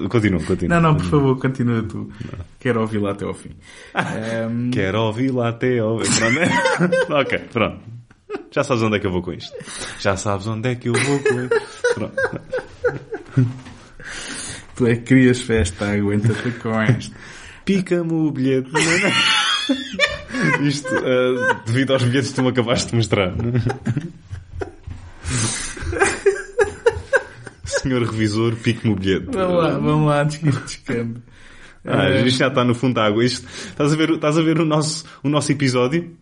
Continua, 0.09 0.43
continua. 0.43 0.79
Não, 0.79 0.89
não, 0.89 0.97
por 0.97 1.05
favor, 1.05 1.39
continua 1.39 1.83
tu. 1.83 1.97
Não. 1.97 2.45
Quero 2.59 2.81
ouvir 2.81 2.99
lá 2.99 3.11
até 3.11 3.25
ao 3.25 3.33
fim. 3.33 3.51
um... 4.49 4.71
Quero 4.71 5.01
ouvir 5.01 5.31
lá 5.31 5.49
até 5.49 5.79
ao 5.79 5.99
fim. 5.99 6.39
ok, 7.09 7.39
pronto. 7.51 7.79
Já 8.51 8.63
sabes 8.63 8.83
onde 8.83 8.97
é 8.97 8.99
que 8.99 9.07
eu 9.07 9.11
vou 9.11 9.21
com 9.21 9.33
isto. 9.33 9.51
Já 9.99 10.15
sabes 10.15 10.47
onde 10.47 10.69
é 10.69 10.75
que 10.75 10.89
eu 10.89 10.93
vou 10.93 11.19
com 11.19 11.41
isto. 11.41 11.93
Pronto. 11.95 12.15
Tu 14.75 14.87
é 14.87 14.95
que 14.95 15.01
querias 15.01 15.41
festa, 15.41 15.91
aguenta-te 15.91 16.51
com 16.59 16.83
isto. 16.83 17.15
Pica-me 17.65 18.13
o 18.13 18.31
bilhete. 18.31 18.71
Isto, 20.61 20.93
uh, 20.93 21.63
devido 21.65 21.93
aos 21.93 22.03
bilhetes 22.03 22.29
que 22.29 22.35
tu 22.35 22.43
me 22.43 22.49
acabaste 22.49 22.89
de 22.89 22.95
mostrar. 22.95 23.33
Senhor 27.63 28.03
revisor, 28.03 28.55
pique-me 28.55 28.93
o 28.93 28.95
bilhete. 28.95 29.27
Vamos 29.31 29.63
lá, 29.63 29.69
vamos 29.79 30.07
lá, 30.07 30.23
descambe. 30.23 31.21
Ah, 31.85 32.09
uh, 32.09 32.27
isto 32.27 32.37
já 32.37 32.47
está 32.47 32.63
no 32.63 32.75
fundo 32.75 32.95
da 32.95 33.05
água. 33.05 33.23
Isto, 33.25 33.47
estás 33.47 33.91
a 33.91 33.95
ver, 33.95 34.11
estás 34.11 34.37
a 34.37 34.41
ver 34.41 34.59
o 34.59 34.65
nosso, 34.65 35.05
o 35.23 35.29
nosso 35.29 35.51
episódio? 35.51 36.15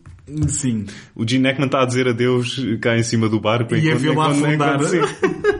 Sim. 0.48 0.86
O 1.16 1.28
Gene 1.28 1.48
Hackman 1.48 1.66
está 1.66 1.82
a 1.82 1.86
dizer 1.86 2.08
adeus 2.08 2.62
cá 2.82 2.98
em 2.98 3.04
cima 3.04 3.28
do 3.28 3.40
barco. 3.40 3.76
E 3.76 3.92
a 3.92 3.96
vê-lo 3.96 4.22
afundar. 4.22 4.80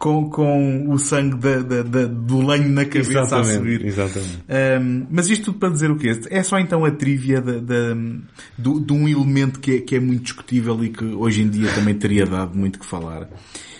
com, 0.00 0.30
com 0.30 0.90
o 0.90 0.98
sangue 0.98 1.36
da, 1.36 1.60
da, 1.60 1.82
da, 1.82 2.06
do 2.06 2.40
lenho 2.40 2.70
na 2.70 2.86
cabeça 2.86 3.20
exatamente, 3.20 3.50
a 3.50 3.52
subir. 3.52 3.84
Exatamente. 3.84 4.38
Um, 4.48 5.06
mas 5.10 5.28
isto 5.28 5.44
tudo 5.44 5.58
para 5.58 5.68
dizer 5.68 5.90
o 5.90 5.96
quê? 5.96 6.18
É 6.30 6.42
só 6.42 6.58
então 6.58 6.86
a 6.86 6.90
trivia 6.90 7.42
de, 7.42 7.60
de, 7.60 8.80
de, 8.80 8.92
um 8.94 9.06
elemento 9.06 9.60
que 9.60 9.72
é, 9.72 9.80
que 9.82 9.96
é 9.96 10.00
muito 10.00 10.22
discutível 10.22 10.82
e 10.82 10.88
que 10.88 11.04
hoje 11.04 11.42
em 11.42 11.50
dia 11.50 11.70
também 11.74 11.94
teria 11.94 12.24
dado 12.24 12.56
muito 12.58 12.78
que 12.78 12.86
falar. 12.86 13.28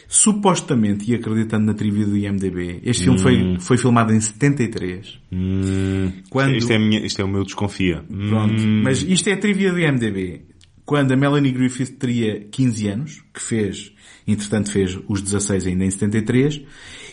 Supostamente, 0.07 1.11
e 1.11 1.15
acreditando 1.15 1.65
na 1.65 1.73
trivia 1.73 2.05
do 2.05 2.15
IMDB, 2.15 2.83
este 2.85 3.05
filme 3.05 3.19
foi, 3.19 3.43
hum. 3.43 3.59
foi 3.59 3.79
filmado 3.79 4.13
em 4.13 4.21
73. 4.21 5.21
Hum. 5.33 6.13
Quando... 6.29 6.55
Isto, 6.55 6.73
é 6.73 6.79
minha, 6.79 7.01
isto 7.01 7.23
é 7.23 7.25
o 7.25 7.29
meu 7.29 7.45
desconfia. 7.45 8.05
Pronto. 8.29 8.63
Hum. 8.63 8.83
Mas 8.85 9.03
isto 9.03 9.27
é 9.31 9.33
a 9.33 9.39
trivia 9.39 9.73
do 9.73 9.81
IMDB. 9.81 10.43
Quando 10.85 11.13
a 11.13 11.17
Melanie 11.17 11.53
Griffith 11.53 11.97
teria 11.99 12.41
15 12.51 12.89
anos, 12.89 13.23
que 13.33 13.41
fez, 13.41 13.95
entretanto 14.27 14.71
fez 14.71 14.99
os 15.09 15.23
16 15.23 15.67
ainda 15.67 15.85
em 15.85 15.91
73, 15.91 16.63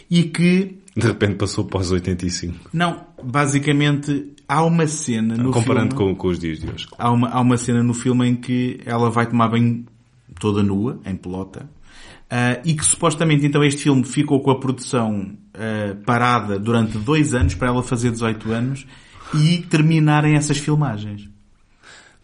e 0.09 0.23
que... 0.23 0.77
De 0.95 1.05
repente 1.05 1.35
passou 1.35 1.65
para 1.65 1.79
os 1.79 1.91
85. 1.91 2.69
Não, 2.73 3.05
basicamente 3.23 4.33
há 4.47 4.63
uma 4.63 4.87
cena 4.87 5.35
no 5.35 5.51
Comparando 5.51 5.95
filme... 5.95 6.13
com, 6.13 6.15
com 6.15 6.27
os 6.29 6.39
dias 6.39 6.59
de 6.59 6.69
hoje. 6.69 6.87
Há 6.97 7.11
uma, 7.11 7.29
há 7.29 7.41
uma 7.41 7.57
cena 7.57 7.83
no 7.83 7.93
filme 7.93 8.27
em 8.27 8.35
que 8.35 8.79
ela 8.85 9.09
vai 9.11 9.27
tomar 9.27 9.49
banho 9.49 9.85
toda 10.39 10.63
nua, 10.63 10.99
em 11.05 11.15
pelota, 11.15 11.69
Uh, 12.27 12.59
e 12.65 12.73
que 12.73 12.83
supostamente 12.83 13.45
então 13.45 13.63
este 13.63 13.83
filme 13.83 14.03
ficou 14.03 14.41
com 14.41 14.51
a 14.51 14.59
produção 14.59 15.31
uh, 15.55 15.95
parada 16.03 16.59
durante 16.59 16.97
dois 16.97 17.33
anos 17.33 17.55
para 17.55 17.69
ela 17.69 17.81
fazer 17.81 18.11
18 18.11 18.51
anos 18.51 18.85
e 19.33 19.59
terminarem 19.59 20.35
essas 20.35 20.57
filmagens. 20.57 21.29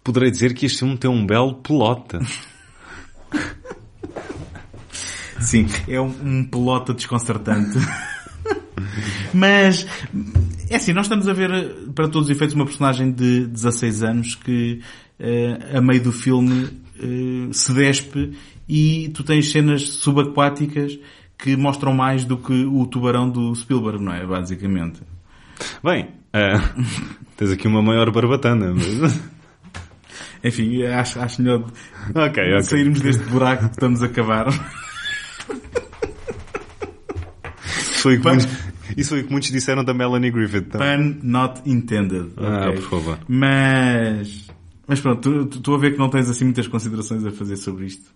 Poderei 0.04 0.30
dizer 0.30 0.54
que 0.54 0.66
este 0.66 0.80
filme 0.80 0.98
tem 0.98 1.10
um 1.10 1.26
belo 1.26 1.56
pelota. 1.56 2.20
Sim, 5.44 5.68
é 5.88 6.00
um, 6.00 6.14
um 6.24 6.44
pelota 6.46 6.94
desconcertante. 6.94 7.78
Mas, 9.34 9.88
é 10.70 10.76
assim, 10.76 10.94
nós 10.94 11.06
estamos 11.06 11.28
a 11.28 11.34
ver, 11.34 11.50
para 11.96 12.08
todos 12.08 12.30
os 12.30 12.36
efeitos, 12.36 12.56
uma 12.56 12.66
personagem 12.66 13.12
de 13.12 13.48
16 13.48 14.04
anos 14.04 14.36
que, 14.36 14.82
uh, 15.20 15.78
a 15.78 15.82
meio 15.82 16.04
do 16.04 16.12
filme, 16.12 16.82
se 17.52 17.74
despe 17.74 18.34
e 18.68 19.12
tu 19.14 19.24
tens 19.24 19.52
cenas 19.52 19.90
subaquáticas 19.90 20.98
que 21.38 21.58
mostram 21.58 21.94
mais 21.94 22.24
do 22.24 22.38
que 22.38 22.66
o 22.66 22.86
tubarão 22.86 23.30
do 23.30 23.54
Spielberg, 23.54 24.02
não 24.02 24.14
é? 24.14 24.26
Basicamente. 24.26 25.02
Bem, 25.84 26.10
eh, 26.32 26.54
tens 27.36 27.52
aqui 27.52 27.68
uma 27.68 27.82
maior 27.82 28.10
barbatana. 28.12 28.74
Mas... 28.74 29.22
Enfim, 30.44 30.84
acho, 30.84 31.20
acho 31.20 31.42
melhor 31.42 31.66
ok, 32.10 32.44
ok. 32.44 32.62
sairmos 32.64 33.02
deste 33.02 33.24
buraco 33.26 33.66
que 33.66 33.72
estamos 33.74 34.02
a 34.02 34.10
cavar. 34.10 34.48
Isso 37.66 38.02
foi, 38.04 38.18
o 38.18 38.22
que 38.22 38.28
muitos, 38.28 38.48
isso 38.98 39.10
foi 39.12 39.22
o 39.22 39.24
que 39.26 39.32
muitos 39.32 39.52
disseram 39.52 39.84
da 39.84 39.94
Melanie 39.94 40.32
Griffith. 40.32 40.70
também. 40.70 41.14
Pun 41.14 41.20
not 41.24 41.62
intended. 41.66 42.32
Ah, 42.38 42.70
ok? 42.70 42.82
por 42.82 42.90
favor. 42.90 43.20
Mas, 43.28 44.48
mas 44.88 45.00
pronto, 45.00 45.50
estou 45.54 45.76
a 45.76 45.78
ver 45.78 45.94
que 45.94 45.98
não 46.00 46.10
tens 46.10 46.30
assim 46.30 46.44
muitas 46.46 46.68
considerações 46.68 47.26
a 47.26 47.32
fazer 47.32 47.56
sobre 47.58 47.86
isto. 47.86 48.12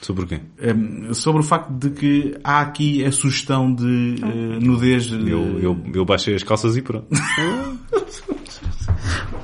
Sobre 0.00 0.24
o 0.24 0.26
quê? 0.26 0.40
Um, 0.74 1.12
sobre 1.14 1.40
o 1.40 1.44
facto 1.44 1.70
de 1.72 1.90
que 1.90 2.36
há 2.44 2.60
aqui 2.60 3.02
a 3.04 3.10
sugestão 3.10 3.74
de 3.74 4.16
eh, 4.22 4.58
nudez. 4.60 5.10
eh, 5.10 5.16
Eu, 5.16 5.58
eu, 5.58 5.82
eu 5.94 6.04
baixei 6.04 6.34
as 6.34 6.42
calças 6.42 6.76
e 6.76 6.82
pronto. 6.82 7.06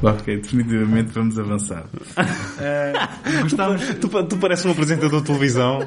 Ok, 0.02 0.36
definitivamente 0.38 1.12
vamos 1.12 1.38
avançar. 1.38 1.84
Eh, 2.60 2.92
gostávamos. 3.42 3.82
Tu, 4.00 4.08
tu 4.24 4.36
pareces 4.36 4.64
um 4.66 4.70
apresentador 4.70 5.20
de 5.20 5.26
televisão 5.26 5.80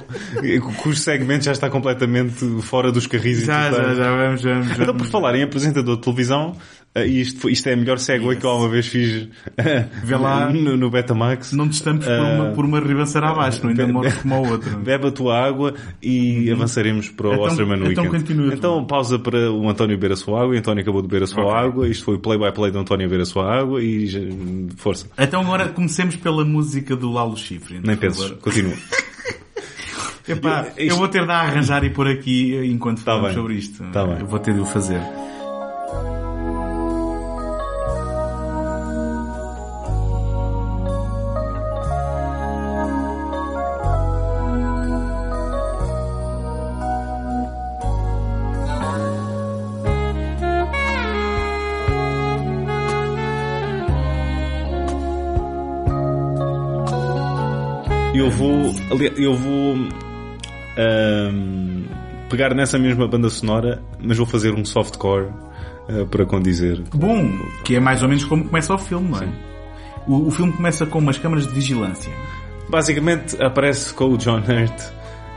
cujo 0.82 0.98
segmento 1.00 1.46
já 1.46 1.52
está 1.54 1.70
completamente 1.70 2.44
fora 2.64 2.92
dos 2.92 3.08
carris 3.08 3.44
e 3.44 3.46
Já, 3.46 3.70
tu 3.70 3.76
já, 3.76 3.82
estás- 3.82 3.98
já 3.98 4.12
vamos, 4.16 4.42
vamos. 4.44 4.72
Então, 4.72 4.86
por 4.88 4.94
vamos. 4.94 5.10
falar 5.10 5.36
em 5.36 5.44
apresentador 5.44 5.96
de 5.96 6.02
televisão, 6.02 6.58
isto, 7.04 7.42
foi- 7.42 7.52
isto 7.52 7.68
é 7.68 7.74
a 7.74 7.76
melhor 7.76 7.98
segue 8.00 8.36
que 8.38 8.46
eu 8.46 8.50
alguma 8.50 8.70
vez 8.70 8.88
fiz 8.88 9.28
Vê 10.04 10.16
lá. 10.16 10.50
no, 10.54 10.78
no 10.78 10.90
Betamax. 10.90 11.52
Não 11.52 11.68
te 11.68 11.74
estamos 11.74 12.06
por 12.06 12.14
uma, 12.20 12.46
por 12.52 12.66
uma 12.66 12.80
ribanceira 12.80 13.28
abaixo, 13.30 13.62
não 13.64 13.70
ainda 13.72 13.88
morre 13.88 14.12
como 14.14 14.36
o 14.36 14.50
outro. 14.52 14.78
Bebe 14.80 15.08
a 15.08 15.12
tua 15.12 15.38
água 15.38 15.74
e 16.02 16.50
avançaremos 16.52 17.10
para 17.10 17.28
o 17.30 17.34
Então- 17.34 17.46
Osterman 17.46 17.78
então 17.92 18.04
Weekend. 18.06 18.10
continua. 18.24 18.54
Então 18.54 18.86
pausa 18.86 19.20
para 19.20 19.52
o 19.52 19.68
António 19.70 19.98
beber 19.98 20.14
a 20.14 20.16
sua 20.16 20.42
água. 20.44 20.56
O 20.56 20.58
António 20.58 20.82
acabou 20.84 21.02
de 21.02 21.08
beber 21.08 21.24
a 21.24 21.28
sua 21.28 21.44
Ok. 21.44 21.56
água. 21.58 21.88
Isto 21.90 22.06
foi 22.06 22.16
o 22.16 22.20
play-by-play 22.20 22.72
do 22.72 22.80
António 22.80 23.10
beber 23.10 23.24
a 23.24 23.26
sua 23.26 23.54
água 23.60 23.82
e 23.84 24.06
já- 24.08 24.20
força. 24.78 25.08
Então 25.18 25.42
agora 25.42 25.68
comecemos 25.70 26.16
pela 26.16 26.46
música 26.46 26.96
do 26.96 27.12
Lalo 27.12 27.36
Schifrin. 27.36 27.82
Nem 27.84 27.96
por 27.96 28.02
penses. 28.08 28.30
Continua. 28.42 28.74
Epá, 30.28 30.62
Eu- 30.62 30.66
isto- 30.70 30.80
eu 30.94 30.96
vou 30.98 31.08
ter 31.08 31.24
de 31.26 31.32
a 31.32 31.40
arranjar 31.42 31.84
e 31.84 31.90
pôr 31.92 32.08
aqui 32.08 32.56
enquanto 32.66 33.00
Tá 33.00 33.12
falamos 33.12 33.28
bem. 33.28 33.36
sobre 33.36 33.54
isto. 33.56 33.84
Tá 33.92 34.06
bem. 34.06 34.20
Eu 34.22 34.26
vou 34.26 34.40
ter 34.40 34.54
de 34.54 34.60
o 34.60 34.66
fazer. 34.66 35.00
Eu 58.26 58.32
vou, 58.32 58.76
eu 59.18 59.36
vou 59.36 59.76
ahm, 60.80 61.84
pegar 62.28 62.56
nessa 62.56 62.80
mesma 62.80 63.08
banda 63.08 63.30
sonora, 63.30 63.84
mas 64.00 64.18
vou 64.18 64.26
fazer 64.26 64.52
um 64.52 64.66
softcore 64.66 65.28
ah, 65.88 66.08
para 66.10 66.26
condizer. 66.26 66.82
Bom, 66.92 67.32
que 67.64 67.76
é 67.76 67.80
mais 67.80 68.02
ou 68.02 68.10
menos 68.10 68.24
como 68.24 68.44
começa 68.46 68.74
o 68.74 68.80
filme, 68.80 69.10
não 69.12 69.22
é? 69.22 69.28
O, 70.08 70.28
o 70.28 70.32
filme 70.32 70.52
começa 70.54 70.88
com 70.88 70.98
umas 70.98 71.20
câmaras 71.20 71.46
de 71.46 71.54
vigilância. 71.54 72.12
Basicamente 72.68 73.40
aparece 73.40 73.94
com 73.94 74.06
o 74.06 74.18
John 74.18 74.40
Hurt 74.40 74.82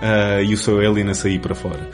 ah, 0.01 0.41
e 0.41 0.55
o 0.55 0.57
seu 0.57 0.81
alien 0.81 1.11
a 1.11 1.15
sair 1.15 1.41
para 1.41 1.55
fora. 1.55 1.91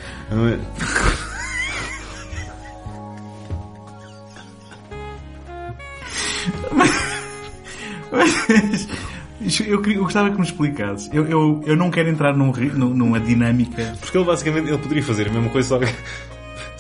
Eu, 9.62 9.82
eu 9.84 10.02
gostava 10.02 10.30
que 10.30 10.36
me 10.36 10.42
explicasses. 10.44 11.08
Eu, 11.12 11.26
eu, 11.26 11.62
eu 11.66 11.76
não 11.76 11.90
quero 11.90 12.08
entrar 12.08 12.36
num, 12.36 12.50
num- 12.52 12.90
numa 12.94 13.20
dinâmica. 13.20 13.94
Porque 14.00 14.16
ele 14.18 14.24
basicamente 14.24 14.68
ele 14.68 14.78
poderia 14.78 15.02
fazer 15.02 15.28
a 15.28 15.32
mesma 15.32 15.48
coisa 15.50 15.68
só 15.68 15.78
que 15.78 15.86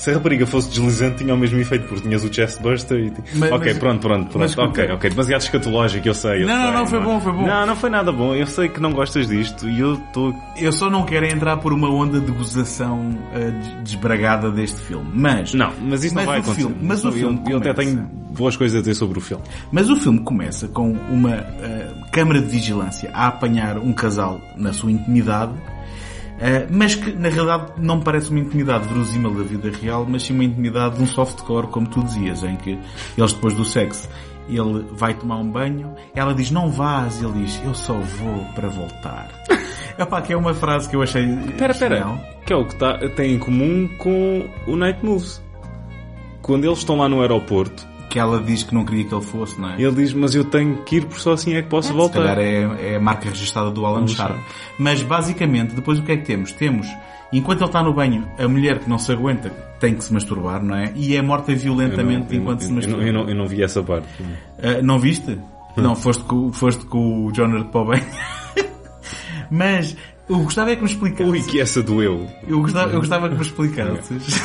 se 0.04 0.10
a 0.10 0.14
rapariga 0.14 0.46
fosse 0.46 0.68
deslizante 0.70 1.18
tinha 1.24 1.34
o 1.34 1.38
mesmo 1.38 1.58
efeito 1.58 1.86
porque 1.88 2.02
tinhas 2.06 2.22
o 2.24 2.32
chest 2.32 2.60
buster 2.60 2.98
e... 2.98 3.12
Mas- 3.38 3.52
ok, 3.52 3.68
mas- 3.72 3.78
pronto, 3.78 4.00
pronto, 4.00 4.20
pronto. 4.30 4.38
mas 4.38 4.58
ok, 4.58 4.90
ok. 4.92 5.10
Demasiado 5.10 5.40
escatológico, 5.40 6.06
eu 6.08 6.14
sei. 6.14 6.42
eu 6.42 6.46
Não, 6.46 6.56
não, 6.56 6.64
sei, 6.64 6.72
não, 6.74 6.86
foi 6.86 6.98
é? 6.98 7.02
bom, 7.02 7.20
foi 7.20 7.32
bom. 7.32 7.46
Não, 7.46 7.66
não 7.66 7.76
foi 7.76 7.90
nada 7.90 8.12
bom. 8.12 8.34
Eu 8.34 8.46
sei 8.46 8.68
que 8.68 8.80
não 8.80 8.92
gostas 8.92 9.26
disto 9.28 9.68
e 9.68 9.80
eu 9.80 9.94
estou... 9.94 10.34
Eu 10.56 10.72
só 10.72 10.88
não 10.90 11.04
quero 11.04 11.26
entrar 11.26 11.56
por 11.56 11.72
uma 11.72 11.88
onda 11.88 12.20
de 12.20 12.30
gozação 12.32 13.16
des- 13.32 13.82
desbragada 13.92 14.50
deste 14.50 14.80
filme. 14.82 15.10
Mas, 15.14 15.54
Não, 15.54 15.72
mas 15.80 16.04
isso 16.04 16.14
Mas 16.14 16.24
não 16.24 16.32
vai 16.32 16.40
acontecer. 16.40 16.60
filme- 16.60 16.76
mas 16.82 17.04
o 17.04 17.08
Eu- 17.08 17.12
filme 17.12 17.40
Eu, 17.48 17.56
até 17.58 17.72
começa. 17.74 17.90
tenho 17.96 18.08
boas 18.34 18.56
coisas 18.56 18.76
a 18.76 18.80
dizer 18.80 18.94
sobre 18.94 19.18
o 19.18 19.20
filme. 19.22 19.42
mas 19.72 19.88
o 19.88 19.96
filme 19.96 20.18
começa 20.20 20.68
com 20.68 20.90
uma 20.92 21.30
eh, 21.36 21.88
câmara 22.12 22.40
de 22.40 22.46
vigilância 22.48 23.10
a 23.14 23.28
apanhar 23.28 23.78
um 23.78 23.92
casal 23.92 24.40
na 24.56 24.72
sua 24.72 24.90
intimidade, 24.90 25.52
eh, 26.38 26.66
mas 26.70 26.94
que 26.94 27.12
na 27.12 27.28
realidade 27.28 27.72
não 27.78 28.00
parece 28.00 28.30
uma 28.30 28.40
intimidade 28.40 28.88
verosímil 28.88 29.34
da 29.34 29.42
vida 29.42 29.70
real, 29.70 30.06
mas 30.08 30.22
sim 30.22 30.34
uma 30.34 30.44
intimidade 30.44 30.96
de 30.96 31.02
um 31.02 31.06
softcore, 31.06 31.68
como 31.68 31.86
tu 31.86 32.02
dizias, 32.02 32.42
em 32.42 32.56
que 32.56 32.78
eles 33.16 33.32
depois 33.32 33.54
do 33.54 33.64
sexo 33.64 34.08
ele 34.48 34.84
vai 34.92 35.14
tomar 35.14 35.38
um 35.38 35.50
banho, 35.50 35.94
ela 36.14 36.34
diz 36.34 36.50
não 36.50 36.70
vás, 36.70 37.22
ele 37.22 37.44
diz 37.44 37.60
eu 37.64 37.74
só 37.74 37.94
vou 37.94 38.44
para 38.54 38.68
voltar. 38.68 39.28
Epá, 39.98 40.20
que 40.20 40.32
é 40.32 40.36
uma 40.36 40.52
frase 40.52 40.88
que 40.88 40.96
eu 40.96 41.02
achei 41.02 41.24
espera. 41.24 41.72
genial. 41.72 42.18
Que 42.44 42.52
é 42.52 42.56
o 42.56 42.66
que 42.66 42.74
tá, 42.76 42.98
tem 43.16 43.34
em 43.34 43.38
comum 43.38 43.88
com 43.98 44.48
o 44.66 44.76
Night 44.76 45.04
Moves. 45.04 45.42
Quando 46.42 46.64
eles 46.64 46.78
estão 46.78 46.96
lá 46.96 47.08
no 47.08 47.20
aeroporto, 47.20 47.86
Que 48.14 48.18
ela 48.20 48.40
diz 48.40 48.62
que 48.62 48.72
não 48.72 48.84
queria 48.84 49.02
que 49.04 49.12
ele 49.12 49.24
fosse, 49.24 49.60
não 49.60 49.70
é? 49.70 49.74
ele 49.82 49.90
diz, 49.90 50.12
mas 50.14 50.36
eu 50.36 50.44
tenho 50.44 50.76
que 50.84 50.98
ir 50.98 51.04
porque 51.06 51.20
só 51.20 51.32
assim 51.32 51.54
é 51.54 51.62
que 51.62 51.68
posso 51.68 51.88
Se 51.88 51.94
voltar. 51.94 52.20
calhar 52.20 52.38
é, 52.38 52.92
é 52.92 52.96
a 52.96 53.00
marca 53.00 53.28
registrada 53.28 53.72
do 53.72 53.84
Alan 53.84 54.06
Sharp. 54.06 54.36
Mas 54.78 55.02
basicamente, 55.02 55.74
depois 55.74 55.98
o 55.98 56.02
que 56.04 56.12
é 56.12 56.16
que 56.18 56.24
temos? 56.24 56.52
Temos, 56.52 56.86
enquanto 57.32 57.58
ele 57.62 57.66
está 57.66 57.82
no 57.82 57.92
banho, 57.92 58.24
a 58.38 58.46
mulher 58.46 58.78
que 58.78 58.88
não 58.88 58.98
se 58.98 59.10
aguenta 59.10 59.50
tem 59.80 59.96
que 59.96 60.04
se 60.04 60.12
masturbar, 60.14 60.62
não 60.62 60.76
é? 60.76 60.92
E 60.94 61.16
é 61.16 61.20
morta 61.22 61.50
Eu 61.50 61.56
não- 61.56 61.62
violentamente 61.64 62.32
eu 62.36 62.40
enquanto 62.40 62.60
não- 62.60 62.66
se 62.66 62.68
eu 62.70 62.74
masturba. 62.76 63.00
não, 63.00 63.06
eu, 63.08 63.12
não, 63.12 63.28
eu 63.28 63.34
não 63.34 63.46
vi 63.48 63.64
essa 63.64 63.82
parte. 63.82 64.06
Ah, 64.62 64.80
não 64.80 65.00
viste? 65.00 65.36
Não, 65.76 65.96
foste 65.96 66.22
com, 66.22 66.52
foste 66.52 66.84
com 66.86 67.26
o 67.26 67.32
Jonard 67.32 67.68
para 67.72 67.80
o 67.80 67.84
banho. 67.84 68.04
Mas, 69.50 69.96
eu 70.28 70.38
gostava 70.38 70.70
é 70.70 70.76
que 70.76 70.82
me 70.82 70.88
explicasses. 70.88 71.32
Ui, 71.32 71.42
que 71.42 71.60
essa 71.60 71.82
doeu. 71.82 72.26
Eu 72.46 72.60
gostava, 72.60 72.92
eu 72.92 73.00
gostava 73.00 73.28
que 73.28 73.34
me 73.34 73.42
explicasses. 73.42 74.40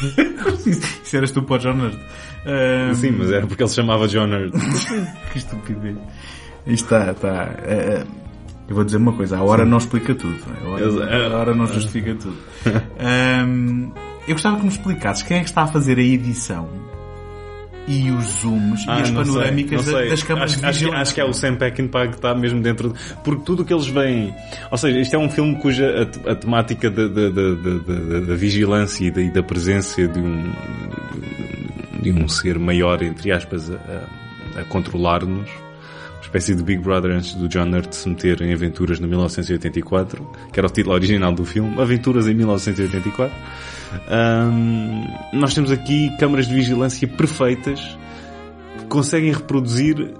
Isso 0.66 1.16
eras 1.16 1.30
tu 1.30 1.42
para 1.42 1.56
o 1.56 1.58
Jonard. 1.58 1.98
Ah, 2.46 2.94
Sim, 2.94 3.12
mas 3.12 3.30
era 3.30 3.46
porque 3.46 3.62
ele 3.62 3.68
se 3.68 3.76
chamava 3.76 4.08
John 4.08 4.28
Hurt. 4.28 4.54
Que 5.32 5.38
estupidez. 5.38 5.96
Isto 6.66 6.84
está, 6.94 7.10
está. 7.12 7.50
eh, 7.64 8.02
eh, 8.02 8.06
eu 8.68 8.74
vou 8.74 8.84
dizer 8.84 8.98
uma 8.98 9.12
coisa, 9.12 9.38
a 9.38 9.42
hora 9.42 9.64
não 9.64 9.78
explica 9.78 10.14
tudo. 10.14 10.38
A 10.64 10.68
hora, 10.68 11.34
a 11.34 11.38
hora 11.38 11.54
não 11.54 11.66
justifica 11.66 12.14
tudo. 12.14 12.36
Ahm, 13.00 13.90
eu 14.28 14.34
gostava 14.34 14.56
que 14.56 14.62
me 14.62 14.68
explicasses 14.68 15.22
quem 15.22 15.38
é 15.38 15.40
que 15.40 15.46
está 15.48 15.62
a 15.62 15.66
fazer 15.66 15.98
a 15.98 16.02
edição 16.02 16.68
e 17.90 18.10
os 18.10 18.24
zooms 18.40 18.84
e 18.86 18.90
as 18.90 19.08
sei, 19.08 19.16
panorâmicas 19.16 19.84
da- 19.86 19.92
sei. 19.98 20.08
das 20.10 20.22
câmaras 20.22 20.50
acho, 20.52 20.60
de 20.60 20.66
acho, 20.86 20.92
acho 20.96 21.14
que 21.14 21.20
é 21.20 21.24
o 21.24 21.32
Sam 21.32 21.56
Peckinpah 21.56 22.06
que 22.08 22.14
está 22.14 22.34
mesmo 22.34 22.60
dentro 22.62 22.92
de... 22.92 22.98
Porque 23.24 23.42
tudo 23.44 23.62
o 23.62 23.64
que 23.64 23.72
eles 23.74 23.86
veem... 23.88 24.34
Ou 24.70 24.78
seja, 24.78 25.00
isto 25.00 25.14
é 25.14 25.18
um 25.18 25.28
filme 25.28 25.56
cuja 25.56 26.08
a, 26.26 26.30
a 26.32 26.34
temática 26.36 26.90
da, 26.90 27.08
da, 27.08 27.28
da, 27.30 27.54
da- 27.54 27.78
da- 27.78 28.20
da 28.26 28.34
vigilância 28.36 29.04
e 29.06 29.10
da, 29.10 29.20
e 29.20 29.30
da 29.30 29.42
presença 29.42 30.06
de 30.06 30.18
um, 30.20 30.52
de 32.02 32.12
um 32.12 32.28
ser 32.28 32.58
maior, 32.58 33.02
entre 33.02 33.32
aspas, 33.32 33.70
a, 33.70 33.74
a- 33.74 34.60
a 34.60 34.64
controlar-nos. 34.64 35.48
Uma 35.50 36.20
espécie 36.36 36.54
de 36.54 36.62
Big 36.62 36.80
Brother 36.82 37.10
antes 37.12 37.34
do 37.34 37.48
John 37.48 37.70
Hurt 37.70 37.92
se 37.92 38.08
meter 38.08 38.40
em 38.42 38.52
Aventuras 38.52 39.00
no 39.00 39.08
1984, 39.08 40.24
que 40.52 40.60
era 40.60 40.66
o 40.68 40.70
título 40.70 40.94
original 40.94 41.32
do 41.32 41.44
filme. 41.44 41.80
Aventuras 41.80 42.28
em 42.28 42.34
1984. 42.34 43.34
Ahm, 44.08 45.04
nós 45.32 45.54
temos 45.54 45.70
aqui 45.70 46.10
câmaras 46.18 46.46
de 46.46 46.54
vigilância 46.54 47.06
perfeitas 47.08 47.80
que 48.78 48.84
conseguem 48.86 49.32
reproduzir 49.32 50.14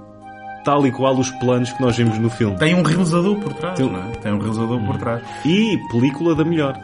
tal 0.63 0.85
e 0.85 0.91
qual 0.91 1.17
os 1.17 1.29
planos 1.31 1.71
que 1.71 1.81
nós 1.81 1.97
vemos 1.97 2.17
no 2.19 2.29
filme. 2.29 2.55
Tem 2.57 2.75
um 2.75 2.83
realizador 2.83 3.35
por 3.39 3.53
trás, 3.53 3.77
Tem- 3.77 3.87
é? 3.95 4.11
Tem 4.21 4.31
um 4.33 4.37
realizador 4.39 4.79
por 4.85 4.97
trás. 4.97 5.23
E 5.45 5.77
película 5.91 6.35
da 6.35 6.43
melhor. 6.45 6.79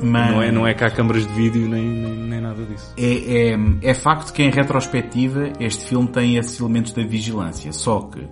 Mas 0.00 0.30
Não 0.30 0.42
é, 0.42 0.52
não 0.52 0.66
é 0.66 0.74
cá 0.74 0.90
câmaras 0.90 1.26
de 1.26 1.32
vídeo 1.32 1.66
nem, 1.68 1.82
nem, 1.82 2.12
nem 2.12 2.40
nada 2.40 2.62
disso. 2.64 2.92
é, 2.98 3.52
é, 3.52 3.58
é 3.90 3.94
facto 3.94 4.30
que 4.32 4.42
em 4.42 4.50
retrospectiva 4.50 5.52
este 5.58 5.86
filme 5.86 6.06
tem 6.08 6.36
esses 6.36 6.58
elementos 6.60 6.92
da 6.92 7.02
vigilância. 7.02 7.72
Só 7.72 8.00
que 8.00 8.26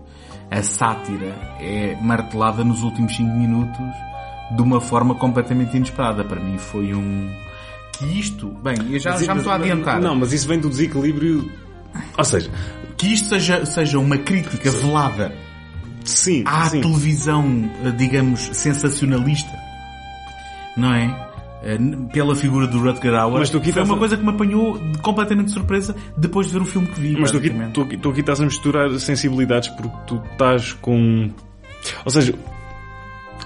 a 0.50 0.62
sátira 0.62 1.34
é 1.60 1.96
martelada 2.02 2.62
nos 2.62 2.82
últimos 2.82 3.16
5 3.16 3.30
minutos 3.34 3.80
de 4.54 4.60
uma 4.62 4.78
forma 4.78 5.14
completamente 5.14 5.74
inesperada. 5.76 6.22
Para 6.24 6.38
mim 6.40 6.58
foi 6.58 6.92
um... 6.94 7.30
Que 7.98 8.04
isto... 8.18 8.48
Bem, 8.62 8.74
eu 8.92 8.98
já, 8.98 9.16
já 9.16 9.34
me 9.34 9.40
estou 9.40 9.52
a 9.52 9.56
adiantar. 9.56 10.00
Não, 10.00 10.14
mas 10.14 10.32
isso 10.32 10.46
vem 10.48 10.58
do 10.58 10.68
desequilíbrio. 10.68 11.50
Ou 12.18 12.24
seja, 12.24 12.50
Que 12.96 13.08
isto 13.14 13.28
seja, 13.28 13.64
seja 13.66 13.98
uma 13.98 14.18
crítica 14.18 14.70
velada 14.70 15.32
sim, 16.04 16.42
à 16.46 16.66
sim. 16.68 16.80
televisão, 16.80 17.70
eh, 17.84 17.90
digamos, 17.92 18.40
sensacionalista. 18.52 19.52
Não 20.76 20.92
é? 20.92 21.30
eh, 21.62 21.78
pela 22.12 22.34
figura 22.36 22.66
do 22.66 22.78
Rutger 22.78 23.14
Hauer. 23.14 23.38
Mas 23.38 23.48
tu 23.50 23.56
aqui 23.58 23.72
foi 23.72 23.82
uma 23.84 23.94
a- 23.94 23.98
coisa 23.98 24.16
que 24.16 24.22
me 24.22 24.30
apanhou 24.30 24.78
completamente 25.02 25.46
de 25.46 25.52
surpresa 25.52 25.94
depois 26.16 26.48
de 26.48 26.52
ver 26.52 26.60
o 26.62 26.66
filme 26.66 26.86
que 26.88 27.00
vi. 27.00 27.16
Mas 27.18 27.30
tu 27.30 27.38
aqui, 27.38 27.50
tu, 27.72 27.80
aqui- 27.82 27.96
tu 27.96 28.10
aqui 28.10 28.20
estás 28.20 28.40
a 28.40 28.44
misturar 28.44 28.90
sensibilidades 28.98 29.68
porque 29.70 29.96
tu 30.06 30.20
estás 30.32 30.72
com. 30.74 31.30
Ou 32.04 32.10
seja, 32.10 32.34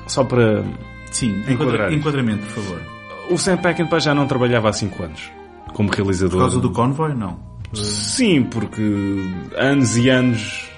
só 0.07 0.24
para. 0.24 0.64
Sim, 1.12 1.42
enquadramento, 1.49 2.46
por 2.46 2.62
favor. 2.62 2.82
O 3.31 3.37
Sam 3.39 3.57
Peckinpah 3.59 3.99
já 4.01 4.14
não 4.14 4.26
trabalhava 4.26 4.68
há 4.68 4.72
5 4.72 5.03
anos 5.03 5.31
como 5.74 5.91
realizador. 5.91 6.31
Por 6.33 6.41
causa 6.41 6.61
do 6.61 6.70
convoy, 6.70 7.14
não. 7.14 7.39
Sim, 7.74 8.43
porque 8.45 8.83
anos 9.57 9.97
e 9.99 10.09
anos 10.09 10.68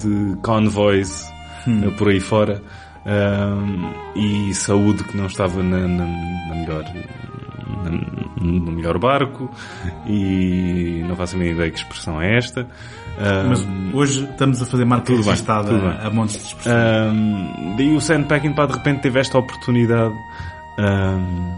de 0.00 0.36
convoys 0.42 1.32
Hum. 1.66 1.82
eh, 1.86 1.90
por 1.92 2.08
aí 2.08 2.20
fora 2.20 2.62
ahm, 3.06 3.90
e 4.14 4.54
saúde 4.54 5.02
que 5.04 5.16
não 5.16 5.26
estava 5.26 5.62
na, 5.62 5.78
na- 5.88 6.04
na 6.06 6.54
melhor 6.54 6.84
na- 6.84 8.14
no 8.40 8.72
melhor 8.72 8.98
barco 8.98 9.50
e 10.06 11.02
não 11.08 11.16
faço 11.16 11.36
a 11.36 11.38
minha 11.38 11.52
ideia 11.52 11.70
que 11.70 11.78
expressão 11.78 12.20
é 12.20 12.36
esta. 12.36 12.66
Ahm, 13.18 13.48
Mas 13.48 13.66
hoje 13.94 14.24
estamos 14.24 14.60
a 14.62 14.66
fazer 14.66 14.84
marca 14.84 15.12
registada 15.14 15.72
bem. 15.72 15.98
a 16.06 16.10
montes 16.10 16.36
de 16.36 16.42
expressões. 16.44 16.76
Ahm, 16.76 17.76
daí 17.76 17.94
o 17.96 18.00
Sam 18.00 18.24
Peckinpah 18.24 18.66
de 18.66 18.72
repente 18.74 19.00
teve 19.00 19.18
esta 19.20 19.38
oportunidade 19.38 20.14
ahm, 20.78 21.52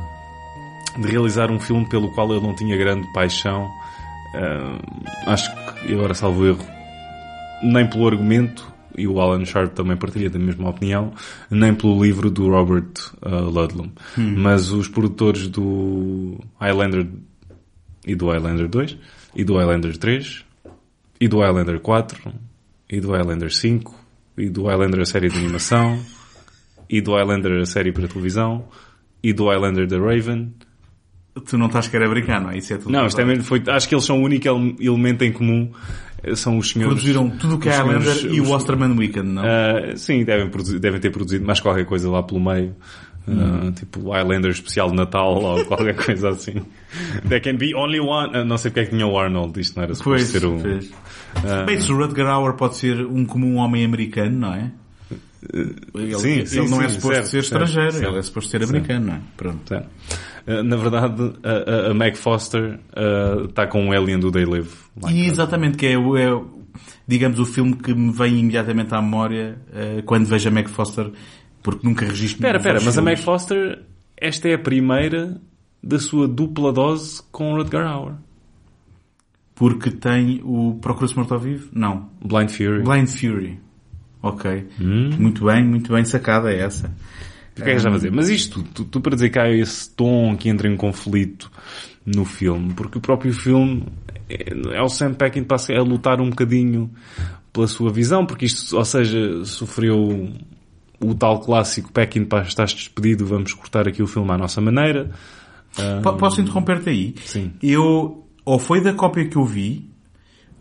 de 1.01 1.09
realizar 1.09 1.51
um 1.51 1.59
filme 1.59 1.89
pelo 1.89 2.13
qual 2.13 2.31
ele 2.33 2.41
não 2.41 2.55
tinha 2.55 2.77
grande 2.77 3.07
paixão. 3.13 3.71
Ahm, 4.35 4.79
acho 5.27 5.51
que, 5.55 5.93
e 5.93 5.95
agora 5.95 6.15
salvo 6.15 6.47
erro, 6.47 6.65
nem 7.63 7.89
pelo 7.89 8.07
argumento, 8.07 8.75
e 8.97 9.07
o 9.07 9.21
Alan 9.21 9.45
Sharp 9.45 9.75
também 9.75 9.97
partilha 9.97 10.31
da 10.31 10.39
mesma 10.39 10.71
opinião, 10.71 11.13
nem 11.51 11.75
pelo 11.75 12.03
livro 12.03 12.31
do 12.31 12.49
Robert 12.49 12.93
ah, 13.21 13.41
Ludlum. 13.41 13.91
Mas 14.17 14.71
os 14.73 14.89
produtores 14.89 15.49
do 15.49 16.39
Highlander 16.59 17.07
e 18.07 18.15
do 18.15 18.31
Highlander 18.31 18.69
2, 18.69 18.97
e 19.35 19.45
do 19.45 19.57
Highlander 19.57 19.97
3, 19.97 20.45
e 21.21 21.29
do 21.29 21.41
Highlander 21.41 21.81
4, 21.81 22.33
e 22.89 23.01
do 23.01 23.11
Highlander 23.11 23.53
5, 23.53 23.95
e 24.39 24.49
do 24.49 24.65
Highlander 24.65 25.01
a 25.01 25.05
série 25.05 25.29
de 25.29 25.39
animação, 25.39 25.99
e 26.89 27.01
do 27.01 27.15
Highlander 27.15 27.61
a 27.61 27.67
série 27.67 27.93
para 27.93 28.07
televisão, 28.07 28.69
e 29.23 29.33
do 29.33 29.49
Highlander 29.49 29.89
The 29.89 29.99
Raven. 29.99 30.55
Tu 31.45 31.59
não 31.59 31.66
estás 31.66 31.87
a 31.87 31.91
querer 31.91 32.09
brincar, 32.09 32.41
não 32.41 32.51
é? 32.51 32.59
Isso 32.59 32.72
é 32.72 32.78
tudo. 32.78 32.91
Não, 32.91 33.07
isto 33.07 33.20
é 33.20 33.24
mesmo, 33.24 33.45
foi, 33.45 33.62
acho 33.66 33.89
que 33.89 33.95
eles 33.95 34.05
são 34.05 34.20
o 34.20 34.24
único 34.24 34.49
ele- 34.49 34.76
elemento 34.80 35.22
em 35.24 35.32
comum, 35.32 35.70
eh, 36.22 36.34
são 36.34 36.57
os 36.57 36.70
senhores... 36.70 36.95
Produziram 36.95 37.28
tudo 37.30 37.57
o 37.57 37.59
que 37.59 37.68
é 37.68 37.72
Highlander 37.76 38.14
senhores- 38.14 38.37
e 38.37 38.41
o 38.41 38.51
Osterman 38.53 38.97
Weekend, 38.97 39.28
não? 39.28 39.43
Ah, 39.45 39.97
sim, 39.97 40.24
devem, 40.24 40.51
devem 40.80 41.01
ter 41.01 41.11
produzido 41.11 41.45
mais 41.45 41.61
qualquer 41.61 41.84
coisa 41.84 42.09
lá 42.11 42.22
pelo 42.22 42.41
meio. 42.41 42.74
Ah, 43.28 43.72
tipo 43.72 44.11
Highlander 44.12 44.53
especial 44.53 44.89
de 44.91 44.95
Natal 44.97 45.34
ou 45.43 45.64
qualquer 45.66 45.97
coisa 45.97 46.28
assim. 46.30 46.62
There 47.28 47.41
can 47.41 47.57
be 47.57 47.74
only 47.74 47.99
one. 47.99 48.30
Ah, 48.34 48.45
não 48.45 48.57
sei 48.57 48.70
porque 48.70 48.80
é 48.80 48.84
que 48.84 48.91
tinha 48.91 49.05
o 49.07 49.18
Arnold, 49.18 49.61
isto 49.61 49.74
não 49.76 49.82
era 49.82 49.95
suposto 49.97 50.11
Pois, 50.26 50.43
ser 50.43 50.47
um. 50.47 50.61
pois. 50.61 50.91
Ah. 51.45 51.64
Bem, 51.64 51.78
se 51.80 51.91
o 51.93 51.97
Rutger 51.97 52.24
Hauer 52.26 52.55
pode 52.55 52.76
ser 52.76 53.05
um 53.05 53.24
comum 53.26 53.57
homem 53.57 53.84
americano, 53.84 54.39
não 54.39 54.55
é? 54.55 54.70
Ele, 55.53 56.18
sim, 56.18 56.28
ele 56.30 56.47
sim, 56.47 56.68
não 56.68 56.80
é 56.82 56.89
sim, 56.89 56.95
suposto 56.95 57.09
certo, 57.14 57.24
ser 57.26 57.30
certo, 57.30 57.45
estrangeiro, 57.45 57.93
certo. 57.93 58.09
ele 58.09 58.18
é 58.18 58.22
suposto 58.22 58.51
ser 58.51 58.62
americano, 58.64 59.07
não 59.07 59.14
é? 59.14 59.20
Pronto. 59.37 59.68
Certo. 59.68 59.89
Ah, 60.47 60.63
na 60.63 60.77
verdade, 60.77 61.33
a, 61.43 61.91
a, 61.91 61.95
Meg 61.95 62.17
Foster 62.17 62.79
está 63.49 63.67
com 63.67 63.89
o 63.89 63.93
Alien 63.93 64.21
do 64.21 64.31
They 64.31 64.45
Live. 64.45 64.71
E 64.97 65.01
casa. 65.01 65.15
exatamente, 65.15 65.77
que 65.77 65.87
é, 65.87 65.95
é, 65.95 66.41
digamos, 67.07 67.39
o 67.39 67.45
filme 67.45 67.75
que 67.75 67.95
me 67.95 68.13
vem 68.13 68.39
imediatamente 68.39 68.95
à 68.95 69.03
memória 69.03 69.59
eh, 69.73 70.03
quando 70.07 70.27
vejo 70.27 70.49
a 70.49 70.53
Meg 70.53 70.69
Foster, 70.71 71.11
porque 71.63 71.87
nunca 71.87 72.07
registro 72.07 72.39
Espera, 72.39 72.59
espera, 72.59 72.81
mas 72.85 72.97
a 72.97 73.03
Meg. 73.03 73.21
Foster, 73.21 73.83
esta 74.17 74.49
é 74.49 74.55
a 74.55 74.59
primeira 74.59 75.41
da 75.83 75.99
sua 75.99 76.29
dupla 76.29 76.73
dose 76.73 77.23
com 77.31 77.53
o 77.53 77.57
Rutger 77.57 77.85
Hauer. 77.85 78.15
Porque 79.55 79.91
tem 79.91 80.41
o 80.45 80.79
Procura-se 80.81 81.17
Morto 81.17 81.33
ao 81.33 81.41
Vivo? 81.41 81.69
Não. 81.73 82.11
Blind 82.23 82.51
Fury. 82.51 82.83
Blind 82.83 83.09
Fury. 83.09 83.59
Ok. 84.23 84.69
Hum. 84.81 85.11
Muito 85.19 85.47
bem, 85.47 85.65
muito 85.65 85.93
bem 85.93 86.05
sacada 86.05 86.53
é 86.53 86.61
essa. 86.61 86.95
O 87.59 87.63
que 87.63 87.63
é 87.63 87.73
que 87.73 87.77
estás 87.77 87.87
a 87.87 87.91
fazer? 87.91 88.11
Mas 88.13 88.29
isto, 88.29 88.63
tu, 88.75 88.85
tu 88.85 89.01
para 89.01 89.15
dizer 89.15 89.31
que 89.31 89.39
há 89.39 89.51
esse 89.51 89.89
tom 89.95 90.37
que 90.37 90.49
entra 90.49 90.69
em 90.69 90.77
conflito 90.77 91.51
no 92.05 92.25
filme, 92.25 92.73
porque 92.75 92.99
o 92.99 93.01
próprio 93.01 93.33
filme 93.33 93.85
é, 94.29 94.77
é 94.77 94.83
o 94.83 94.89
Sam 94.89 95.15
Peckinpah 95.15 95.57
a 95.77 95.83
lutar 95.83 96.21
um 96.21 96.31
bocadinho 96.31 96.91
pela 97.53 97.67
sua 97.67 97.91
visão, 97.91 98.27
porque 98.27 98.45
isto, 98.45 98.77
ou 98.77 98.85
seja, 98.85 99.45
sofreu 99.45 100.29
o 101.01 101.15
tal 101.15 101.41
clássico 101.41 101.91
Peckinpah 101.93 102.43
estás 102.43 102.73
despedido, 102.75 103.27
vamos 103.27 103.53
cortar 103.55 103.89
aqui 103.89 104.03
o 104.03 104.07
filme 104.07 104.31
à 104.33 104.37
nossa 104.39 104.61
maneira. 104.61 105.11
Po- 106.03 106.15
Posso 106.17 106.41
interromper-te 106.41 106.91
aí? 106.91 107.15
Sim. 107.25 107.53
Eu, 107.63 108.27
ou 108.45 108.59
foi 108.59 108.81
da 108.83 108.93
cópia 108.93 109.27
que 109.27 109.37
eu 109.37 109.45
vi, 109.45 109.91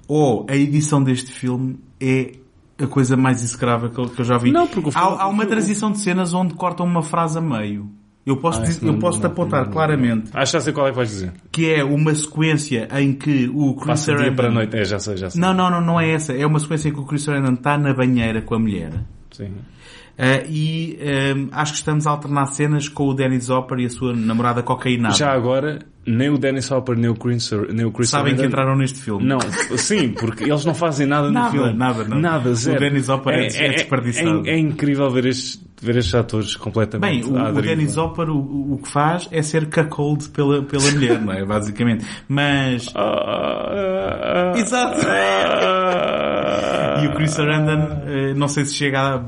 ou 0.07 0.45
a 0.49 0.55
edição 0.55 1.03
deste 1.03 1.31
filme 1.31 1.77
é 1.99 2.33
a 2.81 2.87
coisa 2.87 3.15
mais 3.15 3.43
execrável 3.43 3.89
que 3.89 3.97
eu, 3.99 4.09
que 4.09 4.21
eu 4.21 4.25
já 4.25 4.37
vi. 4.37 4.51
Não, 4.51 4.67
porque 4.67 4.89
há, 4.93 5.01
há 5.23 5.27
uma 5.27 5.45
transição 5.45 5.91
de 5.91 5.99
cenas 5.99 6.33
onde 6.33 6.53
cortam 6.53 6.85
uma 6.85 7.01
frase 7.03 7.37
a 7.37 7.41
meio. 7.41 7.89
Eu 8.25 8.37
posso, 8.37 8.59
Ah, 8.59 8.63
dizer- 8.63 8.83
eu 8.85 8.91
não- 8.93 8.99
posso 8.99 9.19
te 9.19 9.23
não- 9.23 9.29
apontar 9.29 9.65
não- 9.65 9.71
claramente 9.71 10.31
Acho 10.33 10.51
que 10.51 10.57
já 10.57 10.61
sei 10.61 10.73
qual 10.73 10.87
é 10.87 10.89
que 10.89 10.95
vais 10.95 11.09
dizer. 11.09 11.31
que 11.51 11.71
é 11.71 11.83
uma 11.83 12.13
sequência 12.15 12.87
em 12.99 13.13
que 13.13 13.47
o 13.53 13.75
Chris 13.75 13.85
Passa 13.87 14.11
dia 14.11 14.17
Sarandon... 14.17 14.35
para 14.35 14.47
a 14.47 14.51
noite. 14.51 14.75
É, 14.77 14.83
já 14.83 14.97
sei, 14.97 15.15
já 15.15 15.29
sei. 15.29 15.39
Não, 15.39 15.53
não, 15.53 15.69
não, 15.69 15.79
não 15.79 15.99
é 15.99 16.09
essa. 16.11 16.33
É 16.33 16.43
uma 16.45 16.59
sequência 16.59 16.89
em 16.89 16.93
que 16.93 16.99
o 16.99 17.05
Chris 17.05 17.21
Sarandon 17.21 17.53
está 17.53 17.77
na 17.77 17.93
banheira 17.93 18.41
com 18.41 18.55
a 18.55 18.59
mulher. 18.59 18.91
Sim. 19.31 19.51
Ah, 20.17 20.43
e 20.49 20.97
ahm, 21.01 21.49
acho 21.51 21.73
que 21.73 21.77
estamos 21.79 22.07
a 22.07 22.11
alternar 22.11 22.45
cenas 22.47 22.87
com 22.87 23.07
o 23.09 23.13
Dennis 23.13 23.49
Hopper 23.49 23.79
e 23.79 23.85
a 23.85 23.89
sua 23.89 24.13
namorada 24.15 24.63
cocainada. 24.63 25.13
Já 25.15 25.31
agora, 25.33 25.79
nem 26.07 26.29
o 26.29 26.37
Dennis 26.37 26.71
Hopper, 26.71 26.95
nem 26.97 27.09
o 27.09 27.15
Chris, 27.15 27.51
nem 27.73 27.85
o 27.85 27.91
Chris 27.91 28.09
Sabem 28.09 28.33
que 28.35 28.45
entraram 28.45 28.77
neste 28.77 28.99
filme. 28.99 29.25
Não, 29.25 29.39
sim, 29.77 30.09
porque 30.13 30.45
eles 30.45 30.63
não 30.63 30.73
fazem 30.73 31.05
nada, 31.05 31.29
Nada, 31.29 31.45
no 31.47 31.51
filme. 31.51 31.73
nada. 31.77 32.03
Nada, 32.05 32.49
O 32.51 32.55
zero. 32.55 32.79
Dennis 32.79 33.09
Hopper 33.09 33.33
é- 33.33 33.47
é 33.47 33.69
desperdiçado. 33.71 34.47
É, 34.47 34.51
é 34.51 34.57
incrível 34.57 35.09
ver 35.09 35.25
estes, 35.25 35.61
ver 35.81 35.97
estes 35.97 36.15
atores 36.15 36.55
completamente 36.55 37.23
Bem, 37.23 37.33
o, 37.33 37.37
à 37.37 37.49
o. 37.49 37.61
Dennis 37.61 37.97
Hopper 37.97 38.29
o, 38.29 38.73
o- 38.73 38.77
que 38.81 38.89
faz 38.89 39.27
é 39.31 39.41
ser 39.41 39.69
cuckold 39.69 40.29
pela, 40.29 40.61
pela 40.63 40.89
mulher, 40.91 41.21
não 41.21 41.33
é? 41.33 41.43
Basicamente. 41.45 42.05
Mas... 42.27 42.91
Ah, 42.95 44.51
ah, 44.53 44.57
Exato. 44.57 44.99
ah. 45.05 47.01
E 47.03 47.07
o 47.07 47.13
Chris 47.13 47.31
Sarandon, 47.31 48.01
eh, 48.07 48.33
não 48.35 48.47
sei 48.47 48.65
se 48.65 48.73
chega 48.73 48.99
a 49.15 49.21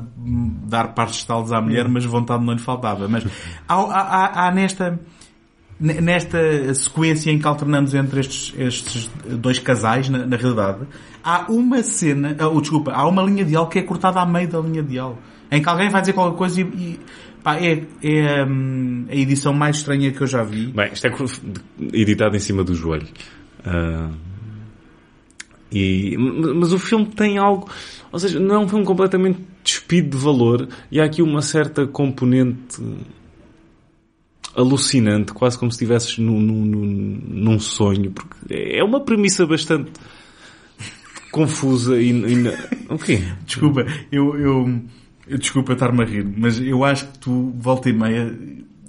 dar 0.66 0.94
partes 0.94 1.20
de 1.20 1.26
talos 1.26 1.52
à 1.52 1.60
mulher, 1.60 1.86
mas 1.88 2.04
vontade 2.04 2.44
não 2.44 2.52
lhe 2.54 2.58
faltava. 2.60 3.06
Mas 3.08 3.24
há, 3.68 3.74
há- 3.74 4.46
há- 4.48 4.50
nesta, 4.50 4.98
ne- 5.78 6.00
nesta 6.00 6.74
sequência 6.74 7.30
em 7.30 7.38
que 7.38 7.46
alternamos 7.46 7.94
entre 7.94 8.20
estes, 8.20 8.54
estes 8.58 9.10
dois 9.26 9.58
casais, 9.58 10.08
na, 10.08 10.26
na 10.26 10.36
realidade, 10.36 10.78
há 11.22 11.44
uma 11.50 11.82
cena, 11.82 12.34
ah, 12.38 12.48
oh, 12.48 12.60
desculpa, 12.60 12.92
há 12.92 13.06
uma 13.06 13.22
linha 13.22 13.44
de 13.44 13.50
diálogo 13.50 13.70
que 13.70 13.78
é 13.78 13.82
cortada 13.82 14.20
a 14.20 14.26
meio 14.26 14.48
da 14.48 14.58
linha 14.60 14.82
de 14.82 14.88
diálogo. 14.90 15.18
Em 15.50 15.62
que 15.62 15.68
alguém 15.68 15.88
vai 15.88 16.00
dizer 16.00 16.12
qualquer 16.12 16.36
coisa 16.36 16.60
e, 16.60 16.64
e 16.64 17.00
pá, 17.42 17.56
é, 17.56 17.84
é 18.02 18.44
hum, 18.44 19.06
a 19.08 19.14
edição 19.14 19.52
mais 19.52 19.76
estranha 19.76 20.12
que 20.12 20.20
eu 20.20 20.26
já 20.26 20.42
vi. 20.42 20.66
Bem, 20.66 20.90
isto 20.92 21.06
é 21.06 21.12
editado 21.92 22.36
em 22.36 22.40
cima 22.40 22.62
do 22.62 22.74
joelho. 22.74 23.08
Ah, 23.64 24.10
e, 25.70 26.16
mas 26.16 26.72
o 26.72 26.78
filme 26.78 27.06
tem 27.06 27.36
algo, 27.36 27.68
ou 28.10 28.18
seja, 28.18 28.40
não 28.40 28.54
é 28.54 28.58
um 28.58 28.68
filme 28.68 28.84
completamente 28.86 29.38
despido 29.62 30.16
de 30.16 30.24
valor 30.24 30.66
e 30.90 30.98
há 30.98 31.04
aqui 31.04 31.20
uma 31.20 31.42
certa 31.42 31.86
componente 31.86 32.82
alucinante, 34.56 35.32
quase 35.32 35.58
como 35.58 35.70
se 35.70 35.76
estivesses 35.76 36.16
num, 36.18 36.40
num, 36.40 36.64
num- 36.64 37.60
sonho, 37.60 38.10
porque 38.10 38.54
é 38.54 38.82
uma 38.82 39.00
premissa 39.00 39.46
bastante 39.46 39.92
confusa 41.30 42.00
e, 42.00 42.10
e 42.10 42.48
o 42.88 42.98
quê? 42.98 43.22
Desculpa, 43.44 43.84
eu, 44.10 44.36
eu 44.38 44.80
desculpa 45.36 45.72
estar-me 45.72 46.02
a 46.02 46.06
rir, 46.06 46.26
mas 46.36 46.60
eu 46.60 46.84
acho 46.84 47.06
que 47.08 47.18
tu, 47.18 47.52
volta 47.56 47.90
e 47.90 47.92
meia, 47.92 48.34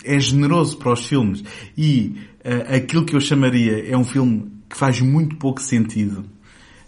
é 0.03 0.19
generoso 0.19 0.77
para 0.77 0.93
os 0.93 1.05
filmes. 1.05 1.43
E 1.77 2.15
eh, 2.43 2.77
aquilo 2.77 3.05
que 3.05 3.15
eu 3.15 3.21
chamaria 3.21 3.89
é 3.89 3.97
um 3.97 4.05
filme 4.05 4.51
que 4.69 4.77
faz 4.77 5.01
muito 5.01 5.35
pouco 5.35 5.61
sentido. 5.61 6.25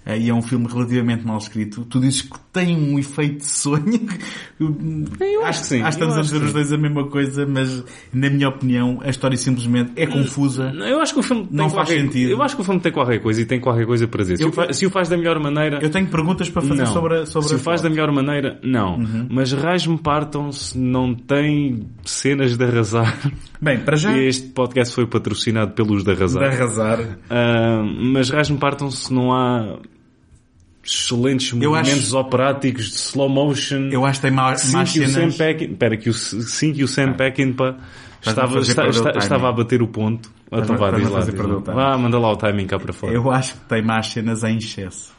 Eh, 0.06 0.18
e 0.20 0.30
é 0.30 0.34
um 0.34 0.41
filme 0.41 0.68
relativamente 0.68 1.26
mal 1.26 1.38
escrito. 1.38 1.86
Tu 1.86 1.99
dizes 1.99 2.22
que 2.24 2.38
tem 2.52 2.76
um 2.76 2.97
efeito 2.99 3.38
de 3.38 3.45
sonho. 3.45 4.08
Eu 5.20 5.45
acho 5.45 5.62
que 5.62 5.68
sim, 5.68 5.82
Acho 5.82 5.97
que 5.97 6.04
estamos 6.04 6.18
a 6.18 6.22
dizer 6.22 6.43
os 6.45 6.54
dois 6.54 6.72
a 6.72 6.78
mesma 6.78 7.08
coisa, 7.08 7.45
mas 7.45 7.84
na 8.14 8.30
minha 8.30 8.49
opinião 8.49 8.99
a 9.04 9.10
história 9.10 9.38
simplesmente 9.38 9.91
é 9.95 10.06
confusa. 10.06 10.72
Eu 10.76 10.99
acho 11.02 11.14
que 11.14 11.20
o 11.20 11.24
filme 11.24 11.47
Não 11.52 11.70
faz 11.70 11.89
qualquer, 11.89 12.02
sentido. 12.06 12.30
Eu 12.32 12.41
acho 12.43 12.56
que 12.56 12.62
o 12.62 12.66
filme 12.66 12.80
tem 12.80 12.91
qualquer 12.91 13.20
coisa 13.20 13.41
e 13.41 13.45
tem 13.45 13.60
qualquer 13.60 13.86
coisa 13.86 14.08
para 14.08 14.22
dizer. 14.22 14.38
Se, 14.38 14.43
Eu- 14.43 14.49
o, 14.49 14.52
fa- 14.52 14.74
se 14.74 14.86
o 14.86 14.89
faz 14.89 15.08
da 15.10 15.18
melhor 15.18 15.39
maneira, 15.39 15.80
Eu 15.82 15.89
tenho 15.89 16.08
perguntas 16.08 16.49
para 16.49 16.62
fazer 16.62 16.84
não. 16.84 16.93
sobre 16.93 17.20
a, 17.20 17.26
sobre 17.26 17.49
se 17.49 17.56
o 17.56 17.60
faz 17.60 17.82
da 17.82 17.89
melhor 17.89 18.12
maneira, 18.12 18.60
não. 18.64 18.97
Mas 19.30 19.52
raios-me 19.54 19.97
partam 19.97 20.52
se 20.52 20.78
não 20.78 21.14
tem 21.16 21.88
cenas 22.04 22.58
de 22.58 22.64
arrasar. 22.64 23.18
Bem, 23.62 23.80
para 23.80 23.95
já, 23.95 24.18
Este 24.18 24.47
podcast 24.49 24.93
foi 24.93 25.06
patrocinado 25.08 25.72
pelos 25.74 26.04
de 26.04 26.12
de 26.12 26.18
arrasar. 26.18 26.43
arrasar. 26.43 27.18
Ah, 27.30 27.84
mas 28.14 28.30
raios-me 28.30 28.58
partam 28.58 28.89
se 28.91 29.14
não 29.14 29.32
há 29.34 29.78
excelentes 30.84 31.52
Eu 31.54 31.72
movimentos 31.72 32.08
acho- 32.08 32.18
operáticos 32.18 32.86
de 32.90 32.96
slow 32.96 33.30
motion. 33.30 33.90
Eu 33.92 34.06
acho 34.06 34.20
que 34.20 34.28
tem 34.28 34.36
mais, 34.36 34.62
Sim, 34.62 34.74
mais 34.74 34.92
que 34.92 35.00
o 35.00 35.08
Sam 35.08 35.14
cenas... 35.14 35.38
Peckin, 35.38 35.66
espera, 35.72 35.98
que 35.98 36.10
o, 36.10 36.14
sim, 36.14 36.74
que 36.74 36.84
o 36.84 36.88
Sam 36.88 37.14
Peckinpah 37.14 37.76
estava, 38.26 38.60
está- 38.60 38.88
está- 38.88 39.12
estava 39.18 39.50
a 39.50 39.52
bater 39.52 39.82
o 39.82 39.88
ponto. 39.88 40.32
Então 40.52 40.76
vá, 40.76 40.92
diz 40.92 41.10
lá, 41.10 41.20
fazer 41.20 41.32
diz 41.32 41.42
lá. 41.42 41.74
Vá, 41.74 41.98
manda 41.98 42.20
lá 42.20 42.32
o 42.32 42.36
timing 42.36 42.68
cá 42.68 42.78
para 42.78 42.92
fora. 42.92 43.14
Eu 43.14 43.32
acho 43.32 43.54
que 43.54 43.60
tem 43.70 43.82
mais 43.82 44.08
cenas 44.08 44.44
em 44.44 44.58
excesso. 44.58 45.14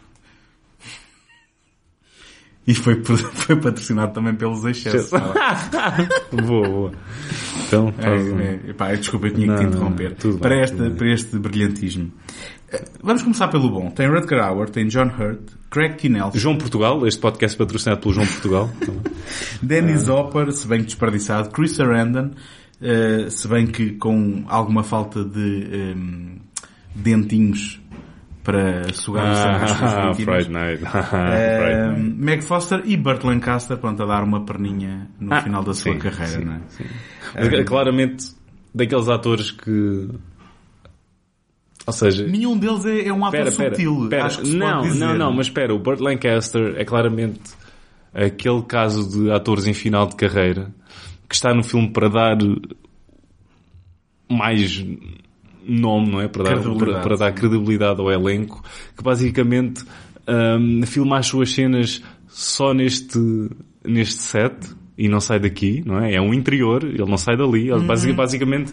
E 2.67 2.75
foi, 2.75 3.03
foi 3.05 3.57
patrocinado 3.57 4.13
também 4.13 4.35
pelos 4.35 4.65
excessos. 4.65 5.11
boa, 6.47 6.69
boa. 6.69 6.93
Então, 7.67 7.93
É, 7.99 8.03
faz 8.03 8.29
um- 8.33 8.41
é, 8.41 8.73
pá, 8.73 8.95
desculpa, 8.95 9.27
eu 9.27 9.35
tinha 9.35 9.47
que 9.47 9.53
Não, 9.53 9.57
te 9.59 9.63
não, 9.63 9.69
interromper. 9.71 10.15
tudo 10.17 10.39
para, 10.39 10.67
bem, 10.67 10.91
para 10.95 11.13
este 11.13 11.39
brilhantismo. 11.39 12.13
Eh, 12.71 12.85
Vamos 13.03 13.23
começar 13.23 13.49
pelo 13.49 13.69
bom. 13.69 13.91
Tem 13.91 14.07
Rutger 14.09 14.39
Hauer, 14.41 14.71
tem 14.71 14.87
John 14.87 15.07
Hurt, 15.19 15.41
Craig. 15.71 16.09
Nelson, 16.09 16.39
João 16.39 16.57
Portugal, 16.57 17.05
este 17.07 17.21
podcast 17.21 17.57
é 17.57 17.59
patrocinado 17.59 18.01
pelo 18.01 18.15
João 18.15 18.27
Portugal. 18.27 18.71
Dennis 19.61 20.09
Hopper, 20.09 20.53
se 20.53 20.67
bem 20.69 20.79
que 20.81 20.87
desperdiçado, 20.87 21.51
Chris 21.51 21.73
Sarandon, 21.73 22.31
eh, 22.81 23.27
se 23.29 23.49
bem 23.49 23.67
que 23.67 23.93
com 23.93 24.45
alguma 24.47 24.85
falta 24.85 25.25
de 25.25 25.67
ehm, 25.73 26.37
dentinhos 26.95 27.82
para 28.43 28.93
sugar 28.93 29.31
o 29.31 29.35
sangue 29.35 29.85
Ah, 29.85 30.13
vítimas. 30.13 30.47
Friday 30.51 30.53
Night. 31.93 32.17
Meg 32.19 32.43
Foster 32.43 32.83
e 32.85 32.97
Burt 32.97 33.23
Lancaster, 33.25 33.77
pronto, 33.79 34.03
a 34.03 34.07
dar 34.07 34.25
uma 34.25 34.45
perninha 34.45 35.09
no 35.21 35.33
Ah, 35.33 35.41
final 35.43 35.63
da 35.63 35.73
sua 35.75 35.93
sim, 35.93 35.99
carreira, 35.99 36.39
sim, 36.41 36.45
não 36.45 36.55
é? 36.55 36.61
sim. 36.69 36.85
Mas, 37.35 37.53
é 37.53 37.65
claramente, 37.65 38.25
daqueles 38.75 39.09
atores 39.09 39.51
que... 39.51 40.09
Ou 41.87 41.93
seja... 41.93 42.27
Nenhum 42.27 42.57
deles 42.59 42.85
é, 42.85 43.09
é 43.09 43.13
um 43.13 43.25
ator 43.25 43.47
espera. 43.47 44.25
acho 44.25 44.41
que 44.41 44.47
se 44.47 44.57
não, 44.57 44.85
não, 44.95 45.15
não, 45.19 45.33
mas 45.33 45.47
espera, 45.47 45.75
o 45.75 45.79
Burt 45.79 46.01
Lancaster 46.01 46.75
é 46.77 46.85
claramente 46.85 47.41
aquele 48.15 48.63
caso 48.63 49.09
de 49.09 49.33
atores 49.33 49.67
em 49.67 49.75
final 49.75 50.07
de 50.07 50.15
carreira 50.17 50.71
que 51.29 51.35
está 51.35 51.53
no 51.55 51.65
filme 51.65 51.91
para 51.93 52.09
dar 52.09 52.37
mais 54.31 54.85
nome, 55.67 56.11
não 56.11 56.21
é? 56.21 56.29
Para 56.29 56.45
dar, 56.45 56.51
para, 56.53 56.61
Credibilidade. 56.63 57.03
para 57.03 57.17
dar 57.17 57.33
credibilidade 57.33 58.01
ao 58.01 58.11
elenco, 58.11 58.63
que 58.97 59.03
basicamente 59.03 59.85
hum, 60.59 60.83
filma 60.87 61.19
as 61.19 61.27
suas 61.27 61.53
cenas 61.53 62.03
só 62.29 62.73
neste, 62.73 63.19
neste 63.85 64.23
set 64.23 64.55
e 64.97 65.09
não 65.09 65.21
sai 65.21 65.41
daqui, 65.41 65.83
não 65.87 65.99
é? 66.03 66.15
É 66.15 66.21
um 66.21 66.33
interior, 66.35 66.85
ele 66.85 67.05
não 67.07 67.17
sai 67.17 67.37
dali, 67.37 67.71
ele 67.71 67.85
basic- 67.85 68.13
basicamente 68.15 68.73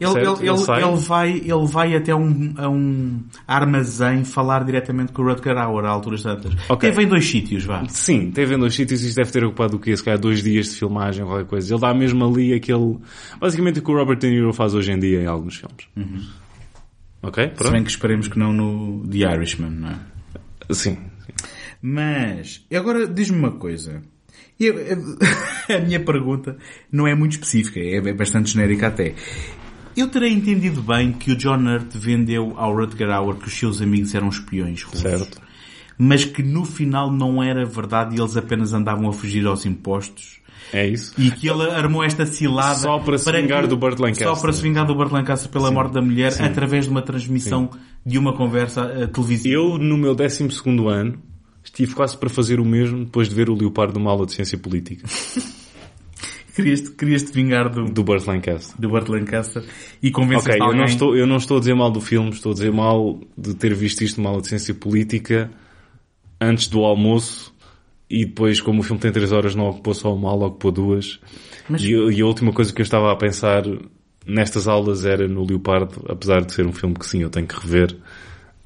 Ele, 0.00 0.10
ele, 0.20 0.48
ele, 0.48 0.84
ele 0.84 0.96
vai, 0.96 1.30
ele 1.30 1.66
vai 1.66 1.94
até 1.94 2.14
um, 2.14 2.54
a 2.56 2.68
um 2.68 3.22
armazém 3.46 4.24
falar 4.24 4.64
diretamente 4.64 5.12
com 5.12 5.22
o 5.22 5.26
Rutger 5.28 5.56
Hauer, 5.56 5.84
à 5.84 5.90
altura 5.90 6.16
tantas. 6.20 6.54
Ok. 6.68 6.88
Teve 6.90 7.02
em 7.04 7.06
dois 7.08 7.24
sítios, 7.28 7.64
vá. 7.64 7.84
Sim, 7.88 8.30
teve 8.30 8.54
em 8.54 8.58
dois 8.58 8.74
sítios 8.74 9.02
e 9.02 9.08
isto 9.08 9.16
deve 9.16 9.30
ter 9.30 9.44
ocupado 9.44 9.76
o 9.76 9.78
quê? 9.78 9.96
Se 9.96 10.02
calhar 10.02 10.18
dois 10.18 10.42
dias 10.42 10.70
de 10.70 10.76
filmagem 10.78 11.22
ou 11.22 11.28
qualquer 11.30 11.46
coisa. 11.46 11.72
Ele 11.74 11.80
dá 11.80 11.94
mesmo 11.94 12.24
ali 12.24 12.52
aquele... 12.54 12.98
Basicamente 13.38 13.78
o 13.78 13.82
que 13.82 13.90
o 13.90 13.94
Robert 13.96 14.18
De 14.18 14.28
Niro 14.30 14.52
faz 14.52 14.74
hoje 14.74 14.90
em 14.92 14.98
dia 14.98 15.20
em 15.22 15.26
alguns 15.26 15.56
filmes. 15.56 16.28
Ok? 17.22 17.44
Se 17.44 17.50
Pronto? 17.54 17.72
bem 17.72 17.84
que 17.84 17.90
esperemos 17.90 18.28
que 18.28 18.38
não 18.38 18.52
no 18.52 19.06
The 19.08 19.18
Irishman, 19.18 19.70
não 19.70 19.88
é? 19.90 19.98
Sim. 20.70 20.98
Mas, 21.80 22.64
agora 22.74 23.06
diz-me 23.06 23.38
uma 23.38 23.52
coisa. 23.52 24.02
Eu- 24.58 24.74
a 25.68 25.78
minha 25.80 26.00
pergunta 26.00 26.56
não 26.90 27.06
é 27.06 27.14
muito 27.14 27.32
específica, 27.32 27.80
é 27.80 28.12
bastante 28.12 28.50
genérica 28.52 28.88
até. 28.88 29.14
Eu 29.96 30.08
terei 30.08 30.32
entendido 30.32 30.82
bem 30.82 31.12
que 31.12 31.32
o 31.32 31.36
John 31.36 31.64
Hurt 31.66 31.94
vendeu 31.94 32.54
ao 32.56 32.74
Rutger 32.74 33.10
Hauer 33.10 33.36
que 33.36 33.48
os 33.48 33.52
seus 33.52 33.82
amigos 33.82 34.14
eram 34.14 34.28
espiões 34.28 34.82
russos. 34.82 35.00
Certo. 35.00 35.40
Mas 35.98 36.24
que 36.24 36.42
no 36.42 36.64
final 36.64 37.10
não 37.10 37.42
era 37.42 37.64
verdade 37.64 38.16
e 38.16 38.20
eles 38.20 38.36
apenas 38.36 38.72
andavam 38.72 39.08
a 39.08 39.12
fugir 39.12 39.46
aos 39.46 39.66
impostos. 39.66 40.40
É 40.72 40.86
isso. 40.86 41.12
E 41.18 41.30
que 41.30 41.48
ele 41.48 41.70
armou 41.70 42.02
esta 42.02 42.24
cilada 42.24 42.80
Só 42.80 42.98
para 42.98 43.18
se 43.18 43.30
vingar 43.30 43.66
do 43.66 43.76
Burt 43.76 43.98
Lancaster. 43.98 44.26
Só 44.26 44.40
para 44.40 44.52
se 44.52 44.62
vingar 44.62 44.86
do 44.86 44.94
Burt 44.94 45.12
Lancaster 45.12 45.50
pela 45.50 45.70
morte 45.70 45.92
da 45.92 46.00
mulher 46.00 46.32
através 46.40 46.86
de 46.86 46.90
uma 46.90 47.02
transmissão 47.02 47.70
de 48.04 48.18
uma 48.18 48.34
conversa 48.34 48.90
eh, 48.96 49.06
televisiva. 49.06 49.54
Eu, 49.54 49.78
no 49.78 49.98
meu 49.98 50.14
12 50.14 50.48
ano, 50.88 51.18
estive 51.62 51.94
quase 51.94 52.16
para 52.16 52.30
fazer 52.30 52.58
o 52.58 52.64
mesmo 52.64 53.04
depois 53.04 53.28
de 53.28 53.34
ver 53.34 53.50
o 53.50 53.54
Leopardo 53.54 53.92
de 53.92 53.98
uma 53.98 54.10
aula 54.10 54.24
de 54.24 54.32
Ciência 54.32 54.56
Política. 54.56 55.06
Querias-te 56.54 56.90
querias 56.92 57.22
-te 57.22 57.32
vingar 57.32 57.68
do, 57.70 57.84
Do 57.86 58.04
Burt 58.04 58.26
Lancaster. 58.26 58.78
do 58.80 58.88
Burt 58.88 59.08
Lancaster 59.08 59.62
e 60.02 60.10
convenceste 60.10 60.50
Ok, 60.50 60.60
eu 60.60 60.64
alguém... 60.64 60.78
não, 60.80 60.86
estou, 60.86 61.16
eu 61.16 61.26
não 61.26 61.36
estou 61.36 61.56
a 61.56 61.60
dizer 61.60 61.74
mal 61.74 61.90
do 61.90 62.00
filme, 62.00 62.30
estou 62.30 62.52
a 62.52 62.54
dizer 62.54 62.72
mal 62.72 63.20
de 63.36 63.54
ter 63.54 63.74
visto 63.74 64.02
isto 64.04 64.20
numa 64.20 64.42
ciência 64.44 64.74
política 64.74 65.50
antes 66.40 66.66
do 66.68 66.80
almoço 66.84 67.52
e 68.10 68.26
depois, 68.26 68.60
como 68.60 68.80
o 68.80 68.82
filme 68.82 69.00
tem 69.00 69.10
3 69.10 69.32
horas, 69.32 69.54
não 69.54 69.68
ocupou 69.68 69.94
só 69.94 70.14
uma 70.14 70.28
aula, 70.28 70.46
ocupou 70.48 70.70
duas. 70.70 71.18
Mas- 71.68 71.82
E, 71.82 71.92
e 71.92 72.20
a 72.20 72.26
última 72.26 72.52
coisa 72.52 72.72
que 72.72 72.80
eu 72.80 72.84
estava 72.84 73.10
a 73.10 73.16
pensar 73.16 73.62
nestas 74.26 74.68
aulas 74.68 75.04
era 75.06 75.26
no 75.26 75.44
Leopardo, 75.46 76.04
apesar 76.08 76.44
de 76.44 76.52
ser 76.52 76.66
um 76.66 76.72
filme 76.72 76.94
que 76.94 77.06
sim, 77.06 77.22
eu 77.22 77.30
tenho 77.30 77.46
que 77.46 77.58
rever. 77.58 77.96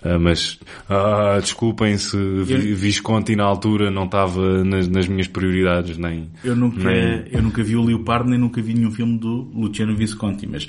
Ah, 0.09 0.19
mas, 0.19 0.59
ah, 0.89 1.39
desculpem 1.41 1.97
se 1.99 2.17
vi, 2.45 2.75
Visconti 2.75 3.35
na 3.35 3.45
altura 3.45 3.91
não 3.91 4.05
estava 4.05 4.63
nas, 4.63 4.87
nas 4.89 5.09
minhas 5.09 5.27
prioridades, 5.27 5.97
nem... 5.99 6.29
Eu 6.45 6.55
nunca, 6.55 6.85
nem- 6.85 7.25
eu 7.33 7.43
nunca 7.43 7.63
vi 7.63 7.75
o 7.77 7.83
Leopardo 7.83 8.29
nem 8.31 8.39
nunca 8.39 8.61
vi 8.63 8.75
nenhum 8.75 8.91
filme 8.93 9.19
do 9.19 9.49
Luciano 9.55 9.97
Visconti, 9.97 10.47
mas 10.47 10.69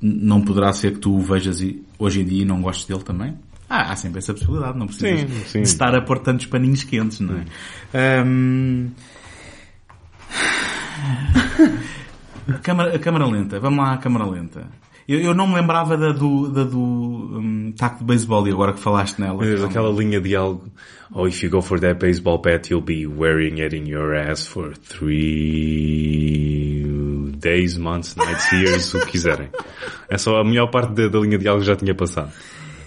não 0.00 0.40
poderá 0.40 0.72
ser 0.72 0.94
que 0.94 0.98
tu 0.98 1.14
o 1.14 1.20
vejas 1.20 1.62
hoje 1.98 2.20
em 2.22 2.24
dia 2.24 2.42
e 2.42 2.44
não 2.44 2.60
gostes 2.62 2.86
dele 2.86 3.02
também? 3.02 3.34
Ah, 3.68 3.92
há 3.92 3.96
sempre 3.96 4.18
essa 4.18 4.34
possibilidade, 4.34 4.78
não 4.78 4.86
precisas 4.86 5.20
Sim, 5.20 5.26
sim. 5.46 5.62
de 5.62 5.68
estar 5.68 5.94
a 5.94 6.02
pôr 6.02 6.18
tantos 6.18 6.46
paninhos 6.46 6.82
quentes, 6.84 7.20
não 7.20 7.36
é? 7.38 7.44
Ahm, 8.20 8.88
A 12.48 12.58
câmara, 12.62 12.94
a 12.96 12.98
câmara 12.98 13.26
lenta, 13.26 13.60
vamos 13.60 13.78
lá 13.78 13.92
à 13.94 13.98
câmara 13.98 14.26
lenta. 14.26 14.66
Eu, 15.08 15.20
eu 15.20 15.34
não 15.34 15.48
me 15.48 15.54
lembrava 15.54 15.96
da 15.96 16.12
do, 16.12 16.48
da 16.48 16.64
do 16.64 16.78
hum, 16.78 17.72
taco 17.76 17.98
de 17.98 18.04
beisebol 18.04 18.46
e 18.46 18.52
agora 18.52 18.72
que 18.72 18.80
falaste 18.80 19.18
nela. 19.18 19.38
Mas 19.38 19.64
aquela 19.64 19.90
linha 19.90 20.20
de 20.20 20.36
algo. 20.36 20.64
Oh, 21.14 21.26
if 21.26 21.42
you 21.42 21.50
go 21.50 21.60
for 21.60 21.78
that 21.80 21.98
baseball 21.98 22.40
bat, 22.40 22.70
you'll 22.70 22.84
be 22.84 23.06
wearing 23.06 23.60
it 23.60 23.76
in 23.76 23.86
your 23.86 24.14
ass 24.14 24.46
for 24.46 24.74
three 24.76 26.84
days, 27.38 27.76
months, 27.76 28.16
nights, 28.16 28.50
years, 28.52 28.94
o 28.94 29.00
que 29.00 29.12
quiserem. 29.12 29.48
É 30.08 30.16
só 30.16 30.38
a 30.38 30.44
melhor 30.44 30.70
parte 30.70 30.94
da, 30.94 31.08
da 31.08 31.18
linha 31.18 31.36
de 31.36 31.48
algo 31.48 31.62
já 31.62 31.76
tinha 31.76 31.94
passado. 31.94 32.32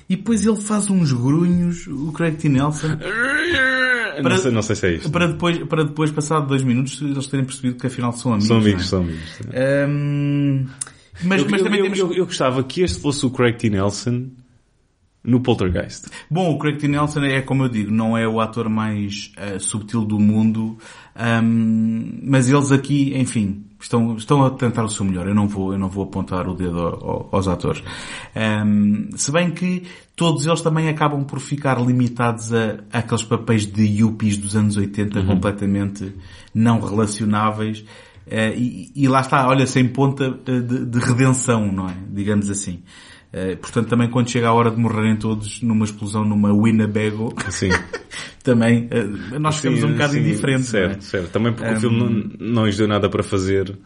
E 0.09 0.15
depois 0.15 0.45
ele 0.45 0.61
faz 0.61 0.89
uns 0.89 1.11
grunhos, 1.11 1.87
o 1.87 2.11
Craig 2.11 2.37
T. 2.37 2.47
Nelson, 2.47 2.97
Não, 4.23 4.37
sei, 4.37 4.51
não 4.51 4.61
sei 4.61 4.75
se 4.75 4.87
é 4.87 4.91
isto. 4.93 5.09
para 5.09 5.27
depois, 5.27 5.57
para 5.63 5.83
depois, 5.83 6.11
passado 6.11 6.47
dois 6.47 6.63
minutos, 6.63 7.01
eles 7.01 7.27
terem 7.27 7.45
percebido 7.45 7.77
que 7.77 7.87
afinal 7.87 8.11
são 8.13 8.33
amigos. 8.33 8.47
São 8.47 8.57
é? 8.57 8.61
amigos, 8.61 8.87
são 8.87 9.01
amigos. 9.01 9.39
Hum, 9.89 10.65
mas, 11.23 11.41
Eu, 11.41 11.47
mas 11.49 11.59
eu- 11.61 11.65
também 11.65 11.79
eu- 11.79 11.83
temos... 11.85 11.99
eu- 11.99 12.13
eu 12.13 12.25
gostava 12.25 12.63
que 12.63 12.81
este 12.81 12.99
fosse 13.01 13.25
o 13.25 13.29
Craig 13.29 13.57
T. 13.57 13.69
Nelson 13.69 14.27
no 15.23 15.39
Poltergeist. 15.39 16.07
Bom, 16.29 16.53
o 16.53 16.59
Craig 16.59 16.77
T. 16.77 16.87
Nelson 16.87 17.21
é, 17.23 17.41
como 17.41 17.63
eu 17.63 17.69
digo, 17.69 17.91
não 17.91 18.15
é 18.17 18.27
o 18.27 18.39
ator 18.39 18.69
mais 18.69 19.31
eh, 19.37 19.57
subtil 19.57 20.05
do 20.05 20.19
mundo, 20.19 20.77
hum, 21.43 22.19
mas 22.23 22.47
eles 22.47 22.71
aqui, 22.71 23.11
enfim, 23.17 23.63
estão, 23.79 24.15
estão 24.17 24.45
a 24.45 24.51
tentar 24.51 24.83
o 24.83 24.89
seu 24.89 25.03
melhor. 25.03 25.27
Eu 25.27 25.33
não 25.33 25.47
vou, 25.47 25.73
eu 25.73 25.79
não 25.79 25.89
vou 25.89 26.03
apontar 26.03 26.47
o 26.47 26.53
dedo 26.53 26.77
ao- 26.79 27.09
ao- 27.09 27.29
aos 27.31 27.47
atores. 27.47 27.81
Hum, 28.35 29.09
se 29.15 29.31
bem 29.31 29.49
que 29.49 29.83
todos 30.15 30.45
eles 30.45 30.61
também 30.61 30.89
acabam 30.89 31.23
por 31.23 31.39
ficar 31.39 31.81
limitados 31.83 32.53
a, 32.53 32.77
a 32.93 32.99
aqueles 32.99 33.23
papéis 33.23 33.65
de 33.65 33.83
yuppies 33.83 34.37
dos 34.37 34.55
anos 34.55 34.77
80 34.77 35.23
completamente 35.23 36.13
não 36.53 36.79
relacionáveis. 36.79 37.83
Eh, 38.27 38.53
e, 38.55 38.91
e 38.95 39.07
lá 39.07 39.21
está, 39.21 39.47
olha, 39.47 39.65
sem 39.67 39.87
ponta 39.87 40.31
de, 40.31 40.85
de 40.85 40.99
redenção, 40.99 41.71
não 41.71 41.89
é? 41.89 41.95
Digamos 42.09 42.49
assim. 42.49 42.81
Eh, 43.31 43.57
portanto, 43.57 43.89
também 43.89 44.09
quando 44.09 44.29
chega 44.29 44.47
a 44.47 44.53
hora 44.53 44.71
de 44.71 44.77
morrerem 44.77 45.17
todos 45.17 45.61
numa 45.61 45.83
explosão 45.83 46.23
numa 46.23 46.53
Winnebago, 46.53 47.33
também 48.43 48.87
eh, 48.89 49.37
nós 49.39 49.57
ficamos 49.57 49.81
Sim, 49.81 49.87
um 49.87 49.91
bocado 49.91 50.13
sim, 50.13 50.19
indiferentes. 50.19 50.73
é? 50.73 50.87
Certo, 50.87 51.03
certo. 51.03 51.31
Também 51.31 51.51
porque 51.53 51.73
o 51.73 51.79
filme 51.79 51.99
não, 51.99 52.47
não 52.53 52.65
lhes 52.65 52.77
deu 52.77 52.87
nada 52.87 53.09
para 53.09 53.21
fazer 53.21 53.77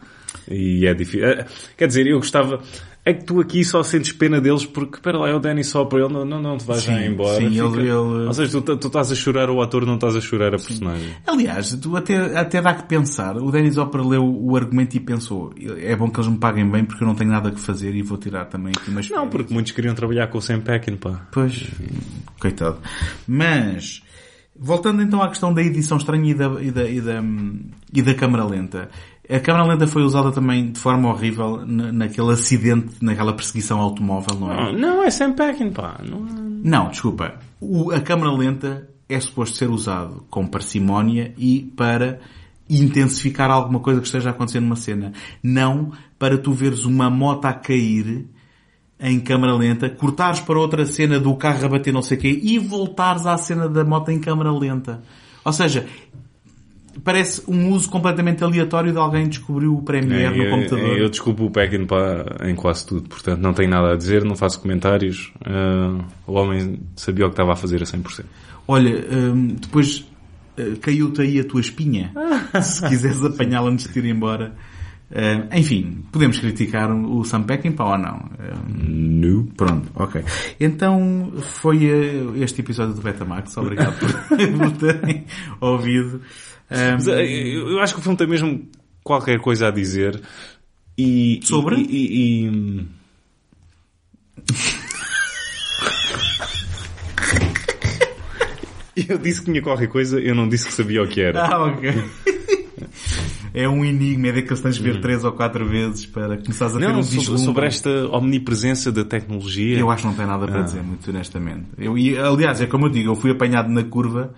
e 0.50 0.86
é 0.86 0.92
difícil. 0.94 1.24
Eh, 1.26 1.46
Quer 1.76 1.86
dizer, 1.86 2.06
eu 2.06 2.18
gostava... 2.18 2.60
É 3.02 3.14
que 3.14 3.24
tu 3.24 3.40
aqui 3.40 3.64
só 3.64 3.82
sentes 3.82 4.12
pena 4.12 4.42
deles 4.42 4.66
porque, 4.66 4.96
espera 4.96 5.16
lá, 5.18 5.30
é 5.30 5.34
o 5.34 5.38
Danny 5.38 5.64
Sopra, 5.64 6.00
ele 6.04 6.12
não, 6.12 6.22
não, 6.22 6.40
não 6.42 6.58
te 6.58 6.66
vais 6.66 6.82
já 6.82 7.02
embora. 7.02 7.36
sim, 7.40 7.48
Fica- 7.48 7.64
ele- 7.64 7.80
ele- 7.80 7.90
Ou 8.26 8.32
seja, 8.34 8.60
tu, 8.60 8.76
tu 8.76 8.86
estás 8.88 9.10
a 9.10 9.14
chorar 9.14 9.48
o 9.48 9.62
ator, 9.62 9.86
não 9.86 9.94
estás 9.94 10.14
a 10.14 10.20
chorar 10.20 10.48
a 10.48 10.58
personagem. 10.58 11.08
Aliás, 11.26 11.72
tu 11.80 11.96
até, 11.96 12.16
até 12.38 12.60
dá 12.60 12.74
que 12.74 12.82
pensar. 12.86 13.38
O 13.38 13.50
Dennis 13.50 13.78
Hopper 13.78 14.06
leu 14.06 14.22
o 14.22 14.54
argumento 14.54 14.96
e 14.98 15.00
pensou, 15.00 15.50
é 15.78 15.96
bom 15.96 16.10
que 16.10 16.20
eles 16.20 16.30
me 16.30 16.36
paguem 16.36 16.70
bem 16.70 16.84
porque 16.84 17.02
eu 17.02 17.08
não 17.08 17.14
tenho 17.14 17.30
nada 17.30 17.50
que 17.50 17.58
fazer 17.58 17.94
e 17.96 18.02
vou 18.02 18.18
tirar 18.18 18.44
também 18.44 18.70
aqui 18.76 18.90
umas 18.90 19.08
Não, 19.08 19.16
férias." 19.16 19.30
porque 19.32 19.54
muitos 19.54 19.72
queriam 19.72 19.94
trabalhar 19.94 20.26
com 20.26 20.36
o 20.36 20.42
Sam 20.42 20.60
Peckinpah. 20.60 21.26
Pois, 21.32 21.68
coitado. 22.38 22.76
Mas, 23.26 24.02
voltando 24.54 25.00
então 25.02 25.22
à 25.22 25.28
questão 25.28 25.54
da 25.54 25.62
edição 25.62 25.96
estranha 25.96 26.30
e 26.30 26.34
da, 26.34 26.46
e 26.62 26.70
da, 26.70 26.84
e 26.90 27.00
da, 27.00 27.24
e 27.94 28.02
da 28.02 28.14
câmara 28.14 28.44
lenta. 28.44 28.90
A 29.30 29.38
câmara 29.40 29.64
lenta 29.64 29.86
foi 29.86 30.02
usada 30.02 30.32
também 30.32 30.72
de 30.72 30.78
forma 30.80 31.08
horrível 31.08 31.64
na- 31.66 31.92
naquele 31.92 32.32
acidente, 32.32 32.94
naquela 33.00 33.32
perseguição 33.32 33.78
automóvel, 33.78 34.38
não 34.38 34.50
é? 34.52 34.72
Não, 34.72 34.78
não 34.96 35.02
é 35.02 35.10
Sam 35.10 35.32
Peckinpah. 35.32 36.00
Não, 36.02 36.26
é- 36.26 36.30
Não, 36.64 36.88
desculpa. 36.88 37.34
O- 37.60 37.90
a 37.92 38.00
câmara 38.00 38.32
lenta 38.32 38.88
é 39.08 39.18
suposto 39.20 39.56
ser 39.56 39.70
usado 39.70 40.24
com 40.30 40.46
parcimónia 40.46 41.32
e 41.38 41.60
para 41.76 42.20
intensificar 42.68 43.50
alguma 43.50 43.80
coisa 43.80 44.00
que 44.00 44.06
esteja 44.06 44.30
acontecendo 44.30 44.64
numa 44.64 44.76
cena. 44.76 45.12
Não 45.42 45.92
para 46.18 46.38
tu 46.38 46.52
veres 46.52 46.84
uma 46.84 47.10
moto 47.10 47.44
a 47.46 47.52
cair 47.52 48.26
em 48.98 49.18
câmara 49.18 49.54
lenta, 49.56 49.88
cortares 49.88 50.40
para 50.40 50.58
outra 50.58 50.84
cena 50.84 51.18
do 51.18 51.34
carro 51.34 51.64
a 51.64 51.68
bater 51.68 51.92
não 51.92 52.02
sei 52.02 52.18
o 52.18 52.20
quê 52.20 52.40
e 52.42 52.58
voltares 52.58 53.26
à 53.26 53.36
cena 53.38 53.68
da 53.68 53.84
moto 53.84 54.10
em 54.10 54.20
câmara 54.20 54.52
lenta. 54.52 55.02
Ou 55.44 55.52
seja, 55.52 55.86
parece 57.04 57.42
um 57.48 57.70
uso 57.70 57.88
completamente 57.88 58.42
aleatório 58.42 58.92
de 58.92 58.98
alguém 58.98 59.24
que 59.24 59.30
descobriu 59.30 59.74
o 59.74 59.82
Premiere 59.82 60.36
no 60.36 60.44
eu, 60.44 60.50
computador. 60.50 60.98
eu 60.98 61.08
desculpo 61.08 61.44
o 61.44 61.50
Packin 61.50 61.86
em 62.46 62.54
quase 62.54 62.86
tudo, 62.86 63.08
portanto 63.08 63.40
não 63.40 63.52
tenho 63.52 63.70
nada 63.70 63.92
a 63.92 63.96
dizer, 63.96 64.24
não 64.24 64.36
faço 64.36 64.60
comentários. 64.60 65.32
Uh, 65.40 66.04
o 66.26 66.32
homem 66.34 66.80
sabia 66.96 67.26
o 67.26 67.28
que 67.28 67.34
estava 67.34 67.52
a 67.52 67.56
fazer 67.56 67.82
a 67.82 67.86
100%. 67.86 68.24
Olha, 68.66 69.04
hum, 69.10 69.56
depois 69.60 70.00
uh, 70.58 70.76
caiu-te 70.80 71.22
aí 71.22 71.40
a 71.40 71.44
tua 71.44 71.60
espinha. 71.60 72.12
Se 72.62 72.86
quiseres 72.88 73.24
apanhá-la 73.24 73.70
antes 73.70 73.92
de 73.92 73.98
ir 73.98 74.06
embora. 74.06 74.54
Uh, 75.10 75.58
enfim, 75.58 76.04
podemos 76.12 76.38
criticar 76.38 76.88
o 76.92 77.24
Sam 77.24 77.42
Peckinpah 77.42 77.84
ou 77.84 77.98
não? 77.98 78.30
No. 78.68 79.44
Pronto, 79.56 79.90
ok. 79.96 80.22
Então 80.60 81.32
foi 81.40 81.78
uh, 81.90 82.36
este 82.36 82.60
episódio 82.60 82.94
do 82.94 83.02
Betamax. 83.02 83.56
Obrigado 83.56 83.98
por, 83.98 84.08
por 84.56 84.70
terem 84.72 85.24
ouvido. 85.60 86.20
Mas, 86.70 87.06
Um, 87.06 87.10
eu 87.12 87.80
acho 87.80 87.94
que 87.94 88.00
o 88.00 88.02
filme 88.02 88.16
tem 88.16 88.26
mesmo 88.26 88.68
qualquer 89.02 89.38
coisa 89.40 89.68
a 89.68 89.70
dizer. 89.70 90.20
E, 90.96 91.40
Sobre? 91.42 91.76
E, 91.76 91.82
e- 91.82 92.46
e- 92.46 92.86
Eu 99.08 99.18
disse 99.18 99.40
que 99.40 99.46
tinha 99.46 99.62
qualquer 99.62 99.88
coisa, 99.88 100.20
eu 100.20 100.34
não 100.34 100.48
disse 100.48 100.66
que 100.66 100.72
sabia 100.72 101.02
o 101.02 101.08
que 101.08 101.20
era. 101.20 101.44
ah, 101.46 101.64
ok. 101.66 101.90
É 103.52 103.68
um 103.68 103.84
enigma, 103.84 104.28
é 104.28 104.32
daqueles 104.32 104.58
que 104.58 104.62
tens 104.62 104.76
de 104.76 104.82
ver 104.82 105.00
três 105.00 105.24
ou 105.24 105.32
quatro 105.32 105.66
vezes 105.66 106.06
para 106.06 106.36
começares 106.38 106.76
a 106.76 106.78
ter 106.78 106.86
Hum. 106.86 106.92
Não, 106.92 106.98
um 107.00 107.02
sobre, 107.02 107.18
vislumbre. 107.18 107.44
sobre 107.44 107.66
esta 107.66 108.08
omnipresença 108.16 108.92
da 108.92 109.04
tecnologia. 109.04 109.78
Eu 109.78 109.90
acho 109.90 110.02
que 110.02 110.08
não 110.08 110.14
tem 110.14 110.26
nada 110.26 110.46
para 110.46 110.62
dizer, 110.62 110.82
muito 110.82 111.08
honestamente. 111.10 111.66
Eu, 111.78 111.96
e, 111.98 112.16
aliás, 112.18 112.60
é 112.60 112.66
como 112.66 112.86
eu 112.86 112.90
digo, 112.90 113.10
eu 113.10 113.16
fui 113.16 113.30
apanhado 113.30 113.68
na 113.70 113.82
curva 113.82 114.34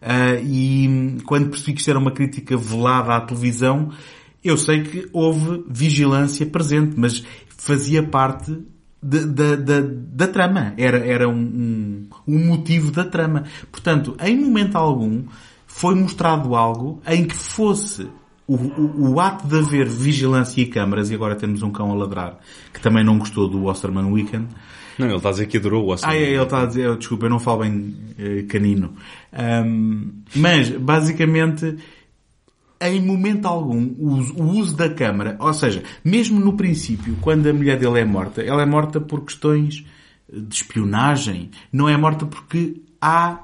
ah, 0.00 0.34
e 0.42 1.18
quando 1.24 1.50
percebi 1.50 1.72
que 1.74 1.80
isto 1.80 1.90
era 1.90 1.98
uma 1.98 2.10
crítica 2.12 2.56
velada 2.56 3.14
à 3.14 3.20
televisão, 3.20 3.90
eu 4.42 4.56
sei 4.56 4.82
que 4.82 5.08
houve 5.12 5.64
vigilância 5.68 6.46
presente, 6.46 6.94
mas 6.96 7.24
fazia 7.48 8.02
parte 8.02 8.56
de- 9.02 9.26
da, 9.26 9.56
da, 9.56 9.80
da 9.82 10.28
trama. 10.28 10.74
Era, 10.76 10.98
era 10.98 11.28
um, 11.28 11.34
um, 11.34 12.06
um 12.26 12.46
motivo 12.46 12.90
da 12.92 13.04
trama. 13.04 13.44
Portanto, 13.70 14.16
em 14.20 14.38
momento 14.38 14.76
algum, 14.76 15.24
foi 15.66 15.94
mostrado 15.94 16.54
algo 16.54 17.02
em 17.06 17.24
que 17.24 17.34
fosse 17.34 18.08
o, 18.46 18.54
o, 18.54 19.12
o 19.12 19.20
ato 19.20 19.46
de 19.46 19.58
haver 19.58 19.88
vigilância 19.88 20.60
e 20.60 20.66
câmaras, 20.66 21.10
e 21.10 21.14
agora 21.14 21.36
temos 21.36 21.62
um 21.62 21.70
cão 21.70 21.90
a 21.92 21.94
ladrar, 21.94 22.38
que 22.72 22.80
também 22.80 23.04
não 23.04 23.18
gostou 23.18 23.48
do 23.48 23.64
Osterman 23.64 24.10
Weekend. 24.10 24.48
Não, 24.98 25.06
ele 25.06 25.16
está 25.16 25.28
a 25.28 25.32
dizer 25.32 25.46
que 25.46 25.56
adorou 25.56 25.86
o 25.86 25.92
Oscar. 25.92 26.10
Ah, 26.10 26.16
é, 26.16 26.22
ele 26.22 26.42
está 26.42 26.62
a 26.62 26.66
dizer, 26.66 26.96
desculpa, 26.96 27.26
eu 27.26 27.30
não 27.30 27.38
falo 27.38 27.60
bem 27.60 27.94
eh, 28.18 28.42
canino. 28.48 28.94
Ahm, 29.32 30.22
mas, 30.34 30.68
basicamente, 30.70 31.76
em 32.80 33.00
momento 33.00 33.46
algum, 33.46 33.94
o 33.98 34.14
uso, 34.14 34.34
o 34.34 34.44
uso 34.44 34.76
da 34.76 34.88
câmara, 34.88 35.36
ou 35.40 35.52
seja, 35.52 35.82
mesmo 36.04 36.38
no 36.40 36.56
princípio, 36.56 37.16
quando 37.20 37.48
a 37.48 37.52
mulher 37.52 37.78
dele 37.78 38.00
é 38.00 38.04
morta, 38.04 38.42
ela 38.42 38.62
é 38.62 38.66
morta 38.66 39.00
por 39.00 39.24
questões 39.24 39.84
de 40.32 40.54
espionagem, 40.54 41.50
não 41.72 41.88
é 41.88 41.96
morta 41.96 42.26
porque 42.26 42.80
há, 43.00 43.40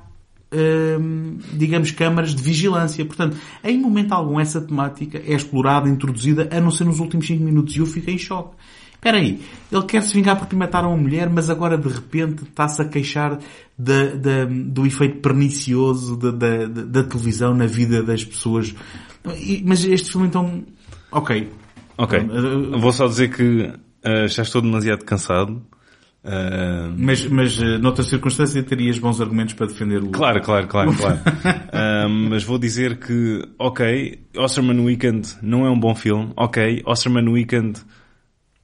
digamos, 1.52 1.90
câmaras 1.90 2.34
de 2.34 2.42
vigilância. 2.42 3.04
Portanto, 3.04 3.36
em 3.64 3.80
momento 3.80 4.12
algum, 4.12 4.38
essa 4.38 4.60
temática 4.60 5.18
é 5.18 5.34
explorada, 5.34 5.88
introduzida, 5.88 6.48
a 6.52 6.60
não 6.60 6.70
ser 6.70 6.84
nos 6.84 7.00
últimos 7.00 7.26
5 7.26 7.42
minutos, 7.42 7.74
e 7.74 7.80
eu 7.80 7.86
fiquei 7.86 8.14
em 8.14 8.18
choque. 8.18 8.54
Espera 9.04 9.18
aí, 9.18 9.38
ele 9.70 9.82
quer 9.84 10.02
se 10.02 10.14
vingar 10.14 10.34
porque 10.38 10.56
mataram 10.56 10.88
uma 10.88 10.96
mulher, 10.96 11.28
mas 11.28 11.50
agora 11.50 11.76
de 11.76 11.88
repente 11.88 12.44
está-se 12.44 12.80
a 12.80 12.86
queixar 12.86 13.38
da- 13.76 14.14
da- 14.14 14.46
do 14.46 14.86
efeito 14.86 15.18
pernicioso 15.20 16.16
da, 16.16 17.04
televisão 17.04 17.52
na 17.54 17.66
vida 17.66 18.02
das 18.02 18.24
pessoas. 18.24 18.74
Mas 19.62 19.84
este 19.84 20.10
filme 20.10 20.26
então, 20.28 20.64
ok. 21.12 21.50
Ok. 21.98 22.18
Uh, 22.18 22.78
Vou 22.78 22.92
só 22.92 23.06
dizer 23.06 23.28
que 23.28 23.70
ah, 24.02 24.26
já 24.26 24.42
estou 24.42 24.62
demasiado 24.62 25.04
cansado. 25.04 25.62
Ah, 26.24 26.90
Mas, 26.96 27.26
mas 27.26 27.60
eh, 27.60 27.76
noutra 27.76 28.02
circunstância 28.02 28.62
terias 28.62 28.98
bons 28.98 29.20
argumentos 29.20 29.52
para 29.52 29.66
defender 29.66 30.02
o... 30.02 30.08
Claro, 30.08 30.40
claro, 30.40 30.66
claro, 30.66 30.92
claro. 30.96 31.18
Ah, 31.70 32.08
mas 32.08 32.42
vou 32.42 32.58
dizer 32.58 32.98
que, 32.98 33.42
ok, 33.58 34.20
Osterman 34.38 34.80
Weekend 34.80 35.28
não 35.42 35.66
é 35.66 35.70
um 35.70 35.78
bom 35.78 35.94
filme. 35.94 36.32
Ok, 36.36 36.82
Osterman 36.86 37.28
Weekend 37.28 37.80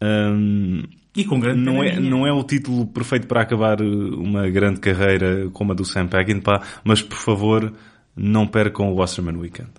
ahm, 0.00 0.82
E 1.16 1.24
com 1.24 1.38
grande 1.40 1.60
não, 1.60 1.82
é, 1.82 1.98
não 2.00 2.26
é 2.26 2.32
o 2.32 2.42
título 2.44 2.86
perfeito 2.86 3.26
para 3.26 3.42
acabar 3.42 3.80
uh, 3.80 4.20
uma 4.20 4.48
grande 4.48 4.80
carreira 4.80 5.48
como 5.52 5.72
a 5.72 5.74
do 5.74 5.84
Sam 5.84 6.06
Peckinpah, 6.06 6.62
mas 6.84 7.02
por 7.02 7.18
favor, 7.18 7.72
não 8.16 8.46
percam 8.46 8.92
o 8.92 9.00
Osterman 9.00 9.36
Weekend. 9.36 9.70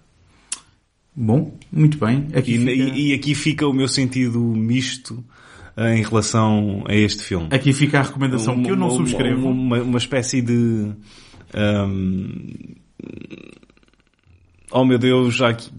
Bom, 1.15 1.57
muito 1.71 1.97
bem. 1.97 2.27
Aqui 2.33 2.55
E, 2.55 2.57
fica, 2.59 2.71
e- 2.71 3.13
aqui 3.13 3.35
fica 3.35 3.67
o 3.67 3.73
meu 3.73 3.87
sentido 3.87 4.39
misto 4.39 5.23
ah, 5.75 5.93
em 5.93 6.03
relação 6.03 6.83
a 6.87 6.95
este 6.95 7.23
filme. 7.23 7.47
aqui 7.51 7.73
fica 7.73 7.99
a 7.99 8.03
recomendação 8.03 8.61
que 8.61 8.69
eu 8.71 8.75
não 8.75 8.87
Uma- 8.87 8.95
subscrevo. 8.97 9.47
Uma, 9.49 9.77
uma, 9.77 9.83
uma 9.83 9.97
espécie 9.97 10.41
de. 10.41 10.91
ahm, 11.53 12.75
oh 14.71 14.85
meu 14.85 14.97
Deus, 14.97 15.41
aqui, 15.41 15.69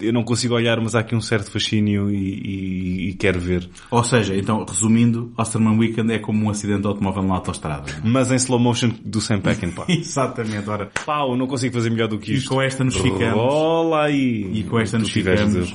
eu 0.00 0.12
não 0.12 0.22
consigo 0.22 0.54
olhar, 0.54 0.80
mas 0.80 0.94
há 0.94 1.00
aqui 1.00 1.14
um 1.14 1.20
certo 1.20 1.50
fascínio 1.50 2.10
e, 2.10 2.16
e- 2.16 3.08
e 3.10 3.14
quero 3.14 3.38
ver. 3.40 3.68
Ou 3.90 4.02
seja, 4.04 4.36
então, 4.36 4.64
resumindo, 4.64 5.32
Osterman 5.36 5.76
Weekend 5.78 6.12
é 6.12 6.18
como 6.18 6.46
um 6.46 6.50
acidente 6.50 6.80
de 6.82 6.86
automóvel 6.86 7.22
na 7.22 7.34
autostrada. 7.34 7.92
Mas 8.04 8.30
em 8.32 8.36
slow 8.36 8.58
motion 8.58 8.90
do 9.04 9.20
Sam 9.20 9.40
Peckinpah. 9.40 9.84
Exatamente, 9.90 10.68
ora. 10.70 10.90
Pau, 11.04 11.36
não 11.36 11.46
consigo 11.46 11.74
fazer 11.74 11.90
melhor 11.90 12.08
do 12.08 12.18
que 12.18 12.32
E 12.32 12.36
isto. 12.36 12.48
com 12.50 12.60
esta 12.62 12.82
nos 12.84 12.96
ficamos. 12.96 13.34
Rola 13.34 14.04
aí. 14.04 14.50
E 14.54 14.62
com 14.64 14.78
esta 14.78 14.98
nos 14.98 15.10
ficamos. 15.10 15.74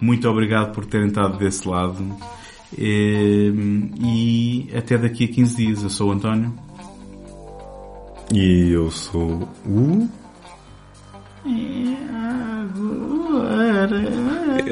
Muito 0.00 0.28
obrigado 0.28 0.72
por 0.72 0.84
terem 0.86 1.08
estado 1.08 1.38
desse 1.38 1.66
lado. 1.68 1.96
E, 2.78 3.52
e 4.00 4.76
até 4.76 4.96
daqui 4.96 5.24
a 5.24 5.28
15 5.28 5.56
dias. 5.56 5.82
Eu 5.82 5.90
sou 5.90 6.08
o 6.10 6.12
António. 6.12 6.54
E 8.32 8.70
eu 8.70 8.90
sou 8.90 9.48
o... 9.66 10.08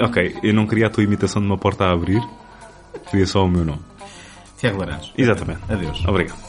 Ok, 0.00 0.38
eu 0.42 0.54
não 0.54 0.66
queria 0.66 0.86
a 0.86 0.90
tua 0.90 1.02
imitação 1.02 1.40
de 1.40 1.48
uma 1.48 1.58
porta 1.58 1.84
a 1.84 1.92
abrir. 1.92 2.22
Queria 3.10 3.26
só 3.26 3.44
o 3.44 3.48
meu 3.48 3.64
nome. 3.64 3.80
Tiago 4.58 4.78
Laranjo. 4.78 5.12
Exatamente. 5.16 5.60
Adeus. 5.68 6.04
Obrigado. 6.06 6.47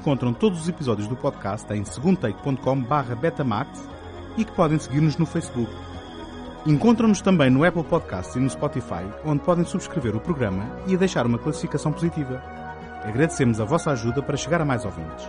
Encontram 0.00 0.32
todos 0.32 0.62
os 0.62 0.68
episódios 0.68 1.06
do 1.06 1.14
podcast 1.14 1.70
em 1.74 1.84
segundotake.com 1.84 2.82
betamax 3.20 3.86
e 4.38 4.46
que 4.46 4.52
podem 4.52 4.78
seguir-nos 4.78 5.18
no 5.18 5.26
Facebook. 5.26 5.70
Encontram-nos 6.66 7.20
também 7.20 7.50
no 7.50 7.64
Apple 7.64 7.84
Podcasts 7.84 8.34
e 8.34 8.40
no 8.40 8.48
Spotify, 8.48 9.04
onde 9.26 9.42
podem 9.42 9.64
subscrever 9.64 10.16
o 10.16 10.20
programa 10.20 10.64
e 10.86 10.96
deixar 10.96 11.26
uma 11.26 11.38
classificação 11.38 11.92
positiva. 11.92 12.42
Agradecemos 13.04 13.60
a 13.60 13.64
vossa 13.66 13.90
ajuda 13.90 14.22
para 14.22 14.38
chegar 14.38 14.62
a 14.62 14.64
mais 14.64 14.86
ouvintes. 14.86 15.28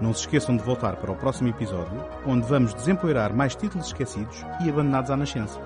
Não 0.00 0.12
se 0.12 0.20
esqueçam 0.20 0.56
de 0.56 0.64
voltar 0.64 0.96
para 0.96 1.12
o 1.12 1.16
próximo 1.16 1.48
episódio, 1.48 2.04
onde 2.26 2.46
vamos 2.46 2.74
desempoeirar 2.74 3.32
mais 3.32 3.54
títulos 3.54 3.86
esquecidos 3.86 4.44
e 4.64 4.68
abandonados 4.68 5.12
à 5.12 5.16
nascença. 5.16 5.60